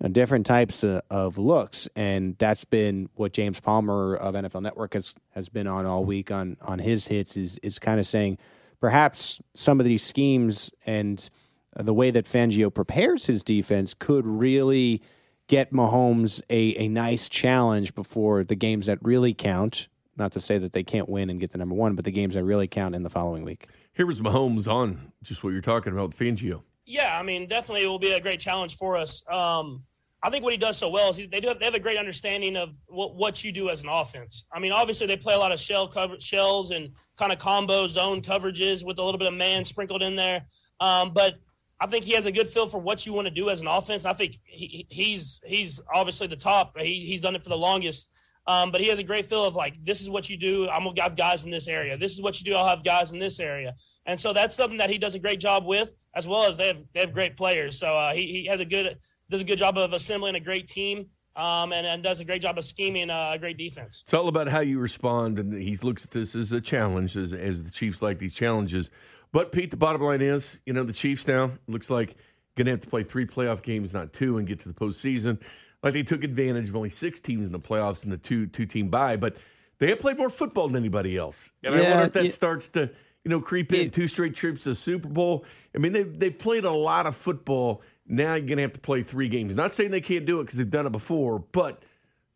know, 0.00 0.08
different 0.08 0.46
types 0.46 0.82
of, 0.82 1.02
of, 1.10 1.36
looks, 1.38 1.86
and 1.94 2.36
that's 2.38 2.64
been 2.64 3.10
what 3.14 3.32
James 3.32 3.60
Palmer 3.60 4.16
of 4.16 4.34
NFL 4.34 4.62
Network 4.62 4.94
has 4.94 5.14
has 5.30 5.48
been 5.48 5.66
on 5.66 5.84
all 5.84 6.04
week 6.04 6.30
on 6.30 6.56
on 6.62 6.78
his 6.78 7.08
hits 7.08 7.36
is 7.36 7.58
is 7.58 7.78
kind 7.78 8.00
of 8.00 8.06
saying 8.06 8.38
perhaps 8.80 9.40
some 9.54 9.80
of 9.80 9.86
these 9.86 10.02
schemes 10.02 10.70
and 10.86 11.28
the 11.76 11.94
way 11.94 12.10
that 12.10 12.24
Fangio 12.24 12.72
prepares 12.72 13.26
his 13.26 13.42
defense 13.42 13.94
could 13.94 14.26
really 14.26 15.02
get 15.46 15.72
Mahomes 15.72 16.40
a, 16.48 16.74
a 16.78 16.88
nice 16.88 17.28
challenge 17.28 17.94
before 17.94 18.44
the 18.44 18.54
games 18.54 18.86
that 18.86 18.98
really 19.02 19.34
count. 19.34 19.88
Not 20.16 20.32
to 20.32 20.40
say 20.40 20.58
that 20.58 20.72
they 20.72 20.84
can't 20.84 21.08
win 21.08 21.30
and 21.30 21.40
get 21.40 21.50
the 21.50 21.58
number 21.58 21.74
one, 21.74 21.96
but 21.96 22.04
the 22.04 22.12
games 22.12 22.34
that 22.34 22.44
really 22.44 22.68
count 22.68 22.94
in 22.94 23.02
the 23.02 23.10
following 23.10 23.44
week. 23.44 23.66
Here 23.92 24.06
was 24.06 24.20
Mahomes 24.20 24.68
on 24.68 25.12
just 25.22 25.42
what 25.42 25.50
you're 25.50 25.60
talking 25.60 25.92
about, 25.92 26.10
Fangio. 26.10 26.62
Yeah, 26.86 27.18
I 27.18 27.22
mean, 27.22 27.48
definitely 27.48 27.84
it 27.84 27.88
will 27.88 27.98
be 27.98 28.12
a 28.12 28.20
great 28.20 28.40
challenge 28.40 28.76
for 28.76 28.96
us. 28.96 29.24
Um, 29.28 29.82
I 30.22 30.30
think 30.30 30.42
what 30.42 30.52
he 30.52 30.58
does 30.58 30.78
so 30.78 30.88
well 30.88 31.10
is 31.10 31.16
he, 31.16 31.26
they 31.26 31.40
do 31.40 31.48
have, 31.48 31.58
they 31.58 31.66
have 31.66 31.74
a 31.74 31.80
great 31.80 31.98
understanding 31.98 32.56
of 32.56 32.78
what, 32.86 33.14
what 33.14 33.44
you 33.44 33.52
do 33.52 33.68
as 33.68 33.82
an 33.82 33.90
offense. 33.90 34.44
I 34.52 34.58
mean, 34.58 34.72
obviously 34.72 35.06
they 35.06 35.16
play 35.16 35.34
a 35.34 35.38
lot 35.38 35.52
of 35.52 35.60
shell 35.60 35.86
cover 35.86 36.18
shells 36.18 36.70
and 36.70 36.90
kind 37.18 37.30
of 37.30 37.38
combo 37.38 37.86
zone 37.86 38.22
coverages 38.22 38.84
with 38.84 38.98
a 38.98 39.02
little 39.02 39.18
bit 39.18 39.28
of 39.28 39.34
man 39.34 39.64
sprinkled 39.64 40.02
in 40.02 40.16
there. 40.16 40.46
Um, 40.80 41.12
but 41.12 41.34
I 41.78 41.86
think 41.86 42.04
he 42.04 42.12
has 42.12 42.24
a 42.24 42.32
good 42.32 42.48
feel 42.48 42.66
for 42.66 42.78
what 42.78 43.04
you 43.04 43.12
want 43.12 43.26
to 43.26 43.34
do 43.34 43.50
as 43.50 43.60
an 43.60 43.66
offense. 43.66 44.06
I 44.06 44.14
think 44.14 44.36
he, 44.44 44.86
he's 44.88 45.42
he's 45.44 45.82
obviously 45.94 46.26
the 46.26 46.36
top. 46.36 46.78
He, 46.78 47.04
he's 47.04 47.20
done 47.20 47.34
it 47.34 47.42
for 47.42 47.50
the 47.50 47.58
longest. 47.58 48.10
Um, 48.46 48.70
but 48.70 48.80
he 48.80 48.88
has 48.88 48.98
a 48.98 49.02
great 49.02 49.26
feel 49.26 49.44
of 49.44 49.56
like, 49.56 49.82
this 49.82 50.02
is 50.02 50.10
what 50.10 50.28
you 50.28 50.36
do. 50.36 50.68
I'm 50.68 50.84
gonna 50.84 51.02
have 51.02 51.16
guys 51.16 51.44
in 51.44 51.50
this 51.50 51.66
area. 51.66 51.96
This 51.96 52.12
is 52.12 52.20
what 52.20 52.38
you 52.38 52.44
do. 52.44 52.54
I'll 52.54 52.68
have 52.68 52.84
guys 52.84 53.12
in 53.12 53.18
this 53.18 53.40
area. 53.40 53.74
And 54.06 54.20
so 54.20 54.32
that's 54.32 54.54
something 54.54 54.78
that 54.78 54.90
he 54.90 54.98
does 54.98 55.14
a 55.14 55.18
great 55.18 55.40
job 55.40 55.64
with, 55.64 55.94
as 56.14 56.28
well 56.28 56.44
as 56.44 56.56
they 56.56 56.66
have 56.66 56.82
they 56.92 57.00
have 57.00 57.12
great 57.12 57.36
players. 57.36 57.78
So 57.78 57.96
uh, 57.96 58.12
he 58.12 58.26
he 58.26 58.46
has 58.46 58.60
a 58.60 58.64
good 58.64 58.98
does 59.30 59.40
a 59.40 59.44
good 59.44 59.58
job 59.58 59.78
of 59.78 59.92
assembling 59.92 60.34
a 60.34 60.40
great 60.40 60.68
team. 60.68 61.06
Um, 61.36 61.72
and, 61.72 61.84
and, 61.84 62.00
does 62.00 62.20
a 62.20 62.24
great 62.24 62.42
job 62.42 62.58
of 62.58 62.64
scheming 62.64 63.10
uh, 63.10 63.32
a 63.34 63.38
great 63.40 63.56
defense. 63.56 64.02
It's 64.04 64.14
all 64.14 64.28
about 64.28 64.46
how 64.46 64.60
you 64.60 64.78
respond, 64.78 65.40
and 65.40 65.52
he 65.52 65.74
looks 65.78 66.04
at 66.04 66.12
this 66.12 66.36
as 66.36 66.52
a 66.52 66.60
challenge, 66.60 67.16
as, 67.16 67.32
as 67.32 67.64
the 67.64 67.72
Chiefs 67.72 68.00
like 68.00 68.20
these 68.20 68.34
challenges. 68.34 68.88
But 69.32 69.50
Pete, 69.50 69.72
the 69.72 69.76
bottom 69.76 70.00
line 70.00 70.20
is, 70.20 70.60
you 70.64 70.72
know, 70.72 70.84
the 70.84 70.92
Chiefs 70.92 71.26
now 71.26 71.50
looks 71.66 71.90
like 71.90 72.14
going 72.56 72.66
to 72.66 72.70
have 72.70 72.82
to 72.82 72.88
play 72.88 73.02
three 73.02 73.26
playoff 73.26 73.62
games, 73.62 73.92
not 73.92 74.12
two, 74.12 74.38
and 74.38 74.46
get 74.46 74.60
to 74.60 74.68
the 74.68 74.74
postseason. 74.74 75.40
Like 75.84 75.92
they 75.92 76.02
took 76.02 76.24
advantage 76.24 76.70
of 76.70 76.76
only 76.76 76.88
six 76.88 77.20
teams 77.20 77.46
in 77.46 77.52
the 77.52 77.60
playoffs 77.60 78.02
and 78.02 78.10
the 78.10 78.16
two 78.16 78.46
two 78.46 78.64
team 78.64 78.88
bye, 78.88 79.16
but 79.16 79.36
they 79.78 79.90
have 79.90 80.00
played 80.00 80.16
more 80.16 80.30
football 80.30 80.66
than 80.66 80.76
anybody 80.76 81.16
else. 81.16 81.52
And 81.62 81.74
yeah, 81.74 81.80
I 81.80 81.90
wonder 81.90 82.04
if 82.06 82.12
that 82.14 82.32
starts 82.32 82.68
to 82.68 82.90
you 83.22 83.28
know 83.28 83.40
creep 83.40 83.70
in. 83.72 83.90
two 83.90 84.08
straight 84.08 84.34
trips 84.34 84.62
to 84.62 84.70
the 84.70 84.74
Super 84.74 85.08
Bowl. 85.08 85.44
I 85.74 85.78
mean, 85.78 85.92
they 85.92 86.02
they've 86.04 86.36
played 86.36 86.64
a 86.64 86.72
lot 86.72 87.06
of 87.06 87.14
football. 87.14 87.82
Now 88.06 88.34
you're 88.34 88.46
going 88.46 88.56
to 88.56 88.62
have 88.62 88.72
to 88.72 88.80
play 88.80 89.02
three 89.02 89.28
games. 89.28 89.54
Not 89.54 89.74
saying 89.74 89.90
they 89.90 90.00
can't 90.00 90.24
do 90.24 90.40
it 90.40 90.44
because 90.44 90.58
they've 90.58 90.70
done 90.70 90.86
it 90.86 90.92
before, 90.92 91.38
but 91.38 91.82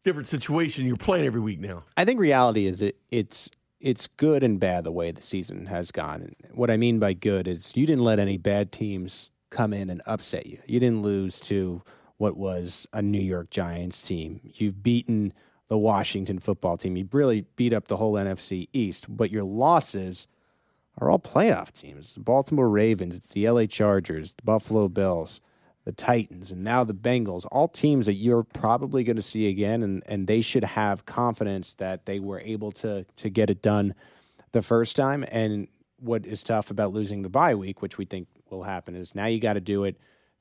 different 0.05 0.29
situation. 0.29 0.87
You're 0.87 0.97
playing 0.97 1.25
every 1.25 1.41
week 1.41 1.61
now. 1.61 1.81
I 1.97 2.05
think 2.05 2.21
reality 2.21 2.67
is 2.67 2.83
it 2.83 2.97
it's 3.11 3.51
it's 3.81 4.09
good 4.09 4.43
and 4.43 4.61
bad 4.61 4.85
the 4.85 4.93
way 4.93 5.11
the 5.11 5.23
season 5.23 5.67
has 5.67 5.91
gone. 5.91 6.21
And 6.21 6.37
what 6.53 6.71
I 6.71 6.77
mean 6.77 6.99
by 6.99 7.15
good 7.15 7.49
is 7.49 7.75
you 7.77 7.87
didn't 7.87 8.05
let 8.05 8.19
any 8.19 8.37
bad 8.37 8.73
teams 8.73 9.31
come 9.51 9.73
in 9.73 9.89
and 9.89 10.03
upset 10.05 10.47
you. 10.47 10.59
You 10.67 10.81
didn't 10.81 11.03
lose 11.03 11.41
to 11.41 11.83
what 12.19 12.37
was 12.37 12.87
a 12.93 13.01
New 13.01 13.21
York 13.21 13.51
Giants 13.51 14.03
team. 14.03 14.41
You've 14.45 14.83
beaten 14.83 15.33
the 15.69 15.79
Washington 15.79 16.39
football 16.39 16.77
team. 16.77 16.97
You 16.97 17.09
really 17.13 17.47
beat 17.57 17.73
up 17.73 17.89
the 17.89 17.97
whole 17.97 18.15
NFC 18.15 18.69
East, 18.73 19.07
but 19.09 19.31
your 19.31 19.45
losses 19.45 20.27
are 20.99 21.11
all 21.11 21.19
playoff 21.19 21.73
teams. 21.73 22.15
The 22.15 22.21
Baltimore 22.21 22.69
Ravens, 22.69 23.17
it's 23.17 23.29
the 23.29 23.49
LA 23.49 23.67
Chargers, 23.67 24.35
the 24.35 24.43
Buffalo 24.43 24.89
Bills, 24.89 25.41
the 25.85 25.93
Titans, 25.93 26.51
and 26.51 26.65
now 26.65 26.85
the 26.85 26.95
Bengals, 26.95 27.47
all 27.53 27.69
teams 27.69 28.07
that 28.07 28.15
you're 28.15 28.43
probably 28.43 29.05
going 29.05 29.17
to 29.17 29.23
see 29.23 29.49
again, 29.49 29.83
and, 29.83 30.03
and 30.07 30.27
they 30.27 30.41
should 30.41 30.65
have 30.65 31.07
confidence 31.07 31.75
that 31.75 32.05
they 32.05 32.19
were 32.19 32.41
able 32.41 32.73
to 32.73 33.07
to 33.17 33.31
get 33.31 33.49
it 33.49 33.63
done 33.63 33.95
the 34.53 34.63
first 34.63 34.97
time. 34.97 35.25
And 35.31 35.69
what 35.99 36.27
is 36.27 36.43
tough 36.43 36.71
about 36.71 36.93
losing 36.93 37.23
the 37.23 37.31
bye 37.31 37.55
week, 37.55 37.81
which 37.81 37.97
we 37.97 38.05
think 38.05 38.29
will 38.51 38.65
happen, 38.65 38.97
is 38.97 39.15
now 39.15 39.27
you 39.27 39.39
got 39.39 39.55
to 39.55 39.61
do 39.61 39.85
it 39.85 39.97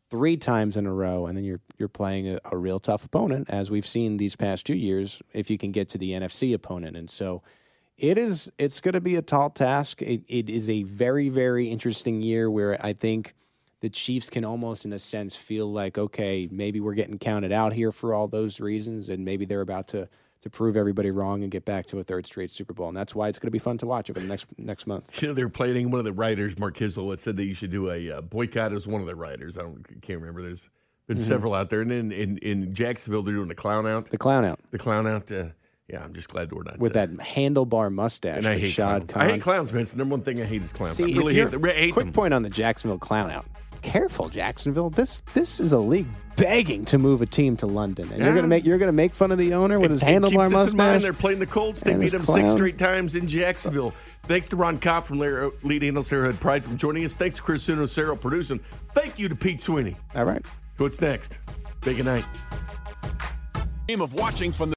three 0.10 0.38
times 0.38 0.78
in 0.78 0.86
a 0.86 0.94
row, 0.94 1.26
and 1.26 1.38
then 1.38 1.44
you're 1.44 1.62
you're 1.78 1.90
playing 1.90 2.28
a, 2.28 2.40
a, 2.46 2.58
real 2.58 2.80
tough 2.80 3.04
opponent, 3.04 3.50
as 3.50 3.70
we've 3.70 3.86
seen 3.86 4.18
these 4.18 4.36
past 4.36 4.66
two 4.66 4.76
years. 4.76 5.22
If 5.34 5.50
you 5.50 5.58
can 5.58 5.72
get 5.72 5.90
to 5.90 5.98
the 5.98 6.12
NFC 6.12 6.54
opponent, 6.54 6.96
and 6.98 7.10
so 7.10 7.42
it 7.98 8.18
is, 8.18 8.52
it's 8.58 8.80
going 8.80 8.94
to 8.94 9.02
be 9.02 9.16
a 9.16 9.22
tall 9.22 9.50
task. 9.50 10.02
It, 10.02 10.24
it 10.28 10.50
is 10.50 10.70
a 10.70 10.84
very 10.84 11.30
very 11.30 11.70
interesting 11.70 12.22
year 12.22 12.50
where 12.50 12.84
I 12.86 12.94
think 12.94 13.34
the 13.82 13.90
Chiefs 13.90 14.30
can 14.30 14.44
almost, 14.44 14.86
in 14.86 14.94
a 14.94 15.00
sense, 15.00 15.36
feel 15.36 15.72
like 15.72 15.98
okay, 15.98 16.48
maybe 16.52 16.80
we're 16.80 16.94
getting 16.94 17.20
counted 17.20 17.52
out 17.52 17.74
here 17.74 17.92
for 17.92 18.14
all 18.14 18.28
those 18.28 18.60
reasons, 18.60 19.10
and 19.10 19.26
maybe 19.26 19.46
they're 19.46 19.62
about 19.62 19.88
to 19.90 20.10
to 20.42 20.50
prove 20.50 20.76
everybody 20.76 21.12
wrong 21.12 21.44
and 21.44 21.52
get 21.52 21.66
back 21.66 21.86
to 21.88 22.00
a 22.00 22.04
third 22.04 22.26
straight 22.26 22.52
Super 22.52 22.74
Bowl. 22.74 22.88
And 22.88 22.98
that's 22.98 23.16
why 23.16 23.28
it's 23.30 23.40
going 23.40 23.48
to 23.48 23.52
be 23.52 23.60
fun 23.60 23.78
to 23.80 23.86
watch 23.86 24.10
over 24.10 24.20
the 24.20 24.28
next 24.28 24.48
next 24.58 24.88
month. 24.88 25.22
You 25.22 25.30
know, 25.30 25.34
they're 25.34 25.50
playing 25.50 25.92
one 25.92 26.00
of 26.00 26.06
the 26.06 26.14
writers, 26.14 26.58
Mark 26.58 26.78
Kiszla, 26.78 27.20
said 27.20 27.38
that 27.38 27.46
you 27.46 27.54
should 27.54 27.72
do 27.72 27.90
a 27.92 28.12
uh, 28.12 28.22
boycott 28.22 28.74
as 28.74 28.88
one 28.88 29.02
of 29.02 29.08
the 29.08 29.16
writers. 29.16 29.58
I 29.58 29.62
don't 29.62 29.84
can't 30.02 30.20
remember. 30.20 30.42
There's 30.42 30.70
been 31.08 31.18
mm-hmm. 31.18 31.26
several 31.26 31.54
out 31.54 31.70
there, 31.70 31.82
and 31.82 31.92
then 31.92 32.12
in, 32.12 32.38
in 32.40 32.74
Jacksonville 32.74 33.24
they're 33.24 33.34
doing 33.34 33.48
the 33.48 33.56
clown 33.56 33.88
out. 33.88 34.10
The 34.10 34.18
clown 34.18 34.46
out. 34.46 34.60
The 34.72 34.78
clown 34.78 35.08
out. 35.08 35.32
Uh, 35.32 35.46
Yeah, 35.88 36.04
I'm 36.04 36.14
just 36.14 36.28
glad 36.28 36.52
we're 36.52 36.64
not 36.64 36.80
with 36.80 36.94
there. 36.94 37.08
that 37.08 37.18
handlebar 37.18 37.92
mustache. 37.92 38.38
And 38.38 38.48
I 38.48 38.60
hate 38.60 38.68
Shad 38.68 39.08
clowns. 39.08 39.12
Khan. 39.14 39.22
I 39.22 39.32
hate 39.32 39.42
clowns, 39.42 39.72
man. 39.72 39.84
It's 39.84 39.92
the 39.92 39.98
number 39.98 40.16
one 40.16 40.24
thing 40.24 40.42
I 40.42 40.46
hate 40.46 40.62
is 40.62 40.74
clowns. 40.74 40.98
See, 40.98 41.04
I 41.04 41.18
really 41.18 41.36
hate. 41.36 41.54
I 41.54 41.70
hate 41.70 41.94
quick 41.94 42.08
them. 42.08 42.14
point 42.14 42.34
on 42.34 42.44
the 42.44 42.50
Jacksonville 42.50 43.00
clown 43.00 43.32
out. 43.32 43.46
Careful, 43.82 44.30
Jacksonville. 44.30 44.90
This 44.90 45.22
this 45.34 45.60
is 45.60 45.74
a 45.74 45.80
league 45.80 46.08
begging 46.36 46.86
to 46.86 46.98
move 46.98 47.22
a 47.22 47.26
team 47.26 47.58
to 47.58 47.66
London, 47.68 48.10
and 48.12 48.24
you're 48.24 48.36
gonna 48.36 48.48
make 48.48 48.66
you're 48.66 48.78
gonna 48.78 48.92
make 48.92 49.14
fun 49.14 49.32
of 49.32 49.38
the 49.38 49.54
owner 49.54 49.80
with 49.80 49.92
his 49.92 50.04
And 50.04 50.24
handlebar 50.24 50.30
keep 50.30 50.52
this 50.52 50.52
mustache. 50.52 50.72
in 50.72 50.78
mind, 50.78 51.04
they're 51.04 51.14
playing 51.14 51.40
the 51.40 51.46
Colts. 51.46 51.82
They 51.82 51.94
beat 51.94 52.04
his 52.04 52.12
them 52.12 52.26
six 52.26 52.52
straight 52.52 52.78
times 52.78 53.16
in 53.16 53.28
Jacksonville. 53.28 53.94
Thanks 54.24 54.48
to 54.50 54.56
Ron 54.56 54.78
Kopp 54.78 55.08
from 55.08 55.20
Larry, 55.20 55.52
Lead 55.64 55.82
Handles 55.84 56.10
Sarahhood 56.10 56.40
Pride 56.40 56.64
from 56.64 56.78
joining 56.78 57.06
us. 57.06 57.16
Thanks 57.16 57.38
to 57.38 57.42
Chris 57.42 57.68
Uno, 57.70 57.86
Sarah 57.86 58.16
producing. 58.18 58.60
Thank 58.94 59.18
you 59.20 59.30
to 59.30 59.36
Pete 59.36 59.62
Sweeney. 59.62 59.96
All 60.16 60.26
right. 60.26 60.46
What's 60.78 61.00
next? 61.02 61.38
Big 61.82 62.04
night. 62.04 62.26
Game 63.88 64.02
of 64.02 64.14
watching 64.14 64.52
from 64.52 64.70
the 64.70 64.76